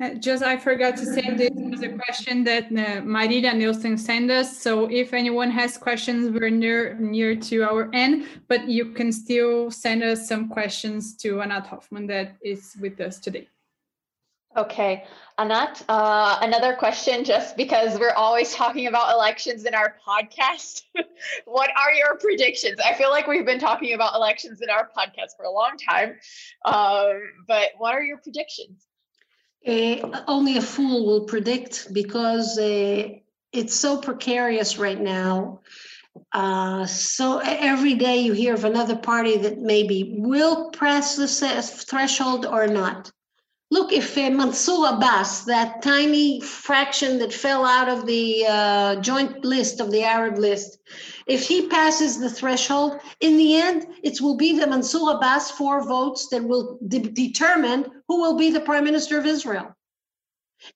Uh, 0.00 0.14
just 0.14 0.42
I 0.42 0.56
forgot 0.56 0.96
to 0.96 1.04
say 1.04 1.34
this 1.36 1.50
was 1.54 1.82
a 1.82 1.90
question 1.90 2.42
that 2.44 2.66
uh, 2.66 3.02
Marita 3.02 3.54
Nielsen 3.54 3.98
sent 3.98 4.30
us. 4.30 4.56
So 4.62 4.90
if 4.90 5.12
anyone 5.12 5.50
has 5.50 5.76
questions, 5.76 6.30
we're 6.30 6.48
near 6.48 6.94
near 6.94 7.36
to 7.36 7.62
our 7.64 7.90
end, 7.92 8.26
but 8.48 8.66
you 8.66 8.92
can 8.92 9.12
still 9.12 9.70
send 9.70 10.02
us 10.02 10.26
some 10.26 10.48
questions 10.48 11.16
to 11.18 11.42
Anat 11.42 11.66
Hoffman 11.66 12.06
that 12.06 12.36
is 12.42 12.76
with 12.80 12.98
us 13.00 13.18
today. 13.18 13.48
Okay, 14.56 15.04
Anat, 15.38 15.84
uh, 15.88 16.38
another 16.40 16.74
question, 16.74 17.22
just 17.22 17.56
because 17.56 18.00
we're 18.00 18.14
always 18.14 18.52
talking 18.54 18.88
about 18.88 19.12
elections 19.12 19.64
in 19.64 19.74
our 19.74 19.94
podcast. 20.04 20.82
what 21.44 21.70
are 21.78 21.92
your 21.92 22.16
predictions? 22.16 22.80
I 22.84 22.94
feel 22.94 23.10
like 23.10 23.26
we've 23.28 23.46
been 23.46 23.60
talking 23.60 23.92
about 23.92 24.14
elections 24.14 24.60
in 24.62 24.70
our 24.70 24.88
podcast 24.88 25.36
for 25.36 25.44
a 25.44 25.50
long 25.50 25.76
time, 25.76 26.16
um, 26.64 27.20
but 27.46 27.68
what 27.78 27.94
are 27.94 28.02
your 28.02 28.16
predictions? 28.16 28.86
Uh, 29.66 30.22
only 30.26 30.56
a 30.56 30.62
fool 30.62 31.04
will 31.04 31.24
predict 31.24 31.92
because 31.92 32.58
uh, 32.58 33.08
it's 33.52 33.74
so 33.74 33.98
precarious 33.98 34.78
right 34.78 35.00
now. 35.00 35.60
Uh, 36.32 36.86
so 36.86 37.38
every 37.38 37.94
day 37.94 38.18
you 38.18 38.32
hear 38.32 38.54
of 38.54 38.64
another 38.64 38.96
party 38.96 39.36
that 39.36 39.58
maybe 39.58 40.14
will 40.18 40.70
press 40.70 41.16
the 41.16 41.28
threshold 41.28 42.46
or 42.46 42.66
not. 42.66 43.12
Look, 43.72 43.92
if 43.92 44.18
uh, 44.18 44.30
Mansour 44.30 44.86
Abbas, 44.88 45.44
that 45.44 45.82
tiny 45.82 46.40
fraction 46.40 47.18
that 47.20 47.32
fell 47.32 47.64
out 47.64 47.88
of 47.88 48.04
the 48.04 48.44
uh, 48.48 48.96
joint 48.96 49.44
list 49.44 49.78
of 49.78 49.92
the 49.92 50.02
Arab 50.02 50.38
list, 50.38 50.78
if 51.30 51.46
he 51.46 51.68
passes 51.68 52.18
the 52.18 52.28
threshold, 52.28 52.98
in 53.20 53.36
the 53.36 53.54
end, 53.54 53.86
it 54.02 54.20
will 54.20 54.36
be 54.36 54.58
the 54.58 54.66
Mansour 54.66 55.12
Abbas 55.12 55.52
four 55.52 55.80
votes 55.86 56.26
that 56.30 56.42
will 56.42 56.80
de- 56.88 56.98
determine 56.98 57.86
who 58.08 58.20
will 58.20 58.36
be 58.36 58.50
the 58.50 58.66
prime 58.68 58.82
minister 58.82 59.16
of 59.16 59.26
Israel. 59.26 59.68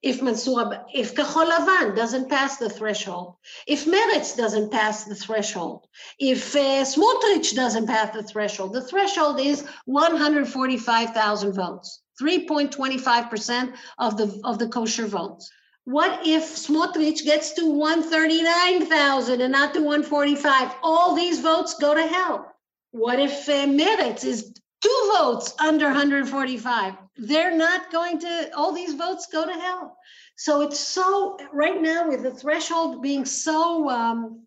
If 0.00 0.22
Mansour, 0.22 0.84
if 0.94 1.16
Kahol 1.16 1.50
Lavan 1.50 1.96
doesn't 1.96 2.30
pass 2.30 2.56
the 2.58 2.70
threshold, 2.70 3.34
if 3.66 3.84
Meretz 3.84 4.36
doesn't 4.36 4.70
pass 4.70 5.04
the 5.04 5.16
threshold, 5.16 5.88
if 6.20 6.54
uh, 6.54 6.84
Smotrich 6.84 7.56
doesn't 7.56 7.88
pass 7.88 8.14
the 8.14 8.22
threshold, 8.22 8.74
the 8.74 8.86
threshold 8.90 9.40
is 9.40 9.66
145,000 9.86 11.52
votes. 11.52 12.00
3.25% 12.22 13.74
of 13.98 14.16
the 14.16 14.40
of 14.44 14.60
the 14.60 14.68
kosher 14.68 15.06
votes. 15.06 15.50
What 15.84 16.26
if 16.26 16.44
Smotrich 16.56 17.24
gets 17.24 17.52
to 17.54 17.66
139,000 17.66 19.40
and 19.42 19.52
not 19.52 19.74
to 19.74 19.80
145? 19.80 20.74
All 20.82 21.14
these 21.14 21.40
votes 21.40 21.74
go 21.74 21.94
to 21.94 22.02
hell. 22.02 22.50
What 22.92 23.20
if 23.20 23.48
uh, 23.48 23.66
Meretz 23.66 24.24
is 24.24 24.54
two 24.80 25.12
votes 25.18 25.54
under 25.58 25.86
145? 25.86 26.94
They're 27.18 27.56
not 27.56 27.92
going 27.92 28.18
to, 28.20 28.50
all 28.56 28.72
these 28.72 28.94
votes 28.94 29.26
go 29.30 29.44
to 29.44 29.52
hell. 29.52 29.98
So 30.36 30.62
it's 30.62 30.80
so, 30.80 31.36
right 31.52 31.80
now, 31.80 32.08
with 32.08 32.22
the 32.22 32.30
threshold 32.30 33.02
being 33.02 33.26
so 33.26 33.90
um, 33.90 34.46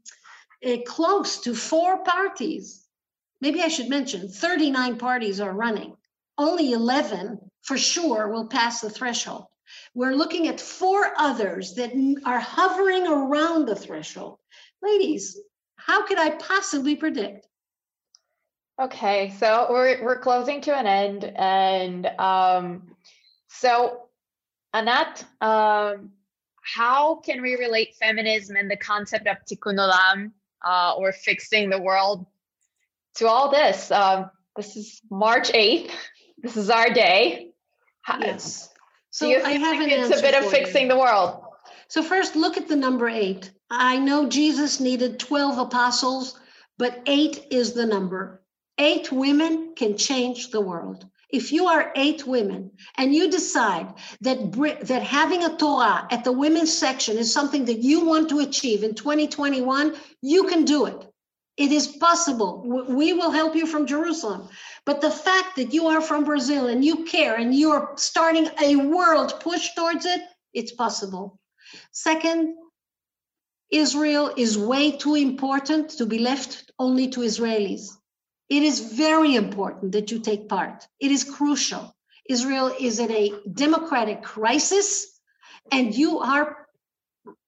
uh, 0.65 0.77
close 0.87 1.41
to 1.41 1.53
four 1.53 2.03
parties, 2.03 2.83
maybe 3.41 3.61
I 3.61 3.67
should 3.67 3.89
mention 3.89 4.27
39 4.27 4.97
parties 4.97 5.39
are 5.39 5.53
running. 5.53 5.95
Only 6.37 6.71
11 6.71 7.39
for 7.61 7.77
sure 7.77 8.29
will 8.29 8.47
pass 8.47 8.81
the 8.81 8.89
threshold. 8.89 9.45
We're 9.97 10.13
looking 10.13 10.47
at 10.47 10.61
four 10.61 11.11
others 11.17 11.73
that 11.73 11.91
are 12.23 12.39
hovering 12.39 13.07
around 13.07 13.65
the 13.65 13.75
threshold. 13.75 14.37
Ladies, 14.79 15.39
how 15.75 16.05
could 16.05 16.19
I 16.19 16.29
possibly 16.29 16.95
predict? 16.95 17.47
Okay, 18.79 19.33
so 19.39 19.65
we're 19.71 20.03
we're 20.03 20.19
closing 20.19 20.61
to 20.61 20.75
an 20.75 20.85
end, 20.85 21.23
and 21.25 22.05
um, 22.19 22.95
so 23.47 24.03
Anat, 24.71 25.25
um, 25.41 26.11
how 26.61 27.15
can 27.15 27.41
we 27.41 27.55
relate 27.55 27.95
feminism 27.95 28.55
and 28.55 28.69
the 28.69 28.77
concept 28.77 29.25
of 29.25 29.37
tikkun 29.49 29.79
olam 29.79 30.31
uh, 30.63 30.93
or 30.95 31.11
fixing 31.11 31.71
the 31.71 31.81
world 31.81 32.27
to 33.15 33.27
all 33.27 33.49
this? 33.49 33.89
Um, 33.89 34.29
this 34.55 34.75
is 34.75 35.01
March 35.09 35.49
eighth. 35.55 35.91
This 36.39 36.55
is 36.55 36.69
our 36.69 36.93
day. 36.93 37.49
Yes. 38.19 38.69
So 39.17 39.27
I 39.27 39.53
have 39.53 39.79
like 39.79 39.89
it's 39.89 40.19
a 40.19 40.21
bit 40.21 40.35
of 40.35 40.47
fixing 40.51 40.83
you. 40.83 40.89
the 40.89 40.99
world. 40.99 41.43
So 41.87 42.03
first, 42.03 42.35
look 42.35 42.55
at 42.55 42.67
the 42.67 42.75
number 42.75 43.09
eight. 43.09 43.49
I 43.67 43.97
know 43.97 44.29
Jesus 44.29 44.79
needed 44.79 45.19
12 45.19 45.57
apostles, 45.57 46.39
but 46.77 47.01
eight 47.07 47.47
is 47.49 47.73
the 47.73 47.87
number. 47.87 48.43
Eight 48.77 49.11
women 49.11 49.73
can 49.75 49.97
change 49.97 50.51
the 50.51 50.61
world. 50.61 51.03
If 51.31 51.51
you 51.51 51.65
are 51.65 51.91
eight 51.95 52.27
women 52.27 52.73
and 52.95 53.11
you 53.11 53.31
decide 53.31 53.91
that 54.21 54.51
that 54.83 55.01
having 55.01 55.43
a 55.43 55.57
Torah 55.57 56.07
at 56.11 56.23
the 56.23 56.31
women's 56.31 56.71
section 56.71 57.17
is 57.17 57.33
something 57.33 57.65
that 57.65 57.79
you 57.79 58.05
want 58.05 58.29
to 58.29 58.41
achieve 58.41 58.83
in 58.83 58.93
2021, 58.93 59.95
you 60.21 60.43
can 60.43 60.63
do 60.63 60.85
it. 60.85 61.11
It 61.57 61.71
is 61.71 61.87
possible. 61.87 62.61
We 62.87 63.13
will 63.13 63.31
help 63.31 63.55
you 63.55 63.65
from 63.65 63.87
Jerusalem. 63.87 64.47
But 64.85 65.01
the 65.01 65.09
fact 65.09 65.55
that 65.55 65.73
you 65.73 65.87
are 65.87 66.01
from 66.01 66.23
Brazil 66.23 66.67
and 66.67 66.85
you 66.85 67.03
care 67.05 67.35
and 67.35 67.53
you're 67.53 67.93
starting 67.97 68.47
a 68.61 68.75
world 68.75 69.39
push 69.39 69.73
towards 69.73 70.05
it, 70.05 70.21
it's 70.53 70.71
possible. 70.71 71.39
Second, 71.91 72.55
Israel 73.71 74.31
is 74.37 74.57
way 74.57 74.91
too 74.91 75.15
important 75.15 75.89
to 75.89 76.05
be 76.05 76.19
left 76.19 76.71
only 76.79 77.09
to 77.09 77.21
Israelis. 77.21 77.89
It 78.49 78.63
is 78.63 78.93
very 78.93 79.35
important 79.35 79.91
that 79.91 80.11
you 80.11 80.19
take 80.19 80.47
part. 80.47 80.87
It 80.99 81.11
is 81.11 81.23
crucial. 81.23 81.93
Israel 82.29 82.73
is 82.79 82.99
in 82.99 83.11
a 83.11 83.33
democratic 83.51 84.21
crisis, 84.21 85.19
and 85.71 85.93
you 85.93 86.19
are 86.19 86.66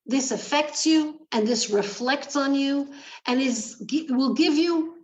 this 0.09 0.31
affects 0.31 0.85
you 0.85 1.19
and 1.31 1.47
this 1.47 1.69
reflects 1.69 2.35
on 2.35 2.55
you 2.55 2.91
and 3.27 3.39
is 3.39 3.83
will 4.09 4.33
give 4.33 4.55
you 4.55 4.95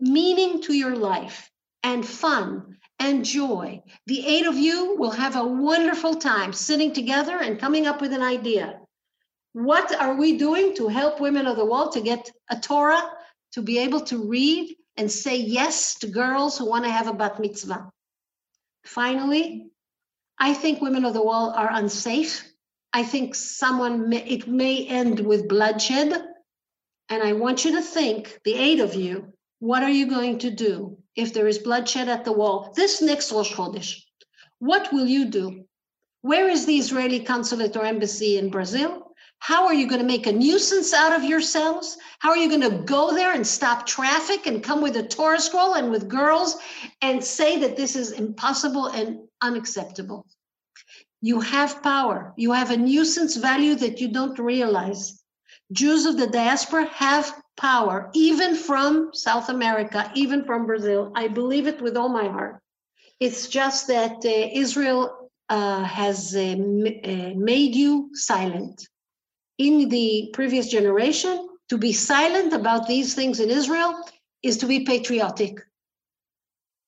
meaning 0.00 0.60
to 0.62 0.72
your 0.72 0.96
life 0.96 1.50
and 1.82 2.04
fun 2.06 2.76
and 2.98 3.24
joy. 3.24 3.82
The 4.06 4.26
eight 4.26 4.46
of 4.46 4.56
you 4.56 4.96
will 4.96 5.10
have 5.10 5.36
a 5.36 5.46
wonderful 5.46 6.14
time 6.14 6.52
sitting 6.52 6.92
together 6.92 7.38
and 7.38 7.58
coming 7.58 7.86
up 7.86 8.00
with 8.00 8.12
an 8.12 8.22
idea. 8.22 8.78
What 9.52 9.94
are 9.94 10.14
we 10.14 10.38
doing 10.38 10.74
to 10.76 10.88
help 10.88 11.20
women 11.20 11.46
of 11.46 11.56
the 11.56 11.64
wall 11.64 11.90
to 11.90 12.00
get 12.00 12.30
a 12.48 12.58
Torah, 12.58 13.10
to 13.52 13.62
be 13.62 13.78
able 13.78 14.00
to 14.02 14.28
read 14.28 14.76
and 14.96 15.10
say 15.10 15.36
yes 15.36 15.98
to 16.00 16.06
girls 16.06 16.58
who 16.58 16.68
want 16.68 16.84
to 16.84 16.90
have 16.90 17.08
a 17.08 17.12
bat 17.12 17.40
mitzvah? 17.40 17.90
Finally, 18.84 19.66
I 20.38 20.54
think 20.54 20.80
women 20.80 21.04
of 21.04 21.14
the 21.14 21.22
wall 21.22 21.50
are 21.50 21.70
unsafe 21.72 22.51
I 22.94 23.04
think 23.04 23.34
someone, 23.34 24.08
may, 24.08 24.22
it 24.24 24.46
may 24.46 24.86
end 24.86 25.20
with 25.20 25.48
bloodshed. 25.48 26.12
And 27.08 27.22
I 27.22 27.32
want 27.32 27.64
you 27.64 27.72
to 27.72 27.82
think, 27.82 28.40
the 28.44 28.54
eight 28.54 28.80
of 28.80 28.94
you, 28.94 29.32
what 29.60 29.82
are 29.82 29.90
you 29.90 30.06
going 30.06 30.38
to 30.40 30.50
do 30.50 30.98
if 31.16 31.32
there 31.32 31.46
is 31.46 31.58
bloodshed 31.58 32.08
at 32.08 32.24
the 32.24 32.32
wall 32.32 32.72
this 32.76 33.00
next 33.00 33.32
Rosh 33.32 33.52
Chodesh? 33.52 34.02
What 34.58 34.92
will 34.92 35.06
you 35.06 35.26
do? 35.26 35.64
Where 36.20 36.48
is 36.48 36.66
the 36.66 36.76
Israeli 36.76 37.20
consulate 37.20 37.76
or 37.76 37.84
embassy 37.84 38.38
in 38.38 38.50
Brazil? 38.50 39.14
How 39.38 39.66
are 39.66 39.74
you 39.74 39.88
going 39.88 40.00
to 40.00 40.06
make 40.06 40.28
a 40.28 40.32
nuisance 40.32 40.92
out 40.92 41.12
of 41.12 41.24
yourselves? 41.24 41.98
How 42.20 42.30
are 42.30 42.36
you 42.36 42.48
going 42.48 42.70
to 42.70 42.84
go 42.84 43.12
there 43.12 43.32
and 43.34 43.44
stop 43.44 43.86
traffic 43.86 44.46
and 44.46 44.62
come 44.62 44.80
with 44.80 44.96
a 44.96 45.02
Torah 45.02 45.40
scroll 45.40 45.74
and 45.74 45.90
with 45.90 46.08
girls 46.08 46.58
and 47.00 47.24
say 47.24 47.58
that 47.58 47.76
this 47.76 47.96
is 47.96 48.12
impossible 48.12 48.86
and 48.86 49.18
unacceptable? 49.40 50.26
You 51.22 51.40
have 51.40 51.82
power. 51.82 52.34
You 52.36 52.52
have 52.52 52.70
a 52.70 52.76
nuisance 52.76 53.36
value 53.36 53.76
that 53.76 54.00
you 54.00 54.08
don't 54.08 54.38
realize. 54.38 55.22
Jews 55.70 56.04
of 56.04 56.18
the 56.18 56.26
diaspora 56.26 56.86
have 56.86 57.32
power, 57.56 58.10
even 58.12 58.56
from 58.56 59.10
South 59.14 59.48
America, 59.48 60.10
even 60.14 60.44
from 60.44 60.66
Brazil. 60.66 61.12
I 61.14 61.28
believe 61.28 61.68
it 61.68 61.80
with 61.80 61.96
all 61.96 62.08
my 62.08 62.28
heart. 62.28 62.60
It's 63.20 63.46
just 63.46 63.86
that 63.86 64.16
uh, 64.24 64.48
Israel 64.52 65.30
uh, 65.48 65.84
has 65.84 66.34
uh, 66.34 66.40
uh, 66.40 67.32
made 67.36 67.76
you 67.76 68.10
silent. 68.14 68.88
In 69.58 69.88
the 69.88 70.30
previous 70.32 70.68
generation, 70.68 71.48
to 71.68 71.78
be 71.78 71.92
silent 71.92 72.52
about 72.52 72.88
these 72.88 73.14
things 73.14 73.38
in 73.38 73.48
Israel 73.48 73.94
is 74.42 74.56
to 74.58 74.66
be 74.66 74.80
patriotic. 74.80 75.60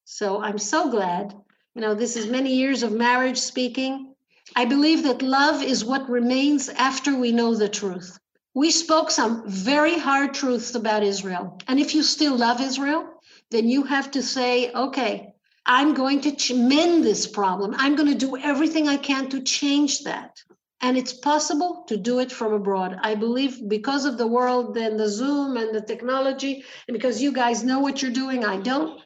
So 0.04 0.42
I'm 0.42 0.58
so 0.58 0.90
glad. 0.90 1.34
You 1.74 1.82
know, 1.82 1.94
this 1.94 2.16
is 2.16 2.26
many 2.26 2.54
years 2.54 2.82
of 2.82 2.92
marriage 2.92 3.38
speaking. 3.38 4.13
I 4.56 4.64
believe 4.64 5.02
that 5.04 5.22
love 5.22 5.62
is 5.62 5.84
what 5.84 6.08
remains 6.08 6.68
after 6.68 7.16
we 7.16 7.32
know 7.32 7.54
the 7.54 7.68
truth. 7.68 8.18
We 8.54 8.70
spoke 8.70 9.10
some 9.10 9.42
very 9.48 9.98
hard 9.98 10.34
truths 10.34 10.74
about 10.74 11.02
Israel. 11.02 11.58
And 11.66 11.80
if 11.80 11.94
you 11.94 12.02
still 12.02 12.36
love 12.36 12.60
Israel, 12.60 13.08
then 13.50 13.68
you 13.68 13.82
have 13.84 14.10
to 14.12 14.22
say, 14.22 14.70
okay, 14.72 15.34
I'm 15.66 15.94
going 15.94 16.20
to 16.20 16.54
mend 16.54 17.04
this 17.04 17.26
problem. 17.26 17.74
I'm 17.78 17.96
going 17.96 18.08
to 18.08 18.26
do 18.26 18.36
everything 18.36 18.88
I 18.88 18.96
can 18.96 19.28
to 19.30 19.40
change 19.42 20.04
that. 20.04 20.42
and 20.84 20.98
it's 20.98 21.14
possible 21.14 21.84
to 21.88 21.96
do 21.96 22.18
it 22.18 22.30
from 22.30 22.52
abroad. 22.52 22.98
I 23.02 23.14
believe 23.14 23.68
because 23.68 24.04
of 24.04 24.18
the 24.18 24.26
world 24.26 24.76
and 24.76 25.00
the 25.00 25.08
Zoom 25.08 25.56
and 25.56 25.74
the 25.74 25.80
technology, 25.80 26.62
and 26.86 26.94
because 26.94 27.22
you 27.22 27.32
guys 27.32 27.64
know 27.64 27.80
what 27.80 28.02
you're 28.02 28.10
doing, 28.10 28.44
I 28.44 28.58
don't. 28.58 29.00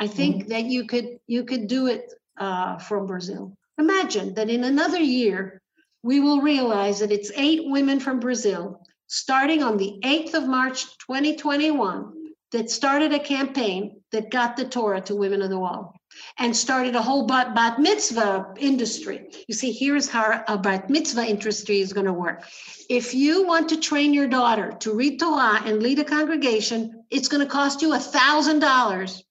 I 0.00 0.06
think 0.06 0.36
mm-hmm. 0.36 0.48
that 0.50 0.64
you 0.66 0.86
could 0.86 1.18
you 1.26 1.44
could 1.44 1.66
do 1.66 1.86
it 1.86 2.12
uh, 2.36 2.76
from 2.78 3.06
Brazil. 3.06 3.56
Imagine 3.78 4.34
that 4.34 4.50
in 4.50 4.64
another 4.64 5.00
year, 5.00 5.60
we 6.02 6.20
will 6.20 6.40
realize 6.40 7.00
that 7.00 7.12
it's 7.12 7.32
eight 7.34 7.62
women 7.64 7.98
from 7.98 8.20
Brazil, 8.20 8.80
starting 9.06 9.62
on 9.62 9.76
the 9.76 9.98
8th 10.04 10.34
of 10.34 10.46
March 10.46 10.84
2021, 10.98 12.12
that 12.52 12.70
started 12.70 13.12
a 13.12 13.18
campaign 13.18 14.00
that 14.12 14.30
got 14.30 14.56
the 14.56 14.64
Torah 14.64 15.00
to 15.00 15.16
Women 15.16 15.42
of 15.42 15.50
the 15.50 15.58
Wall 15.58 15.92
and 16.38 16.56
started 16.56 16.94
a 16.94 17.02
whole 17.02 17.26
bat, 17.26 17.52
bat 17.52 17.80
mitzvah 17.80 18.54
industry. 18.58 19.28
You 19.48 19.54
see, 19.54 19.72
here's 19.72 20.08
how 20.08 20.44
a 20.46 20.56
bat 20.56 20.88
mitzvah 20.88 21.26
industry 21.26 21.80
is 21.80 21.92
going 21.92 22.06
to 22.06 22.12
work. 22.12 22.44
If 22.88 23.12
you 23.12 23.44
want 23.44 23.68
to 23.70 23.80
train 23.80 24.14
your 24.14 24.28
daughter 24.28 24.72
to 24.80 24.94
read 24.94 25.18
Torah 25.18 25.62
and 25.64 25.82
lead 25.82 25.98
a 25.98 26.04
congregation, 26.04 27.04
it's 27.10 27.26
going 27.26 27.44
to 27.44 27.50
cost 27.50 27.82
you 27.82 27.92
a 27.92 27.98
thousand 27.98 28.60
dollars. 28.60 29.24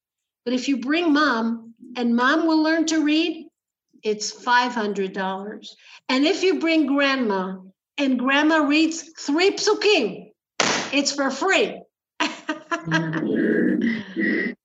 But 0.44 0.54
if 0.54 0.68
you 0.68 0.78
bring 0.78 1.14
mom 1.14 1.76
and 1.96 2.16
mom 2.16 2.46
will 2.46 2.62
learn 2.62 2.86
to 2.88 3.06
read, 3.06 3.43
it's 4.04 4.32
five 4.32 4.74
hundred 4.74 5.14
dollars. 5.14 5.76
And 6.10 6.26
if 6.26 6.44
you 6.44 6.60
bring 6.60 6.88
grandma 6.88 7.58
and 7.98 8.20
grandma 8.20 8.58
reads 8.58 9.10
three 9.18 9.52
psukim, 9.52 10.32
it's 10.92 11.14
for 11.14 11.32
free. 11.32 11.82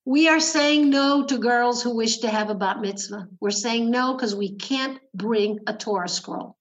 we 0.04 0.28
are 0.28 0.40
saying 0.40 0.90
no 0.90 1.24
to 1.26 1.38
girls 1.38 1.82
who 1.82 1.94
wish 1.94 2.18
to 2.18 2.28
have 2.28 2.50
a 2.50 2.54
bat 2.54 2.80
mitzvah. 2.80 3.28
We're 3.40 3.50
saying 3.50 3.90
no 3.90 4.14
because 4.14 4.34
we 4.34 4.56
can't 4.56 4.98
bring 5.14 5.60
a 5.66 5.74
Torah 5.74 6.08
scroll. 6.08 6.56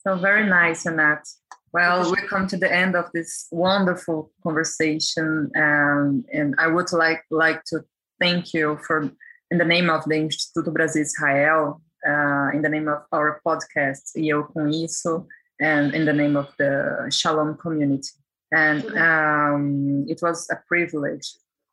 So 0.00 0.16
very 0.16 0.48
nice, 0.48 0.86
Annette. 0.86 1.26
Well, 1.72 2.10
we 2.10 2.18
come 2.28 2.46
to 2.48 2.56
the 2.56 2.72
end 2.72 2.96
of 2.96 3.10
this 3.12 3.48
wonderful 3.50 4.30
conversation, 4.42 5.50
um, 5.56 6.24
and 6.32 6.54
I 6.58 6.68
would 6.68 6.92
like 6.92 7.22
like 7.30 7.64
to 7.64 7.84
thank 8.18 8.54
you 8.54 8.78
for, 8.86 9.10
in 9.50 9.58
the 9.58 9.64
name 9.64 9.90
of 9.90 10.04
the 10.04 10.14
Instituto 10.14 10.72
Brasil 10.72 11.02
Israel, 11.02 11.82
uh, 12.06 12.50
in 12.54 12.62
the 12.62 12.68
name 12.68 12.88
of 12.88 13.02
our 13.12 13.40
podcast, 13.46 14.12
Eu 14.14 14.44
Com 14.44 14.68
Isso, 14.70 15.26
and 15.60 15.94
in 15.94 16.04
the 16.04 16.12
name 16.12 16.36
of 16.36 16.48
the 16.58 17.08
Shalom 17.10 17.56
community. 17.56 18.10
And 18.52 18.84
um, 18.96 20.06
it 20.08 20.20
was 20.22 20.48
a 20.50 20.56
privilege 20.68 21.28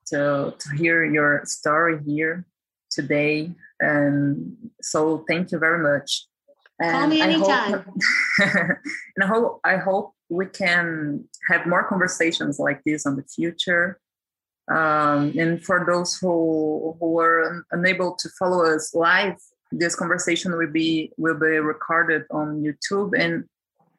to, 0.07 0.53
to 0.57 0.69
hear 0.75 1.05
your 1.05 1.41
story 1.45 1.99
here 2.05 2.45
today. 2.89 3.51
And 3.79 4.55
so 4.81 5.23
thank 5.27 5.51
you 5.51 5.59
very 5.59 5.79
much. 5.79 6.25
And 6.79 6.91
Call 6.91 7.07
me 7.07 7.21
anytime. 7.21 7.49
I 7.49 7.77
hope, 7.77 7.85
and 9.15 9.23
I 9.23 9.27
hope, 9.27 9.59
I 9.63 9.77
hope 9.77 10.13
we 10.29 10.47
can 10.47 11.25
have 11.47 11.67
more 11.67 11.83
conversations 11.87 12.59
like 12.59 12.81
this 12.85 13.05
in 13.05 13.15
the 13.15 13.23
future. 13.23 13.99
Um, 14.71 15.33
and 15.37 15.63
for 15.63 15.85
those 15.85 16.17
who 16.17 16.95
who 16.99 17.11
were 17.11 17.65
unable 17.71 18.15
to 18.15 18.29
follow 18.39 18.65
us 18.65 18.95
live, 18.95 19.35
this 19.77 19.95
conversation 19.95 20.55
will 20.55 20.71
be 20.71 21.11
will 21.17 21.37
be 21.37 21.59
recorded 21.59 22.23
on 22.31 22.61
YouTube 22.61 23.17
and 23.17 23.45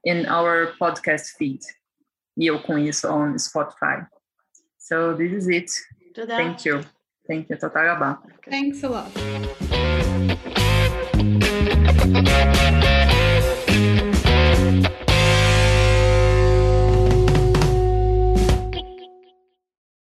in 0.04 0.26
our 0.26 0.72
podcast 0.80 1.36
feed. 1.38 1.60
Eu 2.36 2.60
com 2.60 2.78
isso 2.78 3.08
on 3.08 3.36
Spotify. 3.38 4.06
So 4.78 5.14
this 5.14 5.32
is 5.32 5.48
it. 5.48 5.70
Thank 6.14 6.64
you. 6.64 6.82
Thank 7.26 7.48
you. 7.48 7.56
Tata 7.56 8.18
Thanks 8.48 8.82
a 8.82 8.88
lot. 8.88 9.10